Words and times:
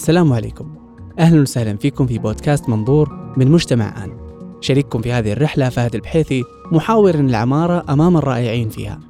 السلام 0.00 0.32
عليكم. 0.32 0.74
أهلا 1.18 1.40
وسهلا 1.40 1.76
فيكم 1.76 2.06
في 2.06 2.18
بودكاست 2.18 2.68
منظور 2.68 3.34
من 3.36 3.50
مجتمع 3.50 4.04
آن. 4.04 4.18
شريككم 4.60 5.02
في 5.02 5.12
هذه 5.12 5.32
الرحلة 5.32 5.68
فهد 5.68 5.94
البحيثي 5.94 6.44
محاور 6.72 7.14
العمارة 7.14 7.92
أمام 7.92 8.16
الرائعين 8.16 8.68
فيها. 8.68 9.00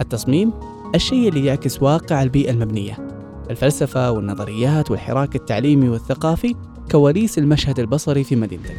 التصميم 0.00 0.52
الشيء 0.94 1.28
اللي 1.28 1.46
يعكس 1.46 1.82
واقع 1.82 2.22
البيئة 2.22 2.50
المبنية. 2.50 3.08
الفلسفة 3.50 4.10
والنظريات 4.10 4.90
والحراك 4.90 5.36
التعليمي 5.36 5.88
والثقافي 5.88 6.54
كواليس 6.90 7.38
المشهد 7.38 7.78
البصري 7.78 8.24
في 8.24 8.36
مدينتك. 8.36 8.76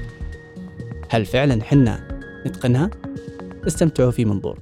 هل 1.09 1.25
فعلا 1.25 1.63
حنا 1.63 2.21
نتقنها؟ 2.47 2.89
استمتعوا 3.67 4.11
في 4.11 4.25
منظور. 4.25 4.59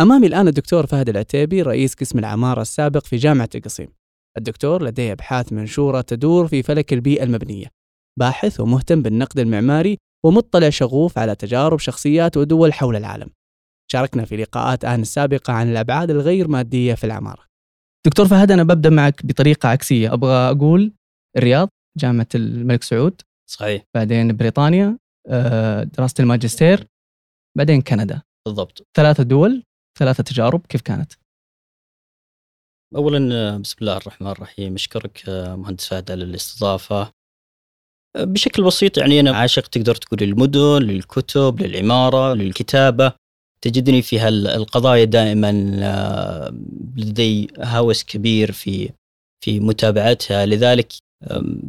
أمامي 0.00 0.26
الآن 0.26 0.48
الدكتور 0.48 0.86
فهد 0.86 1.08
العتيبي 1.08 1.62
رئيس 1.62 1.94
قسم 1.94 2.18
العمارة 2.18 2.62
السابق 2.62 3.04
في 3.04 3.16
جامعة 3.16 3.48
القصيم 3.54 4.03
الدكتور 4.38 4.82
لديه 4.82 5.12
أبحاث 5.12 5.52
منشورة 5.52 6.00
تدور 6.00 6.48
في 6.48 6.62
فلك 6.62 6.92
البيئة 6.92 7.24
المبنية 7.24 7.66
باحث 8.18 8.60
ومهتم 8.60 9.02
بالنقد 9.02 9.38
المعماري 9.38 9.98
ومطلع 10.24 10.70
شغوف 10.70 11.18
على 11.18 11.34
تجارب 11.34 11.78
شخصيات 11.78 12.36
ودول 12.36 12.72
حول 12.72 12.96
العالم. 12.96 13.30
شاركنا 13.92 14.24
في 14.24 14.36
لقاءات 14.36 14.84
آن 14.84 15.00
السابقة 15.00 15.52
عن 15.52 15.70
الأبعاد 15.70 16.10
الغير 16.10 16.48
مادية 16.48 16.94
في 16.94 17.04
العمارة. 17.04 17.44
دكتور 18.06 18.26
فهد 18.26 18.50
أنا 18.50 18.62
ببدأ 18.62 18.90
معك 18.90 19.26
بطريقة 19.26 19.68
عكسية. 19.68 20.12
أبغى 20.12 20.50
أقول 20.50 20.92
الرياض 21.36 21.68
جامعة 21.98 22.28
الملك 22.34 22.82
سعود. 22.82 23.22
صحيح. 23.50 23.82
بعدين 23.94 24.36
بريطانيا 24.36 24.98
آه، 25.28 25.82
دراسة 25.82 26.14
الماجستير. 26.20 26.86
بعدين 27.56 27.82
كندا. 27.82 28.22
بالضبط. 28.46 28.86
ثلاثة 28.96 29.22
دول 29.22 29.62
ثلاثة 29.98 30.22
تجارب 30.24 30.66
كيف 30.66 30.80
كانت؟ 30.82 31.12
اولا 32.96 33.34
آه، 33.34 33.56
بسم 33.56 33.76
الله 33.80 33.96
الرحمن 33.96 34.28
الرحيم. 34.30 34.74
أشكرك 34.74 35.22
آه، 35.28 35.56
مهندس 35.56 35.88
فهد 35.88 36.10
على 36.10 36.24
الاستضافة. 36.24 37.10
آه، 38.16 38.24
بشكل 38.24 38.62
بسيط 38.62 38.98
يعني 38.98 39.20
أنا 39.20 39.36
عاشق 39.36 39.66
تقدر 39.66 39.94
تقول 39.94 40.20
للمدن 40.22 40.82
للكتب 40.82 41.62
للعمارة 41.62 42.34
للكتابة. 42.34 43.12
تجدني 43.60 44.02
في 44.02 44.18
هالقضايا 44.18 45.04
دائما 45.04 45.52
لدي 46.96 47.48
هوس 47.58 48.04
كبير 48.04 48.52
في 48.52 48.90
في 49.44 49.60
متابعتها. 49.60 50.46
لذلك 50.46 50.92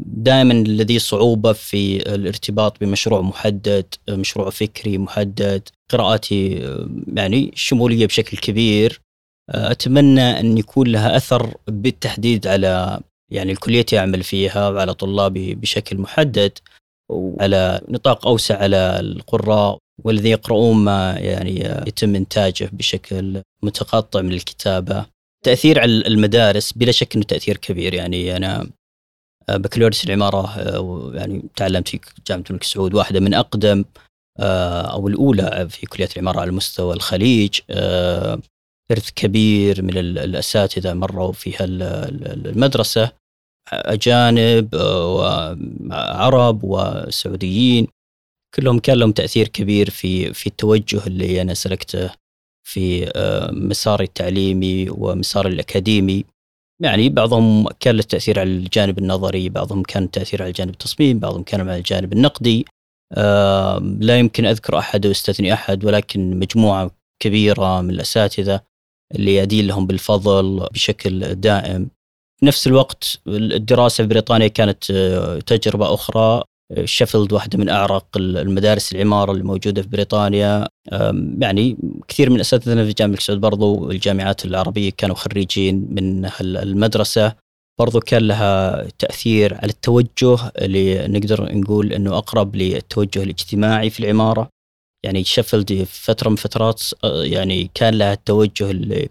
دائما 0.06 0.53
لدي 0.53 1.00
صعوبة 1.00 1.53
في 1.53 1.98
الارتباط 2.16 2.80
بمشروع 2.81 3.22
محدد 3.22 3.86
مشروع 4.09 4.50
فكري 4.50 4.98
محدد 4.98 5.70
قراءاتي 5.92 6.53
يعني 7.14 7.52
شمولية 7.56 8.06
بشكل 8.06 8.38
كبير. 8.38 9.05
أتمنى 9.50 10.40
أن 10.40 10.58
يكون 10.58 10.88
لها 10.88 11.18
أثر 11.18 11.58
بالتحديد 11.68 12.48
على 12.48 13.00
يعني 13.32 13.52
الكلية 13.52 13.86
اعمل 13.94 14.24
فيها 14.24 14.70
وعلى 14.70 14.94
طلابي 14.94 15.56
بشكل 15.56 15.98
محدد 15.98 16.52
وعلى 17.12 17.82
نطاق 17.88 18.28
أوسع 18.28 18.58
على 18.58 19.00
القراء 19.00 19.78
والذي 20.04 20.30
يقرؤون 20.30 20.78
ما 20.78 21.14
يعني 21.18 21.60
يتم 21.88 22.16
إنتاجه 22.16 22.70
بشكل 22.74 23.42
متقطع 23.64 24.22
من 24.22 24.32
الكتابة. 24.32 25.06
تأثير 25.46 25.80
على 25.80 25.92
المدارس 26.08 26.74
بلا 26.74 26.92
شك 26.92 27.16
إنه 27.16 27.24
تأثير 27.24 27.58
كبير 27.58 27.94
يعني 27.94 28.38
أنا 28.38 28.70
بكالوريوس 29.50 30.06
العمارة 30.06 30.59
يعني 31.16 31.44
تعلمت 31.56 31.88
في 31.88 32.00
جامعة 32.28 32.44
الملك 32.50 32.64
سعود 32.64 32.94
واحدة 32.94 33.20
من 33.20 33.34
أقدم 33.34 33.86
أو 34.40 35.08
الأولى 35.08 35.68
في 35.70 35.86
كلية 35.86 36.09
العمارة 36.16 36.40
على 36.40 36.52
مستوى 36.52 36.94
الخليج 36.94 37.59
إرث 38.91 39.09
كبير 39.16 39.81
من 39.81 39.97
الأساتذة 39.97 40.94
مروا 40.94 41.31
في 41.31 41.63
المدرسة 41.63 43.12
أجانب 43.73 44.75
وعرب 44.75 46.59
وسعوديين. 46.63 47.88
كلهم 48.56 48.79
كان 48.79 48.97
لهم 48.97 49.12
تأثير 49.12 49.47
كبير 49.47 49.90
في 49.90 50.34
في 50.34 50.47
التوجه 50.47 51.07
اللي 51.07 51.41
أنا 51.41 51.53
سلكته 51.53 52.09
في 52.68 53.12
مساري 53.51 54.03
التعليمي 54.03 54.90
ومساري 54.90 55.50
الأكاديمي. 55.50 56.25
يعني 56.81 57.09
بعضهم 57.09 57.68
كان 57.79 57.95
له 57.95 58.01
تأثير 58.03 58.40
على 58.40 58.50
الجانب 58.50 58.97
النظري 58.97 59.50
بعضهم 59.50 59.84
كان 59.84 60.12
تأثير 60.12 60.41
على 60.41 60.50
الجانب 60.50 60.69
التصميم 60.69 61.19
بعضهم 61.19 61.44
كان 61.44 61.62
على 61.62 61.78
الجانب 61.78 62.13
النقدي. 62.13 62.66
لا 64.00 64.19
يمكن 64.19 64.45
أذكر 64.45 64.78
أحد 64.78 65.06
واستثني 65.06 65.53
أحد 65.53 65.85
ولكن 65.85 66.40
مجموعة 66.40 66.91
كبيرة 67.19 67.81
من 67.81 67.90
الأساتذة 67.90 68.62
اللي 69.16 69.42
أدين 69.42 69.68
لهم 69.68 69.88
بالفضل 69.88 70.68
بشكل 70.74 71.36
دائم. 71.36 71.90
في 72.40 72.46
نفس 72.46 72.68
الوقت 72.68 73.20
الدراسة 73.28 74.04
في 74.04 74.08
بريطانيا 74.08 74.48
كانت 74.48 74.92
آه، 74.92 75.40
تجربة 75.40 75.94
أخرى. 75.94 76.44
شيفيلد 76.84 77.34
واحدة 77.34 77.58
من 77.58 77.70
أعرق 77.70 78.06
المدارس 78.18 78.96
العمارة 78.96 79.32
اللي 79.32 79.44
موجودة 79.44 79.82
في 79.82 79.88
بريطانيا. 79.88 80.68
يعني 81.40 81.78
كثير 82.08 82.30
من 82.30 82.40
أساتذتنا 82.40 82.86
في 82.86 82.94
جامعة 82.94 83.18
السعود 83.18 83.42
برضو 83.42 83.92
الجامعات 83.92 84.46
العربية 84.46 84.92
كانوا 84.98 85.16
خريجين 85.16 85.88
من 85.90 86.30
المدرسة 86.42 87.36
برضو 87.80 88.00
كان 88.00 88.28
لها 88.28 88.84
تأثير 89.00 89.54
على 89.54 89.72
التوجه 89.72 90.52
اللي 90.58 91.08
نقدر 91.08 91.56
نقول 91.56 91.94
أنه 91.94 92.18
أقرب 92.18 92.56
للتوجه 92.56 93.24
الاجتماعي 93.24 93.90
في 93.90 94.00
العمارة. 94.00 94.50
يعني 95.06 95.24
شيفيلد 95.24 95.84
في 95.84 96.04
فترة 96.04 96.30
من 96.30 96.36
فترات 96.36 96.84
آه، 97.04 97.24
يعني 97.24 97.72
كان 97.74 97.94
لها 97.94 98.14
التوجه 98.14 98.72
اللي 98.72 99.10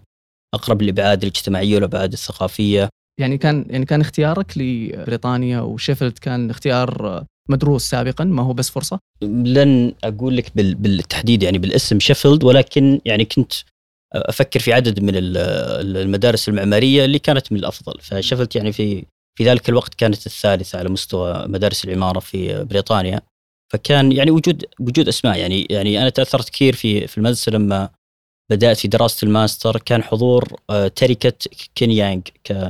أقرب 0.53 0.81
للابعاد 0.81 1.21
الاجتماعية 1.21 1.75
والأبعاد 1.75 2.13
الثقافية. 2.13 2.89
يعني 3.19 3.37
كان 3.37 3.65
يعني 3.69 3.85
كان 3.85 4.01
اختيارك 4.01 4.57
لبريطانيا 4.57 5.59
وشيفيلد 5.59 6.17
كان 6.17 6.49
اختيار 6.49 7.23
مدروس 7.49 7.89
سابقا 7.89 8.23
ما 8.23 8.43
هو 8.43 8.53
بس 8.53 8.69
فرصة؟ 8.69 8.99
لن 9.21 9.93
أقول 10.03 10.37
لك 10.37 10.51
بالتحديد 10.55 11.43
يعني 11.43 11.57
بالاسم 11.57 11.99
شيفيلد 11.99 12.43
ولكن 12.43 13.01
يعني 13.05 13.25
كنت 13.25 13.53
أفكر 14.13 14.59
في 14.59 14.73
عدد 14.73 14.99
من 14.99 15.13
المدارس 15.15 16.49
المعمارية 16.49 17.05
اللي 17.05 17.19
كانت 17.19 17.51
من 17.51 17.59
الأفضل. 17.59 17.93
فشيفيلد 18.01 18.55
يعني 18.55 18.71
في 18.71 19.05
في 19.37 19.43
ذلك 19.43 19.69
الوقت 19.69 19.93
كانت 19.93 20.25
الثالثة 20.25 20.79
على 20.79 20.89
مستوى 20.89 21.45
مدارس 21.47 21.85
العمارة 21.85 22.19
في 22.19 22.63
بريطانيا. 22.63 23.21
فكان 23.75 24.11
يعني 24.11 24.31
وجود 24.31 24.65
وجود 24.79 25.07
أسماء. 25.07 25.37
يعني 25.39 25.67
يعني 25.69 26.01
أنا 26.01 26.09
تأثرت 26.09 26.49
كثير 26.49 26.75
في 26.75 27.07
في 27.07 27.17
المدرسة 27.17 27.51
لما 27.51 27.89
بدأت 28.51 28.77
في 28.77 28.87
دراسة 28.87 29.25
الماستر. 29.25 29.77
كان 29.77 30.03
حضور 30.03 30.55
آه، 30.69 30.87
تركة 30.87 31.33
كين 31.75 31.91
يانغ 31.91 32.21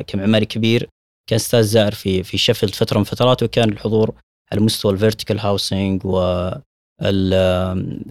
كمعماري 0.08 0.46
كبير. 0.46 0.90
كان 1.30 1.36
أستاذ 1.36 1.62
زائر 1.62 1.92
في 1.92 2.24
في 2.24 2.38
شيفيلد 2.38 2.76
فترة 2.76 2.98
من 2.98 3.04
فترات 3.04 3.44
وكان 3.44 3.70
الحضور 3.70 4.14
على 4.52 4.62
مستوى 4.62 4.92
ال 4.94 4.99
vertical 4.99 5.40
housing 5.40 6.02
و 6.06 6.50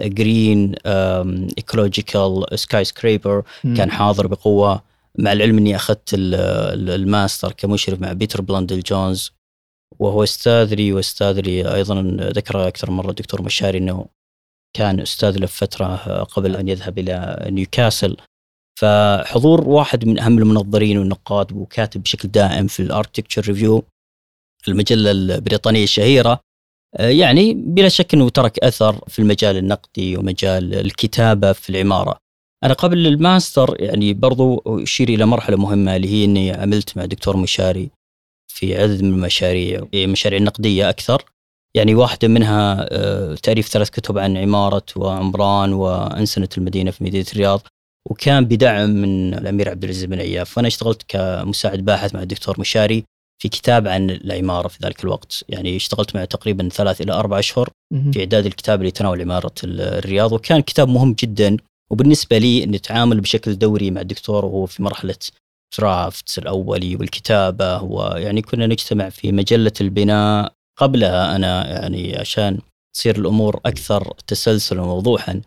ال 0.00 0.74
green 0.86 2.46
ecological 2.54 2.84
skyscraper 2.84 3.42
كان 3.76 3.90
حاضر 3.90 4.26
بقوة. 4.26 4.82
مع 5.18 5.32
العلم 5.32 5.58
إني 5.58 5.76
أخذت 5.76 6.10
الماستر 6.14 7.52
كمشرف 7.52 8.00
مع 8.00 8.12
بيتر 8.12 8.40
بلاندل 8.40 8.80
جونز. 8.80 9.32
وهو 9.98 10.22
أستاذ 10.22 10.74
لي 10.74 10.92
واستاذ 10.92 11.40
لي 11.40 11.74
أيضا 11.74 12.16
ذكر 12.20 12.68
أكثر 12.68 12.90
مرة 12.90 13.10
الدكتور 13.10 13.42
مشاري 13.42 13.78
إنه 13.78 14.06
كان 14.76 15.00
أستاذ 15.00 15.38
له 15.38 15.46
فترة 15.46 15.96
قبل 16.22 16.56
أن 16.56 16.68
يذهب 16.68 16.98
إلى 16.98 17.46
نيوكاسل 17.50 18.16
فحضور 18.80 19.68
واحد 19.68 20.04
من 20.04 20.18
أهم 20.18 20.38
المنظرين 20.38 20.98
والنقاد 20.98 21.52
وكاتب 21.52 22.02
بشكل 22.02 22.28
دائم 22.28 22.66
في 22.66 22.80
ال 22.80 22.85
Architecture 22.85 23.42
Review 23.42 23.84
المجلة 24.68 25.10
البريطانية 25.10 25.84
الشهيرة 25.84 26.40
يعني 26.98 27.54
بلا 27.54 27.88
شك 27.88 28.14
إنه 28.14 28.28
ترك 28.28 28.58
أثر 28.58 29.04
في 29.08 29.18
المجال 29.18 29.56
النقدي 29.56 30.16
ومجال 30.16 30.74
الكتابة 30.74 31.52
في 31.52 31.70
العمارة. 31.70 32.16
أنا 32.64 32.74
قبل 32.74 33.06
الماستر 33.06 33.82
يعني 33.82 34.14
برضو 34.14 34.62
أشير 34.66 35.08
إلى 35.08 35.26
مرحلة 35.26 35.56
مهمة 35.56 35.96
اللي 35.96 36.08
هي 36.08 36.24
إني 36.24 36.52
عملت 36.52 36.96
مع 36.96 37.04
الدكتور 37.04 37.36
مشاري 37.36 37.90
في 38.54 38.82
عدد 38.82 39.02
من 39.02 39.14
المشاريع 39.14 39.84
مشاريع 39.94 40.38
نقدية 40.38 40.88
أكثر. 40.90 41.24
يعني 41.76 41.94
واحدة 41.94 42.28
منها 42.28 42.86
آه، 42.90 43.34
تأليف 43.34 43.68
ثلاث 43.68 43.90
كتب 43.90 44.18
عن 44.18 44.36
عمارة 44.36 44.84
وعمران 44.96 45.72
وأنسنة 45.72 46.48
المدينة 46.58 46.90
في 46.90 47.04
مدينة 47.04 47.26
الرياض 47.32 47.60
وكان 48.10 48.44
بدعم 48.44 48.90
من 48.90 49.34
الأمير 49.34 49.68
عبد 49.68 49.84
العزيز 49.84 50.04
بن 50.04 50.20
عياف. 50.20 50.56
وأنا 50.56 50.68
اشتغلت 50.68 51.02
كمساعد 51.08 51.84
باحث 51.84 52.14
مع 52.14 52.22
الدكتور 52.22 52.60
مشاري 52.60 53.04
في 53.42 53.48
كتاب 53.48 53.88
عن 53.88 54.10
العمارة 54.10 54.68
في 54.68 54.78
ذلك 54.82 55.04
الوقت. 55.04 55.44
يعني 55.48 55.76
اشتغلت 55.76 56.16
معه 56.16 56.24
تقريبا 56.24 56.68
ثلاث 56.68 57.00
إلى 57.00 57.12
أربع 57.12 57.38
أشهر 57.38 57.68
في 58.12 58.20
إعداد 58.20 58.46
الكتاب 58.46 58.78
اللي 58.78 58.88
يتناول 58.88 59.20
عمارة 59.20 59.54
الرياض. 59.64 60.32
وكان 60.32 60.60
كتاب 60.60 60.88
مهم 60.88 61.12
جدا 61.12 61.56
وبالنسبة 61.90 62.38
لي 62.38 62.64
أن 62.64 62.74
أتعامل 62.74 63.20
بشكل 63.20 63.58
دوري 63.58 63.90
مع 63.90 64.00
الدكتور 64.00 64.44
وهو 64.44 64.66
في 64.66 64.82
مرحلة 64.82 65.16
درافتس 65.78 66.38
الأولي 66.38 66.96
والكتابة 66.96 67.82
ويعني 67.82 68.42
كنا 68.42 68.66
نجتمع 68.66 69.08
في 69.08 69.32
مجلة 69.32 69.72
البناء 69.80 70.52
قبلها. 70.78 71.36
أنا 71.36 71.68
يعني 71.70 72.18
عشان 72.18 72.58
تصير 72.94 73.18
الأمور 73.18 73.60
أكثر 73.66 74.14
تسلسلا 74.26 74.82
ووضوحا 74.82 75.40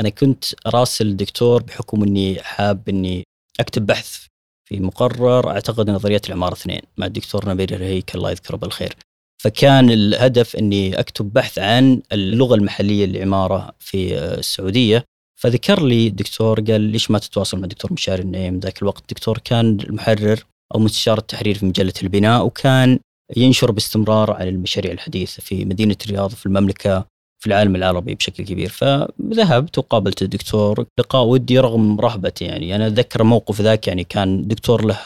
أنا 0.00 0.08
كنت 0.08 0.44
راسل 0.66 1.06
الدكتور 1.06 1.62
بحكم 1.62 2.02
أني 2.02 2.42
حاب 2.42 2.88
أني 2.88 3.24
أكتب 3.60 3.86
بحث 3.86 4.26
في 4.68 4.80
مقرر. 4.80 5.50
أعتقد 5.50 5.90
نظرية 5.90 6.20
العمارة 6.28 6.52
اثنين 6.52 6.80
مع 6.96 7.06
الدكتور 7.06 7.48
نبيل 7.48 7.74
الهيك 7.74 8.14
الله 8.14 8.30
يذكره 8.30 8.56
بالخير. 8.56 8.96
فكان 9.42 9.90
الهدف 9.90 10.56
إني 10.56 11.00
أكتب 11.00 11.32
بحث 11.32 11.58
عن 11.58 12.02
اللغة 12.12 12.54
المحلية 12.54 13.06
للعمارة 13.06 13.74
في 13.78 14.18
السعودية. 14.18 15.04
فذكر 15.42 15.82
لي 15.82 16.06
الدكتور 16.06 16.60
قال 16.60 16.80
ليش 16.80 17.10
ما 17.10 17.18
تتواصل 17.18 17.56
مع 17.56 17.64
الدكتور 17.64 17.92
مشاري 17.92 18.22
النعيم؟ 18.22 18.58
ذاك 18.58 18.82
الوقت 18.82 19.00
الدكتور 19.00 19.38
كان 19.38 19.80
المحرر 19.80 20.44
أو 20.74 20.80
مستشار 20.80 21.18
التحرير 21.18 21.54
في 21.58 21.66
مجلة 21.66 21.92
البناء 22.02 22.46
وكان 22.46 22.98
ينشر 23.36 23.70
باستمرار 23.70 24.30
عن 24.30 24.48
المشاريع 24.48 24.92
الحديثة 24.92 25.42
في 25.42 25.64
مدينة 25.64 25.96
الرياض 26.06 26.30
في 26.30 26.46
المملكة 26.46 27.06
في 27.42 27.46
العالم 27.46 27.76
العربي 27.76 28.14
بشكل 28.14 28.44
كبير. 28.44 28.68
فذهبت 28.68 29.78
وقابلت 29.78 30.22
الدكتور 30.22 30.86
لقاء 31.00 31.24
ودي 31.24 31.58
رغم 31.58 32.00
رهبتي 32.00 32.44
يعني. 32.44 32.76
أنا 32.76 32.86
أتذكر 32.86 33.22
موقف 33.22 33.60
ذاك 33.60 33.88
يعني 33.88 34.04
كان 34.04 34.48
دكتور 34.48 34.84
له 34.84 34.98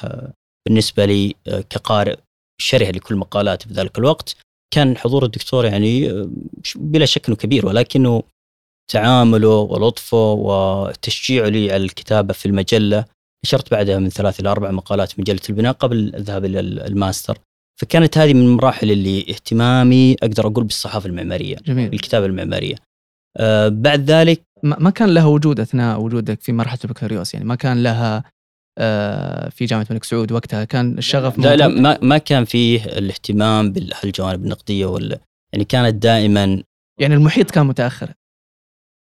بالنسبة 0.67 1.05
لي 1.05 1.35
كقارئ 1.47 2.17
شره 2.61 2.91
لكل 2.91 3.17
مقالاتي 3.17 3.69
في 3.69 3.75
ذلك 3.75 3.99
الوقت. 3.99 4.37
كان 4.75 4.97
حضور 4.97 5.25
الدكتور 5.25 5.65
يعني 5.65 6.25
بلا 6.77 7.07
شك 7.07 7.27
إنه 7.27 7.37
كبير 7.37 7.67
ولكنه 7.67 8.23
تعامله 8.93 9.57
ولطفه 9.57 10.33
وتشجيعه 10.33 11.49
لي 11.49 11.73
على 11.73 11.85
الكتابة 11.85 12.33
في 12.33 12.47
المجلة. 12.47 13.05
نشرت 13.45 13.71
بعدها 13.71 13.99
من 13.99 14.09
ثلاث 14.09 14.41
إلى 14.41 14.49
أربع 14.49 14.71
مقالات 14.71 15.13
في 15.13 15.21
مجلة 15.21 15.41
البناء 15.51 15.73
قبل 15.73 16.13
الذهاب 16.15 16.45
إلى 16.45 16.61
الماستر. 16.61 17.39
فكانت 17.81 18.19
هذه 18.19 18.35
من 18.35 18.43
المراحل 18.43 18.91
اللي 18.91 19.21
اهتمامي 19.21 20.17
أقدر 20.23 20.47
أقول 20.47 20.65
بالصحافة 20.65 21.07
المعمارية 21.07 21.57
جميل. 21.67 21.95
الكتابه 21.95 22.27
المعمارية. 22.27 22.75
آه 23.37 23.69
بعد 23.69 24.11
ذلك 24.11 24.43
ما 24.63 24.91
كان 24.91 25.15
لها 25.15 25.27
وجود 25.27 25.61
أثناء 25.61 26.01
وجودك 26.01 26.41
في 26.41 26.53
مرحلة 26.53 26.79
البكالوريوس؟ 26.85 27.35
يعني 27.35 27.47
ما 27.47 27.55
كان 27.55 27.83
لها 27.83 28.25
آه 28.79 29.49
في 29.49 29.65
جامعة 29.65 29.87
الملك 29.91 30.05
سعود 30.05 30.33
وقتها 30.33 30.65
كان 30.65 30.99
الشغف 30.99 31.39
لا 31.39 31.57
لا 31.57 31.69
ما, 31.69 31.99
ما 32.03 32.19
كان 32.19 32.45
فيه 32.45 32.85
الاهتمام 32.85 33.73
بهالجوانب 33.73 34.45
النقدية 34.45 34.87
ولا 34.87 35.21
يعني 35.53 35.65
كانت 35.65 35.95
دائما 35.95 36.63
يعني 37.01 37.15
المحيط 37.15 37.51
كان 37.51 37.67
متأخر. 37.67 38.13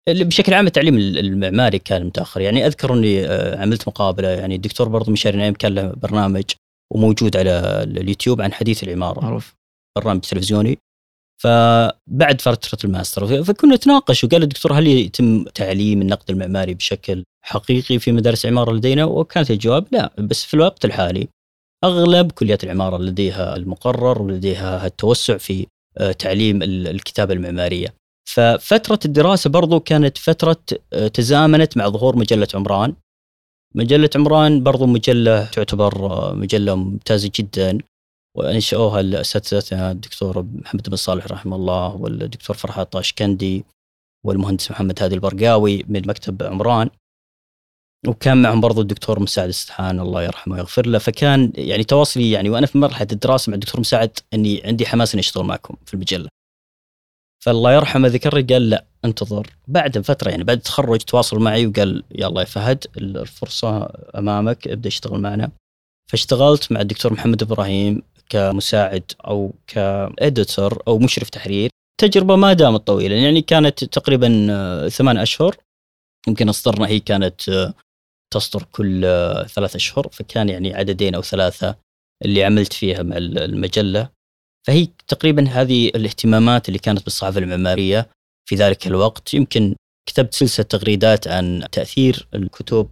بشكل 0.10 0.54
عام 0.54 0.68
التعليم 0.68 0.98
المعماري 0.98 1.80
كان 1.80 2.06
متأخر. 2.06 2.42
يعني 2.42 2.66
أذكر 2.66 2.94
أني 2.94 3.25
آه، 3.25 3.62
عملت 3.62 3.88
مقابلة. 3.88 4.28
يعني 4.28 4.56
الدكتور 4.56 4.88
برضو 4.88 5.12
مشاري 5.12 5.38
نعيم 5.38 5.54
كان 5.54 5.75
له 5.75 5.94
برنامج 5.98 6.44
وموجود 6.94 7.38
على 7.38 7.84
اليوتيوب 7.84 8.42
عن 8.42 8.54
حديث 8.54 8.84
العمارة. 8.84 9.19
معروف. 9.22 9.56
برنامج 9.98 10.22
تلفزيوني. 10.22 10.78
فبعد 11.42 12.42
فترة 12.42 12.80
الماستر 12.84 13.44
فكنا 13.44 13.75
نتناقش 13.75 14.24
وقال 14.24 14.44
الدكتور 14.44 14.74
هل 14.74 14.88
يتم 14.88 15.44
تعليم 15.44 16.02
النقد 16.02 16.31
المعماري 16.31 16.74
بشكل 16.74 17.24
حقيقي 17.46 18.00
في 18.00 18.12
مدارس 18.12 18.46
العمارة 18.46 18.72
لدينا؟ 18.74 19.06
وكانت 19.06 19.51
الجواب 19.51 19.86
لا. 19.92 20.12
بس 20.18 20.46
في 20.46 20.54
الوقت 20.54 20.86
الحالي 20.86 21.28
أغلب 21.84 22.31
كليات 22.31 22.63
العمارة 22.63 22.98
لديها 22.98 23.56
المقرر 23.56 24.22
ولديها 24.22 24.86
التوسع 24.86 25.38
في 25.38 25.68
آه، 25.98 26.12
تعليم 26.12 26.63
الكتابة 26.63 27.34
المعمارية. 27.34 27.94
ففترة 28.25 29.00
الدراسة 29.06 29.50
برضو 29.50 29.80
كانت 29.80 30.18
فترة 30.18 30.62
آه، 30.94 31.07
تزامنت 31.07 31.77
مع 31.77 31.89
ظهور 31.89 32.16
مجلة 32.16 32.48
عمران. 32.54 32.95
مجلة 33.75 34.10
عمران 34.16 34.63
برضو 34.63 34.86
مجلة 34.86 35.45
تعتبر 35.45 36.06
آه، 36.12 36.33
مجلة 36.33 36.75
ممتازة 36.75 37.31
جدا. 37.36 37.77
وأنشأوها 38.38 39.00
الاساتذتنا 39.00 39.92
الدكتور 39.92 40.42
محمد 40.44 40.89
بن 40.89 40.95
صالح 40.95 41.27
رحمه 41.27 41.56
الله 41.56 41.95
والدكتور 41.95 42.56
فرحات 42.56 42.92
طاشكندي 42.94 43.66
والمهندس 44.25 44.72
محمد 44.72 45.04
هادي 45.04 45.16
البرقاوي 45.16 45.83
من 45.88 46.07
مكتب 46.07 46.44
عمران. 46.44 46.89
وكان 48.07 48.42
معهم 48.42 48.62
برضو 48.62 48.81
الدكتور 48.81 49.19
مساعد 49.19 49.48
السدحان 49.48 50.00
الله 50.00 50.24
يرحمه 50.24 50.56
ويغفر 50.56 50.86
له. 50.88 50.98
فكان 51.00 51.51
يعني 51.56 51.83
تواصلي 51.83 52.31
يعني 52.31 52.50
وأنا 52.50 52.68
في 52.68 52.77
مرحلة 52.77 53.07
الدراسة 53.12 53.50
مع 53.50 53.56
الدكتور 53.56 53.81
مساعد 53.81 54.19
إني 54.33 54.62
عندي 54.66 54.86
حماس 54.86 55.13
إني 55.13 55.19
أشتغل 55.19 55.44
معكم 55.44 55.75
في 55.86 55.94
المجلة. 55.94 56.35
فالله 57.45 57.74
يرحمه 57.74 58.07
ذكر 58.07 58.42
قال 58.42 58.69
لا 58.69 58.86
انتظر. 59.06 59.47
بعد 59.68 60.00
فترة 60.00 60.30
يعني 60.30 60.44
بعد 60.44 60.57
التخرج 60.57 61.00
تواصل 61.00 61.39
معي 61.39 61.68
وقال 61.68 62.03
يلا 62.12 62.39
يا 62.39 62.45
فهد 62.45 62.86
الفرصة 62.97 63.89
أمامك 64.18 64.68
ابدأ 64.68 64.88
اشتغل 64.88 65.19
معنا. 65.19 65.51
فاشتغلت 66.12 66.71
مع 66.71 66.81
الدكتور 66.81 67.13
محمد 67.13 67.42
إبراهيم 67.44 68.01
كمساعد 68.30 69.12
أو 69.27 69.53
كاديتور 69.68 70.83
أو 70.88 71.00
مشرف 71.00 71.30
تحرير. 71.30 71.69
تجربة 72.01 72.36
ما 72.36 72.53
دامت 72.53 72.88
طويلة 72.88 73.15
يعني 73.15 73.42
كانت 73.42 73.83
تقريبا 73.83 74.27
ثمان 74.89 75.18
أشهر. 75.18 75.56
يمكن 76.27 76.50
أصدرنا 76.50 76.88
هي 76.88 77.00
كانت 77.00 77.74
تصدر 78.33 78.63
كل 78.71 79.06
آه، 79.06 79.44
ثلاث 79.44 79.75
أشهر 79.75 80.07
فكان 80.12 80.50
يعني 80.50 80.74
عددين 80.74 81.15
أو 81.15 81.21
ثلاثة 81.21 81.75
اللي 82.25 82.44
عملت 82.44 82.74
فيها 82.74 83.03
مع 83.03 83.18
المجلة. 83.18 84.14
فهي 84.67 84.88
تقريبا 85.07 85.47
هذه 85.47 85.88
الاهتمامات 85.88 86.67
اللي 86.67 86.79
كانت 86.79 87.03
بالصحافة 87.03 87.39
المعمارية 87.39 88.09
في 88.50 88.56
ذلك 88.56 88.88
الوقت. 88.88 89.33
يمكن 89.33 89.75
كتبت 90.09 90.33
سلسلة 90.33 90.65
تغريدات 90.65 91.27
عن 91.27 91.63
تأثير 91.71 92.27
الكتب 92.33 92.89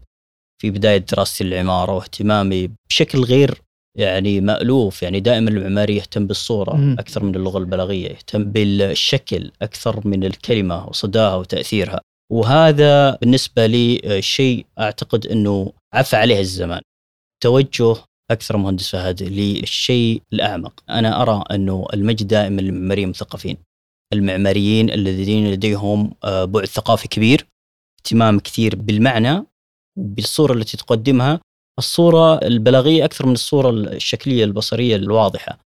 في 0.61 0.69
بداية 0.69 0.97
دراستي 0.97 1.43
للعمارة 1.43 1.91
واهتمامي 1.91 2.69
بشكل 2.89 3.19
غير 3.23 3.61
يعني 3.97 4.41
مألوف. 4.41 5.03
يعني 5.03 5.19
دائما 5.19 5.49
المعماري 5.49 5.95
يهتم 5.95 6.27
بالصورة. 6.27 6.95
أكثر 6.99 7.23
من 7.23 7.35
اللغة 7.35 7.57
البلاغية 7.57 8.09
يهتم 8.09 8.43
بالشكل 8.43 9.51
أكثر 9.61 10.07
من 10.07 10.23
الكلمة 10.23 10.87
وصداها 10.87 11.35
وتأثيرها. 11.35 12.01
وهذا 12.31 13.15
بالنسبة 13.15 13.65
لي 13.65 14.21
شيء 14.21 14.65
أعتقد 14.79 15.27
أنه 15.27 15.73
عفى 15.93 16.15
عليه 16.15 16.39
الزمان. 16.39 16.81
توجه 17.43 17.95
أكثر 18.33 18.57
مهندس 18.57 18.89
فهد 18.89 19.24
للشيء 19.24 20.21
الأعمق، 20.33 20.83
أنا 20.89 21.21
أرى 21.21 21.44
انه 21.51 21.85
المجد 21.94 22.27
دائما 22.27 22.62
للمعماريين 22.62 23.06
المثقفين. 23.07 23.57
المعماريين 24.13 24.89
الذين 24.89 25.51
لديهم 25.51 26.13
آه، 26.24 26.45
بعد 26.45 26.65
ثقافي 26.65 27.07
كبير، 27.07 27.47
اهتمام 28.00 28.39
كثير 28.39 28.75
بالمعنى 28.75 29.45
بالصورة 30.00 30.53
التي 30.53 30.77
تقدمها، 30.77 31.39
الصورة 31.80 32.38
البلاغية 32.38 33.06
أكثر 33.06 33.25
من 33.25 33.33
الصورة 33.33 33.69
الشكلية 33.69 34.44
البصرية 34.44 34.95
الواضحة. 34.95 35.59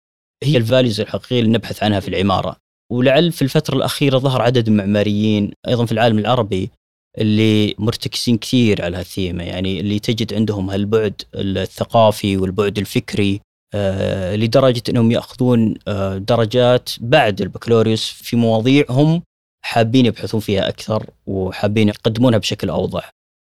هي 0.43 0.57
الفاليوز 0.57 1.01
الحقيقية 1.01 1.39
اللي 1.39 1.51
نبحث 1.51 1.83
عنها 1.83 1.99
في 1.99 2.07
العمارة. 2.07 2.55
ولعل 2.91 3.31
في 3.31 3.41
الفترة 3.41 3.75
الأخيرة 3.75 4.17
ظهر 4.17 4.41
عدد 4.41 4.69
من 4.69 4.79
المعماريين 4.79 5.51
أيضا 5.67 5.85
في 5.85 5.91
العالم 5.91 6.19
العربي 6.19 6.71
اللي 7.17 7.75
مرتكزين 7.79 8.37
كثير 8.37 8.85
على 8.85 8.97
هالثيمة 8.97 9.43
يعني 9.43 9.79
اللي 9.79 9.99
تجد 9.99 10.33
عندهم 10.33 10.69
هالبعد 10.69 11.21
الثقافي 11.35 12.37
والبعد 12.37 12.77
الفكري 12.77 13.41
آه 13.73 14.35
لدرجة 14.35 14.83
إنهم 14.89 15.11
يأخذون 15.11 15.73
آه 15.87 16.17
درجات 16.17 16.89
بعد 16.99 17.41
البكالوريوس 17.41 18.09
في 18.09 18.35
مواضيع 18.35 18.85
هم 18.89 19.21
حابين 19.65 20.05
يبحثون 20.05 20.39
فيها 20.39 20.69
أكثر 20.69 21.09
وحابين 21.25 21.87
يقدمونها 21.87 22.39
بشكل 22.39 22.69
أوضح. 22.69 23.09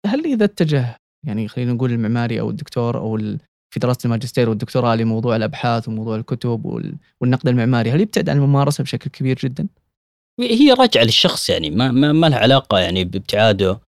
هل 0.06 0.24
إذا 0.24 0.44
اتجه 0.44 0.96
يعني 1.26 1.48
خلينا 1.48 1.72
نقول 1.72 1.92
المعماري 1.92 2.40
أو 2.40 2.50
الدكتور 2.50 2.98
أو 2.98 3.18
في 3.74 3.80
دراسة 3.80 4.06
الماجستير 4.06 4.48
والدكتوراه 4.48 4.96
لموضوع 4.96 5.36
الأبحاث 5.36 5.88
وموضوع 5.88 6.16
الكتب 6.16 6.82
والنقد 7.20 7.48
المعماري، 7.48 7.90
هل 7.90 8.00
يبتعد 8.00 8.28
عن 8.28 8.36
الممارسة 8.36 8.84
بشكل 8.84 9.10
كبير 9.10 9.38
جدا؟ 9.42 9.68
هي 10.40 10.72
راجعة 10.72 11.02
للشخص 11.04 11.50
يعني 11.50 11.70
ما, 11.70 11.90
ما, 11.90 12.12
ما 12.12 12.26
لها 12.26 12.38
علاقة 12.38 12.78
يعني 12.78 13.04
بابتعاده. 13.04 13.80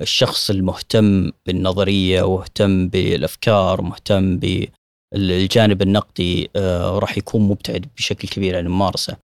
الشخص 0.00 0.50
المهتم 0.50 1.30
بالنظرية 1.46 2.22
ومهتم 2.22 2.88
بالأفكار 2.88 3.80
ومهتم 3.80 4.38
بالجانب 4.38 5.82
النقدي 5.82 6.50
آه 6.56 6.98
راح 6.98 7.18
يكون 7.18 7.42
مبتعد 7.42 7.86
بشكل 7.96 8.28
كبير 8.28 8.56
عن 8.56 8.66
الممارسة. 8.66 9.16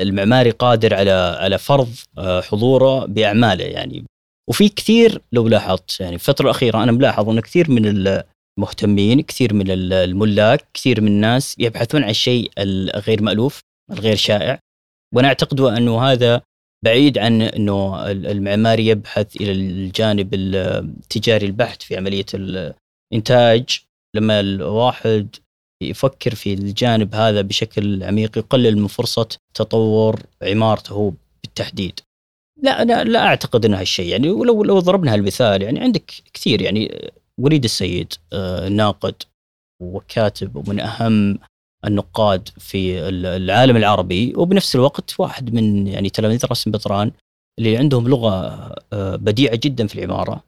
المعماري 0.00 0.50
قادر 0.50 0.94
على 0.94 1.10
على 1.40 1.58
فرض 1.58 1.88
آه 2.18 2.40
حضوره 2.40 3.06
بأعماله 3.06 3.64
يعني. 3.64 4.04
وفي 4.50 4.68
كثير 4.68 5.22
لو 5.32 5.48
لاحظت 5.48 6.00
يعني 6.00 6.14
الفترة 6.14 6.44
الأخيرة 6.44 6.82
أنا 6.82 6.92
ملاحظ 6.92 7.28
انه 7.28 7.40
كثير 7.40 7.70
من 7.70 7.86
المهتمين 8.58 9.20
كثير 9.20 9.54
من 9.54 9.70
الملاك 9.70 10.68
كثير 10.74 11.00
من 11.00 11.08
الناس 11.08 11.56
يبحثون 11.58 12.04
عن 12.04 12.10
الشيء 12.10 12.50
الغير 12.58 13.22
مألوف 13.22 13.60
الغير 13.90 14.16
شائع. 14.16 14.58
وأنا 15.14 15.28
اعتقد 15.28 15.60
انه 15.60 16.02
هذا 16.02 16.42
بعيد 16.84 17.18
عن 17.18 17.42
انه 17.42 18.10
المعماري 18.10 18.86
يبحث 18.86 19.36
إلى 19.36 19.52
الجانب 19.52 20.34
التجاري 20.34 21.46
البحت 21.46 21.82
في 21.82 21.96
عملية 21.96 22.26
الإنتاج 22.34 23.80
لما 24.16 24.40
الواحد 24.40 25.36
يفكر 25.82 26.34
في 26.34 26.54
الجانب 26.54 27.14
هذا 27.14 27.40
بشكل 27.42 28.04
عميق 28.04 28.38
يقلل 28.38 28.78
من 28.78 28.86
فرصة 28.86 29.28
تطور 29.54 30.20
عمارته 30.42 31.14
بالتحديد. 31.42 32.00
لا 32.62 32.82
أنا 32.82 33.04
لا 33.04 33.26
أعتقد 33.26 33.64
انه 33.64 33.80
هالشيء 33.80 34.06
يعني 34.06 34.30
ولو 34.30 34.64
لو 34.64 34.78
ضربنا 34.78 35.14
هالمثال 35.14 35.62
يعني 35.62 35.80
عندك 35.80 36.12
كثير 36.34 36.62
يعني 36.62 37.10
وليد 37.40 37.64
السيد 37.64 38.12
آه، 38.32 38.68
ناقد 38.68 39.14
وكاتب 39.82 40.56
ومن 40.56 40.80
أهم 40.80 41.38
النقاد 41.86 42.48
في 42.58 43.08
العالم 43.08 43.76
العربي 43.76 44.32
وبنفس 44.36 44.74
الوقت 44.74 45.20
واحد 45.20 45.54
من 45.54 45.86
يعني 45.86 46.10
تلاميذ 46.10 46.46
راسم 46.46 46.70
بطران 46.70 47.12
اللي 47.58 47.76
عندهم 47.76 48.08
لغة 48.08 48.30
آه، 48.92 49.16
بديعة 49.16 49.56
جدا 49.56 49.86
في 49.86 50.04
العمارة. 50.04 50.44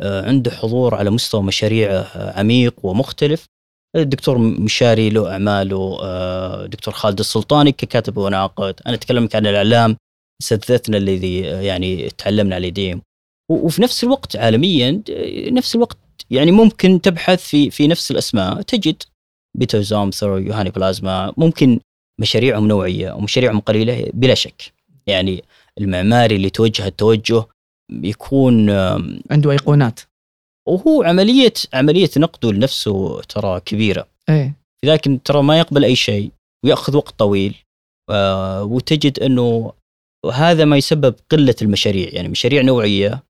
آه، 0.00 0.26
عنده 0.26 0.50
حضور 0.50 0.94
على 0.94 1.10
مستوى 1.10 1.42
مشاريع 1.42 2.04
عميق 2.14 2.74
ومختلف. 2.82 3.46
الدكتور 3.96 4.38
مشاري 4.38 5.10
له 5.10 5.32
أعماله 5.32 5.96
دكتور 6.66 6.94
خالد 6.94 7.18
السلطاني 7.18 7.72
ككاتب 7.72 8.16
وناقد. 8.16 8.80
أنا 8.86 8.94
اتكلم 8.94 9.28
عن 9.34 9.46
الإعلام 9.46 9.96
اساتذتنا 10.42 10.96
الذي 10.96 11.40
يعني 11.40 12.10
تعلمنا 12.10 12.54
على 12.54 12.66
يديهم 12.66 13.02
وفي 13.50 13.82
نفس 13.82 14.04
الوقت 14.04 14.36
عالميا 14.36 15.02
نفس 15.50 15.74
الوقت 15.74 15.98
يعني 16.30 16.52
ممكن 16.52 17.00
تبحث 17.00 17.42
في 17.42 17.70
في 17.70 17.86
نفس 17.86 18.10
الأسماء 18.10 18.62
تجد 18.62 19.02
بيتر 19.58 19.80
زومثر 19.80 20.38
يوهاني 20.38 20.70
بلازما 20.70 21.34
ممكن 21.36 21.80
مشاريعهم 22.20 22.68
نوعية 22.68 23.12
ومشاريعهم 23.12 23.60
قليلة 23.60 24.10
بلا 24.14 24.34
شك. 24.34 24.72
يعني 25.06 25.44
المعماري 25.80 26.36
اللي 26.36 26.50
توجه 26.50 26.86
التوجه 26.86 27.44
يكون 27.92 28.70
عنده 29.30 29.50
أيقونات. 29.50 30.00
وهو 30.68 31.02
عملية 31.02 31.52
عملية 31.74 32.10
نقده 32.16 32.52
لنفسه 32.52 33.20
ترى 33.20 33.60
كبيرة. 33.60 34.08
إيه. 34.28 34.54
لكن 34.84 35.22
ترى 35.22 35.42
ما 35.42 35.58
يقبل 35.58 35.84
أي 35.84 35.96
شيء 35.96 36.30
ويأخذ 36.64 36.96
وقت 36.96 37.18
طويل 37.18 37.54
آه 38.10 38.64
وتجد 38.64 39.18
أنه 39.18 39.72
هذا 40.32 40.64
ما 40.64 40.76
يسبب 40.76 41.14
قلة 41.30 41.54
المشاريع. 41.62 42.08
يعني 42.12 42.28
مشاريع 42.28 42.62
نوعية 42.62 43.22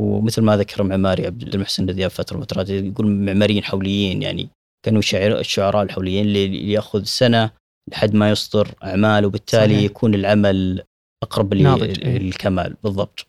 ومثل 0.00 0.42
ما 0.42 0.56
ذكر 0.56 0.82
معماري 0.82 1.26
عبد 1.26 1.54
المحسن 1.54 1.90
ذياب 1.90 2.10
فتره 2.10 2.36
من 2.36 2.42
فترات 2.42 2.70
يقول 2.70 3.06
معماريين 3.06 3.64
حوليين 3.64 4.22
يعني 4.22 4.48
كانوا 4.82 5.00
شعر 5.00 5.38
الشعراء 5.38 5.82
الحوليين 5.82 6.24
اللي 6.26 6.72
ياخذ 6.72 7.04
سنة 7.04 7.50
لحد 7.90 8.14
ما 8.14 8.30
يصدر 8.30 8.74
أعمال 8.84 9.24
وبالتالي 9.24 9.74
صحيح. 9.74 9.90
يكون 9.90 10.14
العمل 10.14 10.82
أقرب 11.22 11.52
إيه. 11.52 12.18
للكمال 12.18 12.76
بالضبط. 12.82 13.26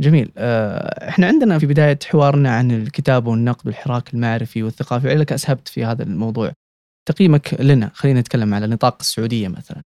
جميل 0.00 0.32
آه، 0.36 1.08
إحنا 1.08 1.26
عندنا 1.26 1.58
في 1.58 1.66
بداية 1.66 1.98
حوارنا 2.04 2.50
عن 2.50 2.70
الكتابه 2.70 3.30
والنقد 3.30 3.66
والحراك 3.66 4.14
المعرفي 4.14 4.62
والثقافي 4.62 5.14
لك 5.14 5.32
أسهبت 5.32 5.68
في 5.68 5.84
هذا 5.84 6.02
الموضوع. 6.02 6.52
تقييمك 7.08 7.60
لنا 7.60 7.90
خلينا 7.94 8.20
نتكلم 8.20 8.54
على 8.54 8.66
نطاق 8.66 8.96
السعودية 9.00 9.48
مثلا. 9.48 9.82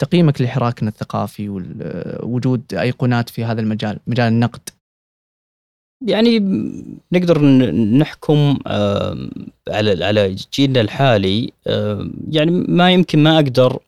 تقييمك 0.00 0.40
لحراكنا 0.40 0.88
الثقافي 0.88 1.48
ووجود 1.48 2.74
أيقونات 2.74 3.28
في 3.30 3.44
هذا 3.44 3.60
المجال 3.60 4.00
مجال 4.06 4.28
النقد 4.28 4.68
يعني 6.06 6.38
نقدر 7.12 7.44
نحكم 7.72 8.58
على 9.68 10.04
على 10.04 10.36
جيلنا 10.54 10.80
الحالي 10.80 11.52
يعني 12.30 12.50
ما 12.50 12.92
يمكن 12.92 13.22
ما 13.22 13.34
أقدر 13.36 13.78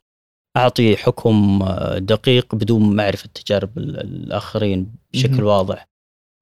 أعطي 0.57 0.97
حكم 0.97 1.63
آه، 1.63 1.99
دقيق 1.99 2.55
بدون 2.55 2.97
معرفة 2.97 3.29
تجارب 3.35 3.79
الآخرين 3.79 4.93
بشكل 5.13 5.45
واضح. 5.45 5.87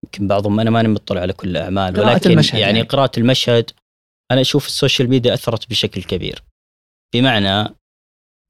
يمكن 0.04 0.28
بعضهم 0.28 0.60
أنا 0.60 0.70
ماني 0.70 0.88
مطلع 0.88 1.20
على 1.20 1.32
كل 1.32 1.48
الأعمال 1.48 2.00
ولكن 2.00 2.30
المشهد 2.30 2.58
يعني, 2.58 2.78
يعني. 2.78 2.88
قراءة 2.88 3.18
المشهد 3.18 3.70
أنا 4.32 4.40
أشوف 4.40 4.66
السوشيال 4.66 5.08
ميديا 5.08 5.34
أثرت 5.34 5.70
بشكل 5.70 6.02
كبير. 6.02 6.42
بمعنى 7.14 7.74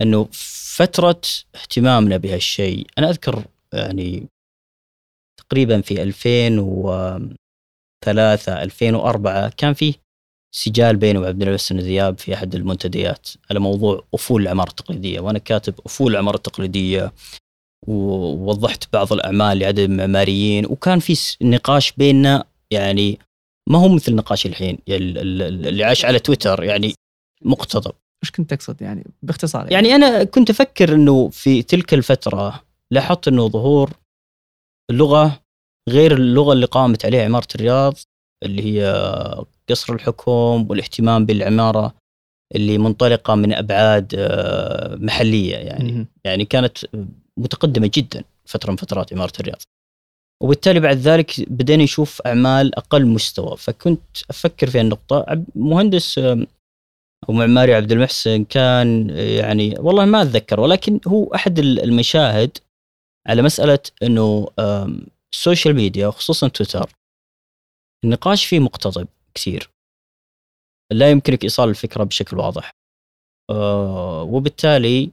إنه 0.02 0.28
فترة 0.76 1.20
اهتمامنا 1.54 2.16
بهالشيء 2.16 2.86
أنا 2.98 3.10
أذكر 3.10 3.44
يعني 3.72 4.28
تقريبا 5.48 5.80
في 5.80 6.02
2003 6.02 8.62
2004 8.62 9.52
كان 9.56 9.74
فيه 9.74 9.94
سجال 10.54 10.96
بيني 10.96 11.18
وعبد 11.18 11.42
الحسن 11.42 11.78
ذياب 11.78 12.18
في 12.18 12.34
أحد 12.34 12.54
المنتديات 12.54 13.28
على 13.50 13.60
موضوع 13.60 14.04
افول 14.14 14.42
العماره 14.42 14.70
التقليدية 14.70 15.20
وأنا 15.20 15.38
كاتب 15.38 15.74
افول 15.86 16.12
العماره 16.12 16.36
التقليدية 16.36 17.12
ووضحت 17.86 18.92
بعض 18.92 19.12
الأعمال 19.12 19.58
لعدد 19.58 19.80
من 19.80 19.92
المعماريين 19.92 20.66
وكان 20.66 20.98
في 20.98 21.36
نقاش 21.42 21.92
بيننا 21.92 22.44
يعني 22.70 23.18
ما 23.70 23.78
هو 23.78 23.88
مثل 23.88 24.14
نقاش 24.14 24.46
الحين 24.46 24.78
يعني 24.86 25.20
اللي 25.20 25.84
عاش 25.84 26.04
على 26.04 26.18
تويتر 26.18 26.64
يعني 26.64 26.94
مقتضب 27.42 27.92
إيش 28.24 28.30
كنت 28.30 28.54
تقصد 28.54 28.82
يعني 28.82 29.06
باختصار 29.22 29.72
يعني. 29.72 29.88
يعني 29.88 30.06
أنا 30.06 30.24
كنت 30.24 30.50
أفكر 30.50 30.94
إنه 30.94 31.28
في 31.28 31.62
تلك 31.62 31.94
الفترة 31.94 32.62
لاحظت 32.90 33.28
إنه 33.28 33.48
ظهور 33.48 33.90
اللغة 34.90 35.40
غير 35.88 36.12
اللغة 36.14 36.52
اللي 36.52 36.66
قامت 36.66 37.04
عليها 37.04 37.24
عمارة 37.24 37.46
الرياض 37.54 37.94
اللي 38.44 38.62
هي 38.62 38.84
قصر 39.70 39.92
الحكم 39.92 40.66
والاهتمام 40.70 41.26
بالعمارة 41.26 41.94
اللي 42.54 42.78
منطلقة 42.78 43.34
من 43.34 43.52
أبعاد 43.52 44.14
آه، 44.18 44.96
محلية 44.96 45.56
يعني. 45.56 46.06
يعني 46.24 46.44
كانت 46.44 46.78
متقدمة 47.36 47.90
جدا 47.94 48.24
فترة 48.44 48.70
من 48.70 48.76
فترات 48.76 49.12
عمارة 49.12 49.32
الرياض. 49.40 49.62
وبالتالي 50.42 50.80
بعد 50.80 50.96
ذلك 50.96 51.50
بدينا 51.50 51.84
نشوف 51.84 52.22
أعمال 52.26 52.74
أقل 52.74 53.06
مستوى. 53.06 53.56
فكنت 53.56 54.00
أفكر 54.30 54.70
في 54.70 54.80
النقطة. 54.80 55.44
مهندس 55.54 56.20
ومعماري 57.28 57.74
عبد 57.74 57.92
المحسن 57.92 58.44
كان 58.44 59.10
يعني 59.10 59.74
والله 59.78 60.04
ما 60.04 60.22
أتذكر 60.22 60.60
ولكن 60.60 61.00
هو 61.06 61.34
أحد 61.34 61.58
المشاهد 61.58 62.58
على 63.28 63.42
مسألة 63.42 63.78
إنه 64.02 64.48
السوشيال 65.32 65.74
ميديا 65.74 66.06
وخصوصا 66.06 66.48
تويتر 66.48 66.92
النقاش 68.04 68.46
فيه 68.46 68.60
مقتضب 68.60 69.08
كثير. 69.34 69.70
لا 70.92 71.10
يمكنك 71.10 71.44
إيصال 71.44 71.68
الفكرة 71.68 72.04
بشكل 72.04 72.38
واضح. 72.38 72.70
آه، 73.50 74.22
وبالتالي 74.22 75.12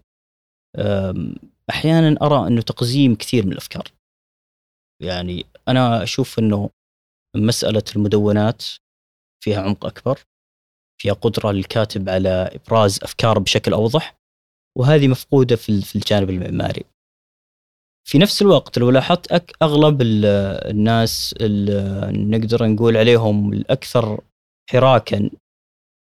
أحيانا 1.69 2.17
أرى 2.21 2.47
إنه 2.47 2.61
تقزيم 2.61 3.15
كثير 3.15 3.45
من 3.45 3.51
الأفكار. 3.51 3.91
يعني 5.01 5.45
أنا 5.67 6.03
أشوف 6.03 6.39
إنه 6.39 6.69
مسألة 7.35 7.83
المدونات 7.95 8.63
فيها 9.43 9.61
عمق 9.61 9.85
أكبر 9.85 10.19
فيها 11.01 11.13
قدرة 11.13 11.51
للكاتب 11.51 12.09
على 12.09 12.29
إبراز 12.29 12.99
افكاره 13.03 13.39
بشكل 13.39 13.73
أوضح 13.73 14.17
وهذه 14.77 15.07
مفقودة 15.07 15.55
في 15.55 15.95
الجانب 15.95 16.29
المعماري. 16.29 16.83
في 18.07 18.17
نفس 18.17 18.41
الوقت 18.41 18.77
لو 18.79 18.89
لاحظت 18.89 19.31
أغلب 19.63 20.01
الناس 20.01 21.35
اللي 21.41 22.11
نقدر 22.11 22.67
نقول 22.67 22.97
عليهم 22.97 23.53
الأكثر 23.53 24.21
حراكا 24.71 25.29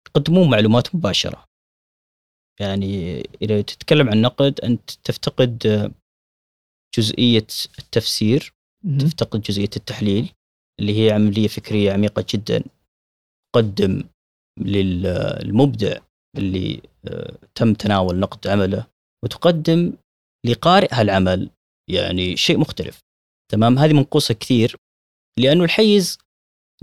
يقدمون 0.09 0.51
معلومات 0.51 0.95
مباشرة. 0.95 1.45
يعني 2.61 3.23
إذا 3.43 3.63
تتكلم 3.63 4.09
عن 4.09 4.23
نقد 4.23 4.61
أنت 4.61 4.91
تفتقد 4.91 5.59
جزئية 6.99 7.47
التفسير 7.79 8.53
تفتقد 9.01 9.41
جزئية 9.41 9.71
التحليل 9.77 10.33
اللي 10.81 11.07
هي 11.07 11.11
عملية 11.13 11.49
فكرية 11.49 11.93
عميقة 11.93 12.25
جدا 12.29 12.65
تقدم 13.55 14.03
للمبدع 14.61 15.99
اللي 16.39 16.83
آه، 17.05 17.39
تم 17.55 17.75
تناول 17.75 18.19
نقد 18.19 18.47
عمله 18.49 18.87
وتقدم 19.25 19.93
لقارئ 20.47 20.89
هالعمل 20.93 21.51
يعني 22.01 22.37
شيء 22.37 22.59
مختلف. 22.59 22.99
تمام؟ 23.53 23.79
هذه 23.79 23.93
منقوصة 23.93 24.35
كثير 24.35 24.77
لأنه 25.39 25.65
الحيز 25.65 26.19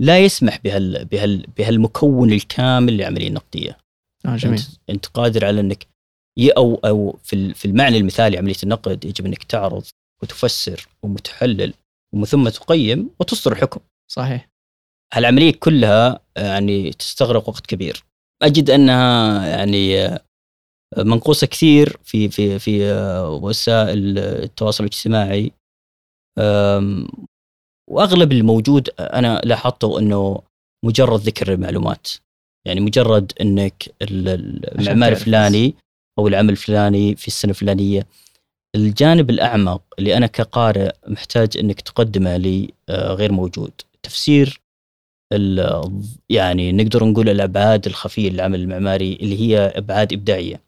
لا 0.00 0.18
يسمح 0.18 0.58
بهال 0.64 1.04
بهال 1.04 1.46
بهالمكون 1.58 2.32
الكامل 2.32 2.92
للعمليه 2.92 3.28
النقدية. 3.28 3.78
آه 4.26 4.36
جميل. 4.36 4.58
أنت, 4.58 4.90
انت 4.90 5.06
قادر 5.06 5.44
على 5.44 5.60
إنك 5.60 5.86
أو 6.56 6.74
أو 6.74 7.18
في 7.22 7.54
في 7.54 7.64
المعنى 7.64 7.96
المثالي 7.96 8.38
عملية 8.38 8.54
النقد 8.62 9.04
يجب 9.04 9.26
إنك 9.26 9.44
تعرض 9.44 9.84
وتفسر 10.22 10.88
ومتحلل 11.02 11.74
ومن 12.14 12.24
ثم 12.24 12.48
تقيم 12.48 13.10
وتصدر 13.20 13.54
حكم. 13.54 13.80
صحيح. 14.10 14.48
هالعملية 15.14 15.52
كلها 15.52 16.20
يعني 16.36 16.92
تستغرق 16.92 17.48
وقت 17.48 17.66
كبير. 17.66 18.04
أجد 18.42 18.70
أنها 18.70 19.46
يعني 19.46 20.18
منقوصة 20.98 21.46
كثير 21.46 21.96
في 22.04 22.28
في 22.28 22.58
في 22.58 22.92
وسائل 23.42 24.18
التواصل 24.18 24.84
الاجتماعي. 24.84 25.52
وأغلب 27.90 28.32
الموجود 28.32 28.88
أنا 29.00 29.40
لاحظته 29.44 29.98
إنه 29.98 30.42
مجرد 30.84 31.20
ذكر 31.20 31.52
المعلومات. 31.52 32.08
يعني 32.66 32.80
مجرد 32.80 33.32
إنك 33.40 33.94
المعمار 34.02 35.12
الفلاني 35.12 35.74
أو 36.18 36.28
العمل 36.28 36.50
الفلاني 36.50 37.16
في 37.16 37.26
السنة 37.26 37.50
الفلانية. 37.50 38.06
الجانب 38.76 39.30
الأعمق 39.30 39.82
اللي 39.98 40.16
أنا 40.16 40.26
كقارئ 40.26 40.92
محتاج 41.06 41.58
إنك 41.58 41.80
تقدمه 41.80 42.36
لي 42.36 42.70
آه، 42.88 43.12
غير 43.12 43.32
موجود. 43.32 43.72
تفسير 44.02 44.60
يعني 46.30 46.72
نقدر 46.72 47.04
نقول 47.04 47.28
الأبعاد 47.28 47.86
الخفية 47.86 48.30
للعمل 48.30 48.60
المعماري 48.60 49.14
اللي 49.14 49.40
هي 49.40 49.58
أبعاد 49.58 50.12
إبداعية. 50.12 50.60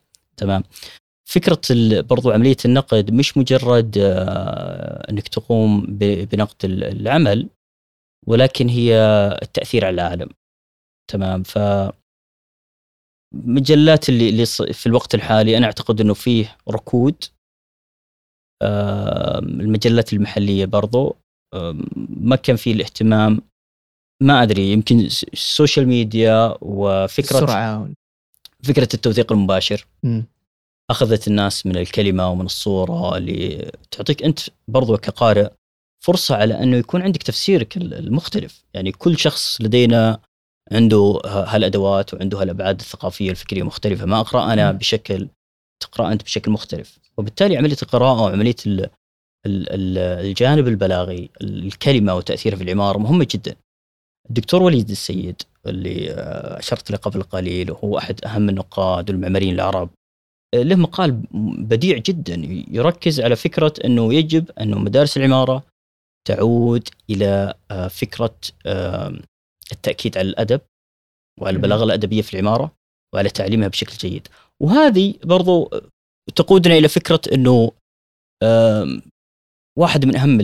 تمام. 0.42 0.62
فكرة 1.28 1.60
برضو 2.00 2.30
عملية 2.30 2.56
النقد 2.64 3.10
مش 3.10 3.36
مجرد 3.38 3.98
آه، 3.98 5.10
إنك 5.10 5.28
تقوم 5.28 5.86
بنقد 6.30 6.64
العمل 6.64 7.48
ولكن 8.26 8.68
هي 8.68 8.96
التأثير 9.42 9.84
على 9.84 9.94
العالم. 9.94 10.28
تمام. 11.10 11.42
ف 11.42 11.58
مجلات 13.34 14.08
اللي, 14.08 14.28
اللي 14.28 14.46
في 14.72 14.86
الوقت 14.86 15.14
الحالي 15.14 15.56
أنا 15.56 15.66
أعتقد 15.66 16.00
إنه 16.00 16.14
فيه 16.14 16.56
ركود. 16.70 17.24
المجلات 19.42 20.12
المحلية 20.12 20.64
برضو 20.64 21.16
ما 22.08 22.36
كان 22.36 22.56
فيه 22.56 22.72
الاهتمام. 22.72 23.42
ما 24.22 24.42
أدري 24.42 24.72
يمكن 24.72 24.98
السوشيال 24.98 25.88
ميديا 25.88 26.54
وفكرة 26.60 27.36
السرعة. 27.36 27.90
فكرة 28.64 28.88
التوثيق 28.94 29.32
المباشر. 29.32 29.86
مم. 30.02 30.24
أخذت 30.92 31.28
الناس 31.28 31.66
من 31.66 31.76
الكلمة 31.76 32.30
ومن 32.30 32.46
الصورة 32.46 33.16
اللي 33.16 33.72
تعطيك 33.90 34.22
أنت 34.22 34.40
برضو 34.68 34.96
كقارئ 34.96 35.48
فرصة 36.04 36.36
على 36.36 36.62
أنه 36.62 36.76
يكون 36.76 37.02
عندك 37.02 37.22
تفسيرك 37.22 37.76
المختلف، 37.76 38.64
يعني 38.74 38.92
كل 38.92 39.18
شخص 39.18 39.60
لدينا 39.60 40.20
عنده 40.72 41.20
هالأدوات 41.24 42.14
وعنده 42.14 42.42
هالأبعاد 42.42 42.80
الثقافية 42.80 43.30
الفكرية 43.30 43.62
مختلفة، 43.62 44.06
ما 44.06 44.20
أقرأ 44.20 44.52
أنا 44.52 44.72
بشكل 44.72 45.28
تقرأ 45.80 46.12
أنت 46.12 46.22
بشكل 46.22 46.50
مختلف، 46.50 46.98
وبالتالي 47.16 47.56
عملية 47.56 47.76
القراءة 47.82 48.20
وعمليه 48.22 48.56
الجانب 49.46 50.68
البلاغي 50.68 51.30
الكلمة 51.40 52.14
وتأثيرها 52.14 52.56
في 52.56 52.64
العمارة 52.64 52.98
مهمة 52.98 53.26
جدا. 53.30 53.56
الدكتور 54.30 54.62
وليد 54.62 54.90
السيد 54.90 55.42
اللي 55.66 56.14
أشرت 56.58 56.90
له 56.90 56.96
قبل 56.96 57.22
قليل 57.22 57.70
وهو 57.70 57.98
أحد 57.98 58.24
أهم 58.24 58.48
النقاد 58.48 59.10
والمعماريين 59.10 59.54
العرب. 59.54 59.90
له 60.54 60.76
مقال 60.76 61.22
بديع 61.58 61.98
جدا 61.98 62.34
يركز 62.68 63.20
على 63.20 63.36
فكرة 63.36 63.74
إنه 63.84 64.14
يجب 64.14 64.50
إنه 64.60 64.78
مدارس 64.78 65.16
العمارة 65.16 65.62
تعود 66.28 66.88
إلى 67.10 67.54
آه، 67.70 67.88
فكرة 67.88 68.34
التأكيد 69.72 70.18
على 70.18 70.28
الأدب 70.28 70.60
وعلى 71.40 71.56
البلاغة 71.56 71.84
الأدبية 71.84 72.22
في 72.22 72.34
العمارة 72.34 72.72
وعلى 73.14 73.30
تعليمها 73.30 73.68
بشكل 73.68 73.96
جيد. 73.96 74.28
وهذه 74.62 75.14
برضو 75.24 75.70
تقودنا 76.36 76.78
إلى 76.78 76.88
فكرة 76.88 77.20
إنه 77.32 77.72
واحد 79.78 80.04
من 80.04 80.16
أهم 80.16 80.38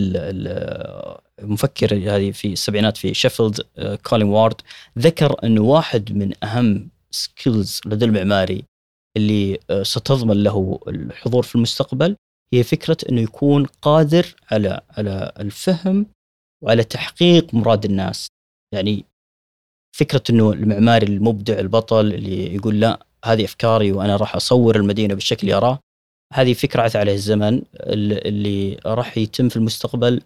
المفكر 1.39 1.95
هذه 1.95 2.31
في 2.31 2.53
السبعينات 2.53 2.97
في 2.97 3.13
شيفيلد 3.13 3.61
آه، 3.77 3.95
كولين 3.95 4.27
وارد 4.27 4.61
ذكر 4.99 5.43
إنه 5.43 5.61
واحد 5.61 6.11
من 6.11 6.43
أهم 6.43 6.89
skills 7.11 7.81
لدى 7.85 8.05
المعماري 8.05 8.63
اللي 9.17 9.59
آه، 9.69 9.83
ستضمن 9.83 10.43
له 10.43 10.79
الحضور 10.87 11.43
في 11.43 11.55
المستقبل 11.55 12.15
هي 12.53 12.63
فكرة 12.63 12.97
إنه 13.09 13.21
يكون 13.21 13.65
قادر 13.65 14.35
على 14.51 14.81
على 14.89 15.31
الفهم 15.39 16.05
وعلى 16.63 16.83
تحقيق 16.83 17.53
مراد 17.53 17.85
الناس. 17.85 18.27
يعني 18.73 19.05
فكرة 19.97 20.23
إنه 20.29 20.51
المعماري 20.51 21.07
المبدع 21.07 21.59
البطل 21.59 22.13
اللي 22.13 22.55
يقول 22.55 22.79
لا 22.79 23.05
هذه 23.25 23.45
أفكاري 23.45 23.91
وأنا 23.91 24.15
راح 24.15 24.35
أصور 24.35 24.75
المدينة 24.75 25.13
بالشكل 25.13 25.47
اللي 25.47 25.57
أراه 25.57 25.79
هذه 26.33 26.53
فكرة 26.53 26.81
عث 26.81 26.95
عليه 26.95 27.13
الزمن 27.13 27.61
اللي 27.75 28.79
راح 28.85 29.17
يتم 29.17 29.49
في 29.49 29.55
المستقبل 29.55 30.21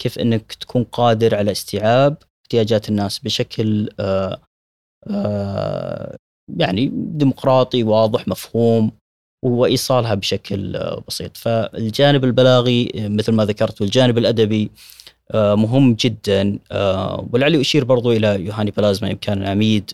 كيف 0.00 0.18
إنك 0.18 0.52
تكون 0.52 0.84
قادر 0.84 1.34
على 1.34 1.52
استيعاب 1.52 2.16
احتياجات 2.44 2.88
الناس 2.88 3.18
بشكل 3.18 3.88
آآ 4.00 4.04
آه، 4.04 4.40
آآ 5.06 6.12
آه، 6.12 6.16
يعني 6.56 6.90
ديمقراطي 6.94 7.82
واضح 7.82 8.28
مفهوم 8.28 8.92
وايصالها 9.44 10.14
بشكل 10.14 10.80
بسيط. 11.08 11.36
فالجانب 11.36 12.24
البلاغي 12.24 12.92
مثل 12.94 13.32
ما 13.32 13.44
ذكرت 13.44 13.80
والجانب 13.80 14.18
الأدبي 14.18 14.70
آه، 15.30 15.54
مهم 15.54 15.94
جدا. 15.94 16.58
ولعلي 17.32 17.60
أشير 17.60 17.84
برضو 17.84 18.12
إلى 18.12 18.44
يوهاني 18.44 18.70
بلازما 18.70 19.12
كان 19.12 19.46
عميد 19.46 19.90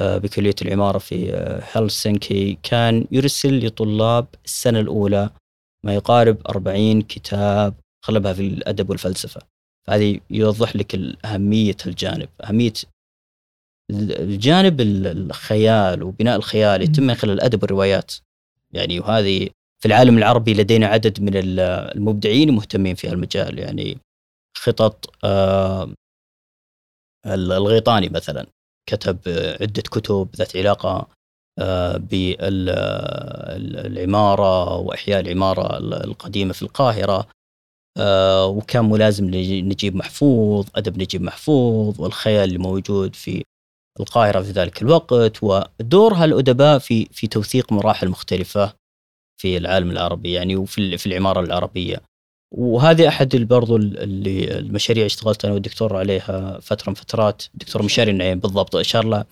بكلية 0.00 0.54
العمارة 0.62 0.98
في 0.98 1.32
هلسنكي. 1.72 2.58
كان 2.62 3.06
يرسل 3.12 3.66
لطلاب 3.66 4.26
السنة 4.44 4.80
الأولى 4.80 5.30
ما 5.84 5.94
يقارب 5.94 6.36
40 6.48 7.02
كتاب 7.02 7.74
اغلبها 8.08 8.32
في 8.32 8.42
الأدب 8.46 8.90
والفلسفة. 8.90 9.40
فهذه 9.86 10.20
يوضح 10.30 10.76
لك 10.76 11.00
اهميه 11.24 11.76
الجانب 11.86 12.28
أهمية 12.44 12.72
الجانب 13.90 14.80
الخيال 14.80 16.02
وبناء 16.02 16.36
الخيال 16.36 16.82
يتم 16.82 17.02
من 17.02 17.14
خلال 17.14 17.34
الأدب 17.34 17.62
والروايات. 17.62 18.14
يعني 18.72 19.00
وهذه 19.00 19.48
في 19.82 19.88
العالم 19.88 20.18
العربي 20.18 20.54
لدينا 20.54 20.86
عدد 20.86 21.20
من 21.20 21.32
المبدعين 21.34 22.48
المهتمين 22.48 22.94
في 22.94 23.08
هالمجال. 23.08 23.58
يعني 23.58 23.98
خطط 24.56 25.14
آه، 25.24 25.90
الغيطاني 27.26 28.08
مثلا 28.08 28.46
كتب 28.88 29.18
عدة 29.60 29.82
كتب 29.82 30.28
ذات 30.36 30.56
علاقة 30.56 31.08
آه، 31.58 31.96
بالعمارة 33.56 34.76
وإحياء 34.76 35.20
العمارة 35.20 35.78
القديمة 35.78 36.52
في 36.52 36.62
القاهرة. 36.62 37.28
آه، 37.98 38.46
وكان 38.46 38.84
ملازم 38.84 39.30
لنجيب 39.30 39.96
محفوظ 39.96 40.66
أدب 40.74 40.98
نجيب 40.98 41.22
محفوظ 41.22 42.00
والخيال 42.00 42.48
اللي 42.48 42.58
موجود 42.58 43.14
في 43.14 43.44
القاهرة 44.00 44.42
في 44.42 44.50
ذلك 44.50 44.82
الوقت 44.82 45.42
ودور 45.42 46.14
هالأدباء 46.14 46.78
في 46.78 47.08
في 47.12 47.26
توثيق 47.26 47.72
مراحل 47.72 48.08
مختلفة 48.08 48.72
في 49.40 49.56
العالم 49.56 49.90
العربي 49.90 50.32
يعني 50.32 50.56
وفي 50.56 50.98
في 50.98 51.06
العمارة 51.06 51.40
العربية. 51.40 52.02
وهذه 52.54 53.08
أحد 53.08 53.36
برضو 53.36 53.76
اللي 53.76 54.58
المشاريع 54.58 55.06
اشتغلت 55.06 55.44
أنا 55.44 55.54
والدكتور 55.54 55.96
عليها 55.96 56.60
فترة 56.60 56.90
من 56.90 56.94
فترات 56.94 57.42
دكتور 57.54 57.82
مشاري 57.82 58.10
النعيم 58.10 58.38
بالضبط 58.38 58.76
أشار 58.76 59.04
له 59.04 59.24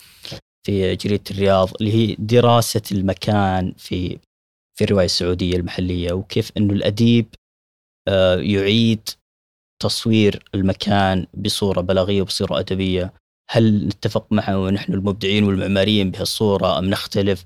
في 0.67 0.97
جريدة 0.97 1.25
الرياض 1.31 1.71
اللي 1.81 1.93
هي 1.93 2.17
دراسة 2.19 2.83
المكان 2.93 3.75
في 3.79 4.19
في 4.79 4.85
الرواية 4.85 5.05
السعودية 5.05 5.57
المحلية 5.57 6.13
وكيف 6.13 6.51
أنه 6.57 6.73
الأديب 6.73 7.27
آه، 8.09 8.37
يعيد 8.37 9.09
تصوير 9.83 10.45
المكان 10.55 11.27
بصورة 11.35 11.81
بلاغية 11.81 12.23
وبصورة 12.23 12.59
أدبية. 12.59 13.13
هل 13.51 13.87
نتفق 13.87 14.33
معه 14.33 14.59
ونحن 14.59 14.93
المبدعين 14.93 15.45
والمعماريين 15.45 16.11
بهالصورة 16.11 16.79
أم 16.79 16.85
نختلف؟ 16.85 17.45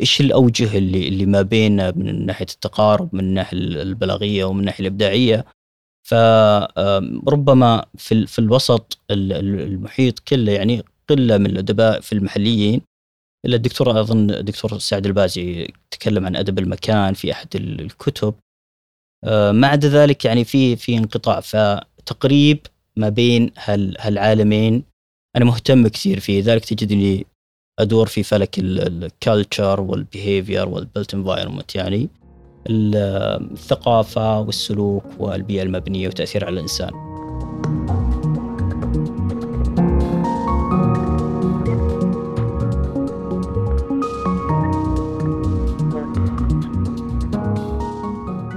إيش 0.00 0.20
الأوجه 0.20 0.78
اللي 0.78 1.08
اللي 1.08 1.26
ما 1.26 1.42
بيننا 1.42 1.90
من 1.90 2.26
ناحية 2.26 2.46
التقارب 2.50 3.14
من 3.14 3.20
الناحيه 3.20 3.56
البلاغية 3.58 4.44
ومن 4.44 4.60
الناحيه 4.60 4.80
الإبداعية؟ 4.80 5.44
فربما 6.08 7.86
في 7.98 8.26
في 8.26 8.38
الوسط 8.38 8.98
المحيط 9.10 10.18
كله 10.18 10.52
يعني 10.52 10.82
قلة 11.08 11.38
من 11.38 11.46
الأدباء 11.46 12.00
في 12.00 12.12
المحليين. 12.12 12.80
إلا 13.46 13.56
الدكتور 13.56 14.00
أظن 14.00 14.30
الدكتور 14.30 14.78
سعد 14.78 15.06
البازي 15.06 15.72
تكلم 15.90 16.26
عن 16.26 16.36
أدب 16.36 16.58
المكان 16.58 17.14
في 17.14 17.32
أحد 17.32 17.48
الكتب. 17.54 18.34
ما 19.52 19.66
عدا 19.66 19.88
ذلك 19.88 20.24
يعني 20.24 20.44
في 20.44 20.76
في 20.76 20.98
انقطاع 20.98 21.40
فتقريب 21.40 22.66
ما 22.96 23.08
بين 23.08 23.50
هالعالمين 23.98 24.91
أنا 25.36 25.44
مهتم 25.44 25.88
كثير 25.88 26.20
فيه 26.20 26.42
ذلك 26.42 26.64
تجدني 26.64 27.26
أدور 27.78 28.06
في 28.06 28.22
فلك 28.22 28.58
ال 28.58 28.73
culture 28.73 29.80
وال 29.80 29.98
behavior 29.98 30.68
وال 30.68 30.81
built 30.81 31.14
environment 31.14 31.74
يعني 31.74 32.08
الثقافة 32.66 34.40
والسلوك 34.40 35.04
والبيئة 35.18 35.62
المبنية 35.62 36.08
وتاثيرها 36.08 36.46
على 36.46 36.54
الإنسان. 36.54 36.90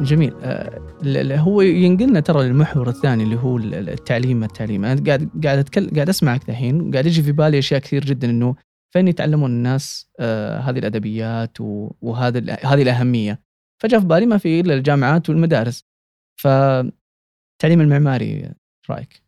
جميل 0.03 0.33
آه، 0.43 0.84
هو 1.37 1.61
ينقلنا 1.61 2.19
ترى 2.19 2.47
للمحور 2.47 2.89
الثاني 2.89 3.23
اللي 3.23 3.35
هو 3.35 3.57
التعليم 3.57 4.43
التعليم. 4.43 4.85
أنا 4.85 5.03
قاعد 5.05 5.29
قاعد 5.43 5.57
اتكلم 5.57 5.89
قاعد 5.95 6.09
أسمعك 6.09 6.49
الحين 6.49 6.91
قاعد 6.91 7.05
يجي 7.05 7.23
في 7.23 7.31
بالي 7.31 7.59
أشياء 7.59 7.79
كثير 7.79 8.05
جدا 8.05 8.29
إنه 8.29 8.55
فين 8.93 9.07
يتعلمون 9.07 9.51
الناس 9.51 10.09
آه 10.19 10.59
هذه 10.59 10.79
الأدبيات 10.79 11.57
وهذا 12.01 12.39
هذه 12.65 12.81
الأهمية. 12.81 13.41
فجاء 13.81 13.99
في 13.99 14.05
بالي 14.05 14.25
ما 14.25 14.37
في 14.37 14.59
إلا 14.59 14.73
الجامعات 14.73 15.29
والمدارس. 15.29 15.83
فالتعليم 16.41 17.81
المعماري 17.81 18.51
رأيك؟ 18.89 19.25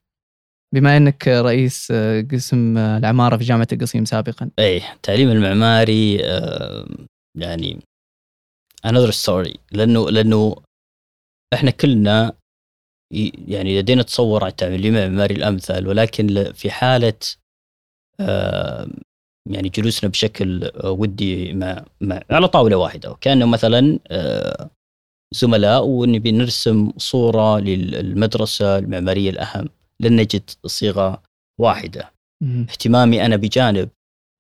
بما 0.74 0.98
إنك 0.98 1.28
رئيس 1.28 1.88
آه، 1.92 2.22
قسم 2.32 2.78
العمارة 2.78 3.38
في 3.38 3.44
جامعة 3.44 3.68
القصيم 3.74 4.06
سابقا. 4.06 4.50
إيه 4.60 4.94
التعليم 4.94 5.30
المعماري 5.30 6.26
آه 6.26 6.88
يعني 7.38 7.80
another 8.88 9.12
story 9.12 9.58
لأنه 9.72 10.10
لأنه 10.10 10.56
إحنا 11.54 11.72
كلنا 11.72 12.34
يعني 13.48 13.80
لدينا 13.80 14.04
تصور 14.04 14.44
عن 14.44 14.50
التعليم 14.50 14.96
المعماري 14.96 15.36
الامثل 15.36 15.88
ولكن 15.88 16.52
في 16.54 16.72
حالة 16.72 17.20
آه 18.20 18.88
يعني 19.50 19.70
جلوسنا 19.70 20.10
بشكل 20.10 20.64
آه، 20.64 20.92
ودي 20.92 21.54
مع, 21.54 21.86
مع 22.02 22.22
على 22.30 22.48
طاولة 22.48 22.78
واحدة. 22.78 23.12
وكأنه 23.12 23.46
مثلا 23.46 24.00
آه، 24.08 24.70
زملاء 25.34 25.86
ونبي 25.86 26.32
نرسم 26.32 26.92
صورة 26.98 27.60
للمدرسة 27.60 28.78
المعمارية 28.78 29.30
الأهم 29.30 29.70
لن 30.02 30.16
نجد 30.16 30.50
صيغة 30.66 31.24
واحدة. 31.60 32.12
اهتمامي 32.44 33.26
أنا 33.26 33.36
بجانب 33.36 33.90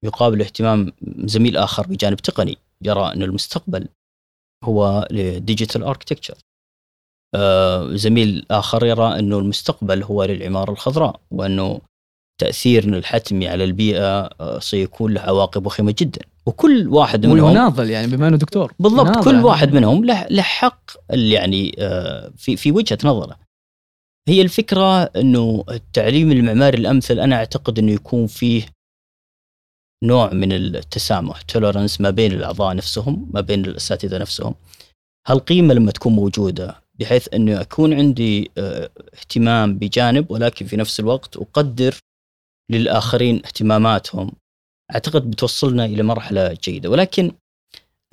يقابل 0.05 0.41
اهتمام 0.41 0.91
زميل 1.17 1.57
آخر 1.57 1.87
بجانب 1.87 2.17
تقني 2.17 2.57
يرى 2.81 3.13
أن 3.13 3.23
المستقبل 3.23 3.87
هو 4.63 5.07
ل 5.11 5.20
digital 5.20 5.83
architecture 5.83 6.37
زميل 7.95 8.45
آخر 8.51 8.85
يرى 8.85 9.19
أنه 9.19 9.39
المستقبل 9.39 10.03
هو 10.03 10.23
للعمارة 10.23 10.71
الخضراء 10.71 11.19
وأنه 11.31 11.81
تاثيرنا 12.37 12.97
الحتمي 12.97 13.47
على 13.47 13.63
البيئة 13.63 14.23
آه، 14.23 14.59
سيكون 14.59 15.13
له 15.13 15.21
عواقب 15.21 15.65
وخيمة 15.65 15.95
جدا. 15.99 16.21
وكل 16.45 16.87
واحد 16.87 17.25
منهم 17.25 17.45
والمناضل 17.45 17.89
يعني 17.89 18.07
بما 18.07 18.27
إنه 18.27 18.37
دكتور. 18.37 18.73
بالضبط 18.79 19.23
كل 19.23 19.33
يعني. 19.33 19.45
واحد 19.45 19.73
منهم 19.73 20.05
له 20.05 20.27
له 20.29 20.41
حق 20.41 20.91
يعني 21.09 21.75
آه، 21.79 22.31
في 22.37 22.57
في 22.57 22.71
وجهة 22.71 22.97
نظره. 23.03 23.37
هي 24.27 24.41
الفكرة 24.41 25.03
أنه 25.03 25.63
التعليم 25.69 26.31
المعماري 26.31 26.77
الأمثل 26.77 27.19
أنا 27.19 27.35
أعتقد 27.35 27.79
أنه 27.79 27.91
يكون 27.91 28.27
فيه 28.27 28.65
نوع 30.03 30.33
من 30.33 30.51
التسامح 30.53 31.41
تولرنس 31.41 32.01
ما 32.01 32.09
بين 32.09 32.31
الأعضاء 32.31 32.75
نفسهم 32.75 33.29
ما 33.33 33.41
بين 33.41 33.65
الأساتذة 33.65 34.17
نفسهم. 34.17 34.55
هالقيمة 35.27 35.73
لما 35.73 35.91
تكون 35.91 36.13
موجودة 36.13 36.75
بحيث 36.99 37.33
أنه 37.33 37.61
يكون 37.61 37.93
عندي 37.93 38.51
آه، 38.57 38.89
اهتمام 39.13 39.77
بجانب 39.77 40.31
ولكن 40.31 40.65
في 40.65 40.77
نفس 40.77 40.99
الوقت 40.99 41.37
أقدر 41.37 41.95
للآخرين 42.71 43.35
اهتماماتهم. 43.45 44.31
أعتقد 44.95 45.31
بتوصلنا 45.31 45.85
إلى 45.85 46.03
مرحلة 46.03 46.57
جيدة. 46.63 46.89
ولكن 46.89 47.31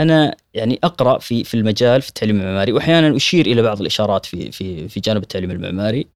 أنا 0.01 0.37
يعني 0.55 0.79
أقرأ 0.85 1.19
في 1.19 1.45
في 1.45 1.55
المجال 1.55 2.03
في 2.03 2.09
التعليم 2.09 2.41
المعماري 2.41 2.73
واحيانا 2.73 3.17
أشير 3.17 3.47
إلى 3.47 3.63
بعض 3.63 3.81
الإشارات 3.81 4.27
في 4.27 4.53
في 4.53 4.89
في 4.89 5.01
جانب 5.01 5.23
التعليم 5.23 5.51
المعماري 5.51 6.07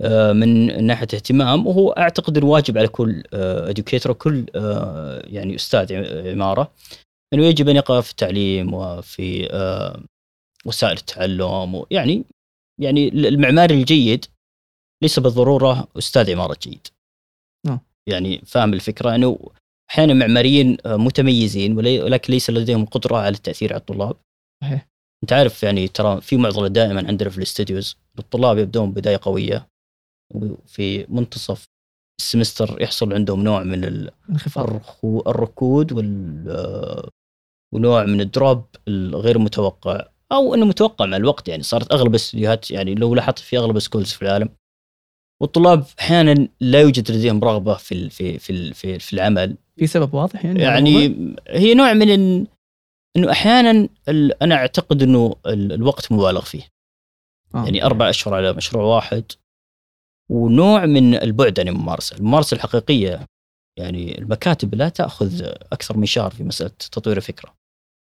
آه، 0.00 0.32
من 0.32 0.84
ناحية 0.86 1.08
اهتمام 1.14 1.66
وهو 1.66 1.90
أعتقد 1.90 2.38
إنه 2.38 2.46
واجب 2.46 2.78
على 2.78 2.88
كل 2.88 3.22
اديوكيتور 3.32 4.12
وكل 4.12 4.46
آه، 4.54 5.22
يعني 5.26 5.54
أستاذ 5.54 5.92
عمارة 6.30 6.72
إنه 7.34 7.44
يجب 7.44 7.68
أن 7.68 7.76
يقرأ 7.76 8.00
في 8.00 8.10
التعليم 8.10 8.74
وفي 8.74 9.48
وسائل 10.68 10.96
التعلم 10.96 11.74
ويعني 11.74 12.24
يعني 12.80 13.08
المعماري 13.08 13.74
الجيد 13.74 14.24
ليس 15.02 15.18
بالضرورة 15.18 15.88
أستاذ 15.98 16.32
عماره 16.32 16.56
جيد. 16.62 16.86
نعم. 17.66 17.80
يعني 18.08 18.38
فاهم 18.38 18.72
الفكرة 18.74 19.14
انه 19.14 19.38
أحيانا 19.90 20.14
معماريين 20.14 20.76
آه، 20.86 20.96
متميزين 20.96 21.76
ولكن 21.78 22.32
ليس 22.32 22.50
لديهم 22.50 22.84
قدرة 22.84 23.16
على 23.16 23.34
التأثير 23.34 23.72
على 23.72 23.80
الطلاب. 23.80 24.16
صحيح 24.64 24.88
أنت 25.22 25.32
عارف 25.32 25.62
يعني 25.62 25.88
ترى 25.88 26.20
في 26.20 26.36
معضلة 26.36 26.68
دائما 26.68 27.08
عندنا 27.08 27.30
في 27.30 27.38
ال 27.38 27.45
studios 27.45 27.96
الطلاب 28.18 28.58
يبدون 28.58 28.92
بداية 28.92 29.18
قوية 29.22 29.68
وفي 30.34 31.06
منتصف 31.08 31.64
ال 32.20 32.27
semester 32.27 32.82
يحصل 32.82 33.12
عندهم 33.12 33.44
نوع 33.44 33.62
من 33.62 33.84
ال- 33.84 34.10
انخفاض 34.30 34.64
الرخو 34.64 35.20
الركود 35.26 35.92
وال 35.92 36.44
آه، 36.50 37.08
ونوع 37.74 38.04
من 38.04 38.20
ال 38.20 38.29
drop 38.29 38.64
الغير 38.88 39.38
متوقع 39.38 40.08
أو 40.32 40.54
إنه 40.54 40.66
متوقع 40.66 41.06
مع 41.06 41.16
الوقت 41.16 41.48
يعني 41.48 41.62
صارت 41.62 41.92
أغلب 41.92 42.10
الاستديوهات 42.10 42.70
يعني 42.70 42.94
لو 42.94 43.14
لاحظت 43.14 43.38
في 43.38 43.58
أغلب 43.58 43.76
ال 43.76 43.80
schools 43.80 44.12
في 44.12 44.22
العالم. 44.22 44.48
والطلاب 45.42 45.84
أحيانا 46.00 46.48
لا 46.60 46.80
يوجد 46.80 47.10
لديهم 47.10 47.44
رغبة 47.44 47.74
في 47.74 48.10
في 48.10 48.38
في 48.38 48.74
في, 48.74 48.98
في 48.98 49.12
العمل. 49.12 49.56
في 49.76 49.86
سبب 49.86 50.14
واضح 50.14 50.44
يعني. 50.44 50.62
يعني 50.62 50.96
هي 51.48 51.74
نوع 51.74 51.92
من 51.92 52.10
ال- 52.14 52.46
إنه 53.16 53.30
أحيانا 53.32 53.88
أنا 54.42 54.54
أعتقد 54.54 55.02
إنه 55.02 55.36
ال- 55.46 55.72
الوقت 55.72 56.12
مبالغ 56.12 56.40
فيه. 56.44 56.62
آه. 57.54 57.64
يعني 57.64 57.84
أربع 57.84 58.08
أشهر 58.08 58.34
على 58.34 58.52
مشروع 58.52 58.84
واحد. 58.84 59.24
ونوع 60.30 60.86
من 60.86 61.14
البعد 61.14 61.60
عن 61.60 61.68
الممارسة، 61.68 62.16
الممارسة 62.16 62.54
الحقيقية 62.54 63.26
يعني 63.78 64.18
المكاتب 64.18 64.74
لا 64.74 64.88
تأخذ 64.88 65.42
أكثر 65.72 65.96
من 65.96 66.06
شهر 66.06 66.30
في 66.30 66.44
مسألة 66.44 66.70
تطوير 66.70 67.16
الفكرة. 67.16 67.54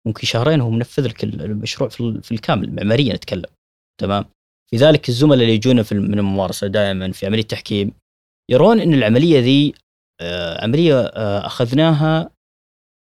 ممكن 0.07 0.27
شهرين 0.27 0.61
هو 0.61 0.69
منفذ 0.69 1.07
لك 1.07 1.23
المشروع 1.23 1.89
في 1.89 1.99
ال- 2.01 2.23
في 2.23 2.31
الكامل 2.31 2.75
معماريا 2.75 3.13
نتكلم 3.13 3.49
تمام؟ 4.01 4.25
لذلك 4.73 5.09
الزملاء 5.09 5.41
اللي 5.41 5.53
يجونا 5.55 5.83
في 5.83 5.95
من 5.95 6.19
الممارسة 6.19 6.67
دائما 6.67 7.11
في 7.11 7.25
عملية 7.25 7.41
التحكيم 7.41 7.91
يرون 8.51 8.79
إن 8.79 8.93
العملية 8.93 9.39
ذي 9.39 9.73
آه، 10.21 10.63
عملية 10.63 10.99
آه، 11.01 11.45
أخذناها 11.45 12.29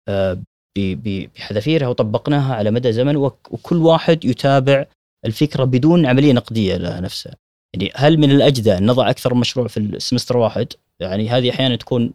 آه، 0.09 0.41
بحذافيرها 0.77 1.87
وطبقناها 1.87 2.55
على 2.55 2.71
مدى 2.71 2.91
زمن 2.91 3.15
وك- 3.15 3.51
وكل 3.53 3.77
واحد 3.77 4.25
يتابع 4.25 4.85
الفكرة 5.25 5.63
بدون 5.63 6.05
عملية 6.05 6.33
نقدية 6.33 6.77
لها 6.77 6.99
نفسها. 7.01 7.35
يعني 7.75 7.91
هل 7.95 8.17
من 8.17 8.31
الأجدى 8.31 8.77
أن 8.77 8.85
نضع 8.85 9.09
أكثر 9.09 9.33
من 9.33 9.39
مشروع 9.39 9.67
في 9.67 9.77
السمستر 9.77 10.37
واحد؟ 10.37 10.73
يعني 11.01 11.29
هذه 11.29 11.49
أحيانا 11.49 11.75
تكون 11.75 12.13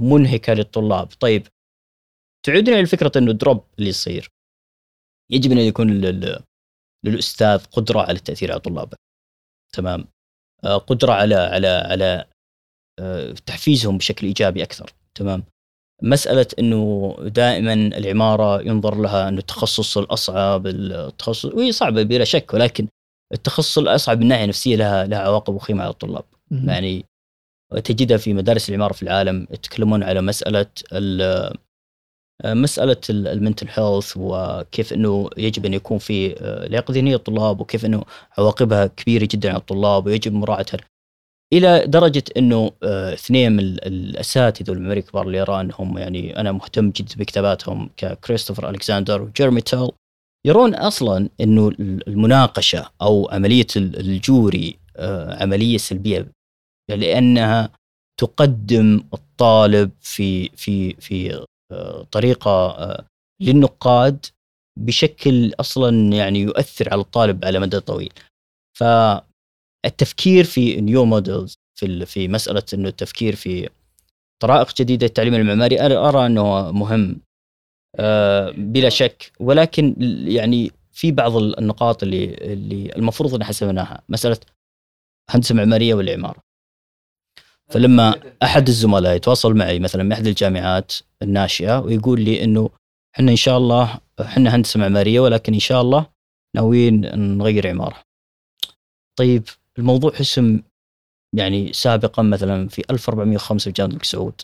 منهكة 0.00 0.52
للطلاب، 0.54 1.06
طيب 1.20 1.46
تعودنا 2.48 2.76
إلى 2.78 2.86
فكرة 2.86 3.12
إنه 3.16 3.30
الدروب 3.30 3.64
اللي 3.78 3.90
يصير 3.90 4.28
يجب 5.30 5.52
أن 5.52 5.58
يكون 5.58 5.90
لل- 5.90 6.42
للأستاذ 7.04 7.64
قدرة 7.64 8.00
على 8.00 8.12
التأثير 8.18 8.50
على 8.52 8.60
طلابه. 8.60 8.96
تمام؟ 9.72 10.04
آه، 10.64 10.76
قدرة 10.78 11.12
على 11.12 11.34
على 11.34 11.68
على 11.68 12.24
آه، 13.00 13.32
تحفيزهم 13.32 13.98
بشكل 13.98 14.26
إيجابي 14.26 14.62
أكثر، 14.62 14.92
تمام؟ 15.14 15.44
مسألة 16.02 16.46
إنه 16.58 17.14
دائما 17.20 17.72
العمارة 17.72 18.62
ينظر 18.62 19.00
لها 19.00 19.28
إنه 19.28 19.38
التخصص 19.38 19.98
الأصعب 19.98 20.66
التخصص 20.66 21.44
وهي 21.44 21.72
صعبة 21.72 22.02
بلا 22.02 22.24
شك 22.24 22.54
ولكن 22.54 22.88
التخصص 23.32 23.78
الأصعب 23.78 24.16
من 24.16 24.22
الناحيه 24.22 24.44
النفسيه 24.44 24.76
لها 24.76 25.06
لها 25.06 25.18
عواقب 25.18 25.54
وخيمة 25.54 25.82
على 25.82 25.90
الطلاب. 25.90 26.24
يعني 26.68 27.04
تجدها 27.84 28.16
في 28.16 28.34
مدارس 28.34 28.68
العمارة 28.68 28.92
في 28.92 29.02
العالم 29.02 29.46
يتكلمون 29.50 30.02
على 30.02 30.20
مسألة 30.22 30.66
ال- 30.92 31.56
مسألة 32.44 32.96
المنتل 33.10 33.66
هيلث 33.70 34.12
وكيف 34.16 34.92
إنه 34.92 35.30
يجب 35.36 35.66
أن 35.66 35.74
يكون 35.74 35.98
في 35.98 36.28
لياقه 36.70 36.92
ذهنيه 36.94 37.12
للطلاب 37.12 37.60
وكيف 37.60 37.84
إنه 37.84 38.02
عواقبها 38.38 38.86
كبيرة 38.86 39.28
جدا 39.30 39.48
على 39.48 39.58
الطلاب 39.58 40.06
ويجب 40.06 40.32
مراعاتها 40.32 40.78
إلى 41.52 41.84
درجة 41.86 42.24
إنه 42.36 42.72
آه، 42.82 43.12
اثنين 43.14 43.52
من 43.52 43.60
ال- 43.60 43.84
الأساتذة 43.86 44.70
والمعماريين 44.70 45.04
الكبار 45.04 45.26
اللي 45.26 45.42
ارى 45.42 45.60
أنهم 45.60 45.98
يعني 45.98 46.40
أنا 46.40 46.52
مهتم 46.52 46.90
جدا 46.90 47.14
بكتاباتهم 47.16 47.90
ككريستوفر 47.96 48.70
الكساندر 48.70 49.22
وجيرمي 49.22 49.60
تيل 49.60 49.88
يرون 50.46 50.74
أصلا 50.74 51.28
إنه 51.40 51.68
المناقشة 52.08 52.90
أو 53.02 53.28
عملية 53.32 53.66
ال- 53.76 54.00
الجوري 54.00 54.78
آه، 54.96 55.42
عملية 55.42 55.78
سلبية 55.78 56.28
لأنها 56.90 57.70
تقدم 58.20 59.02
الطالب 59.14 59.90
في 60.00 60.48
في 60.48 60.94
في 61.00 61.34
آه، 61.34 61.44
طريقة 62.10 62.50
آه، 62.50 63.06
للنقاد 63.42 64.26
بشكل 64.78 65.52
أصلا 65.60 66.12
يعني 66.12 66.40
يؤثر 66.40 66.92
على 66.92 67.00
الطالب 67.00 67.44
على 67.44 67.58
مدى 67.58 67.80
طويل. 67.80 68.12
فالتفكير 68.78 70.44
في 70.44 70.80
نيو 70.80 71.04
موديلز 71.04 71.54
في 71.78 72.06
في 72.06 72.28
مسألة 72.28 72.62
إنه 72.74 72.88
التفكير 72.88 73.34
في 73.36 73.68
طرائق 74.42 74.74
جديدة 74.74 75.06
للتعليم 75.06 75.34
المعماري 75.34 75.80
أنا 75.80 76.08
أرى 76.08 76.26
إنه 76.26 76.72
مهم 76.72 77.20
آه، 77.96 78.50
بلا 78.50 78.88
شك 78.88 79.32
ولكن 79.40 79.94
يعني 80.28 80.72
في 80.92 81.12
بعض 81.12 81.36
النقاط 81.36 82.02
اللي 82.02 82.34
اللي 82.34 82.96
المفروض 82.96 83.34
إن 83.34 83.44
حسبناها 83.44 84.02
مسألة 84.08 84.38
هندسة 85.30 85.54
معمارية 85.54 85.94
والعمارة 85.94 86.47
فلما 87.72 88.14
أحد 88.42 88.68
الزملاء 88.68 89.16
يتواصل 89.16 89.54
معي 89.56 89.78
مثلا 89.78 90.02
من 90.02 90.12
أحد 90.12 90.26
الجامعات 90.26 90.92
الناشئة 91.22 91.78
ويقول 91.78 92.20
لي 92.20 92.44
إنه 92.44 92.70
إحنا 93.14 93.30
إن 93.30 93.36
شاء 93.36 93.58
الله 93.58 94.00
إحنا 94.20 94.56
هندسة 94.56 94.80
معمارية 94.80 95.20
ولكن 95.20 95.54
إن 95.54 95.60
شاء 95.60 95.82
الله 95.82 96.06
ناويين 96.56 97.00
نغير 97.38 97.68
عمارة. 97.68 97.96
طيب 99.18 99.42
الموضوع 99.78 100.12
حسم 100.12 100.60
يعني 101.36 101.72
سابقا 101.72 102.22
مثلا 102.22 102.68
في 102.68 102.82
1405 102.90 103.64
في 103.64 103.70
جامعة 103.72 103.90
الملك 103.90 104.04
سعود 104.04 104.40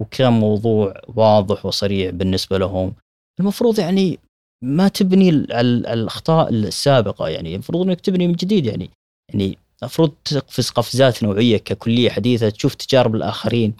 وكان 0.00 0.32
موضوع 0.32 0.94
واضح 1.08 1.66
وصريح 1.66 2.10
بالنسبة 2.10 2.58
لهم 2.58 2.94
المفروض 3.40 3.78
يعني 3.78 4.18
ما 4.64 4.88
تبني 4.88 5.28
على 5.30 5.88
على 5.88 6.00
الأخطاء 6.00 6.50
السابقة 6.50 7.28
يعني 7.28 7.54
المفروض 7.54 7.86
إنك 7.86 8.00
تبني 8.00 8.26
من 8.26 8.32
جديد 8.32 8.66
يعني 8.66 8.90
يعني 9.32 9.58
المفروض 9.84 10.10
تقفز 10.24 10.70
قفزات 10.70 11.22
نوعية 11.22 11.56
ككلية 11.56 12.10
حديثة 12.10 12.50
تشوف 12.50 12.74
تجارب 12.74 13.14
الآخرين. 13.14 13.74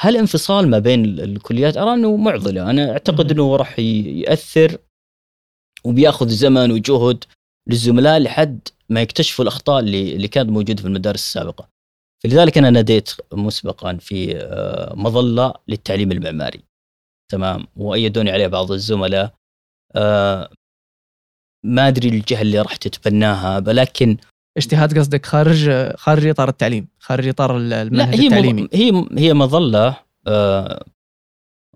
هل 0.00 0.16
انفصال 0.16 0.70
ما 0.70 0.78
بين 0.78 1.04
ال- 1.04 1.20
الكليات؟ 1.20 1.76
أرى 1.76 1.94
أنه 1.94 2.16
معضلة. 2.16 2.70
أنا 2.70 2.92
أعتقد 2.92 3.30
أنه 3.30 3.56
راح 3.56 3.78
يأثر 3.78 4.78
وبيأخذ 5.84 6.28
زمن 6.28 6.70
وجهد 6.72 7.24
للزملاء 7.68 8.18
لحد 8.20 8.68
ما 8.88 9.02
يكتشفوا 9.02 9.44
الأخطاء 9.44 9.80
اللي 9.80 10.14
اللي 10.16 10.28
كانت 10.28 10.50
موجودة 10.50 10.82
في 10.82 10.88
المدارس 10.88 11.20
السابقة. 11.20 11.68
فلذلك 12.24 12.58
أنا 12.58 12.70
ناديت 12.70 13.10
مسبقا 13.32 13.96
في 13.96 14.36
آه، 14.36 14.94
مظلة 14.96 15.54
للتعليم 15.68 16.12
المعماري. 16.12 16.60
تمام؟ 17.30 17.66
وأيدوني 17.76 18.30
عليها 18.30 18.48
بعض 18.48 18.72
الزملاء. 18.72 19.34
آه، 19.96 20.50
ما 21.64 21.88
أدري 21.88 22.08
الجهة 22.08 22.42
اللي 22.42 22.60
راح 22.60 22.76
تتبناها 22.76 23.58
ولكن 23.66 24.16
اجتهاد 24.56 24.98
قصدك 24.98 25.26
خارج 25.26 25.70
خارج 25.96 26.26
إطار 26.26 26.48
التعليم 26.48 26.88
خارج 26.98 27.28
إطار 27.28 27.56
ال- 27.56 27.68
لا 27.68 27.82
المنهج 27.82 28.20
هي 28.20 28.26
التعليمي. 28.26 28.68
هي 28.72 29.06
هي 29.18 29.34
مظلة 29.34 29.96
آه، 30.26 30.84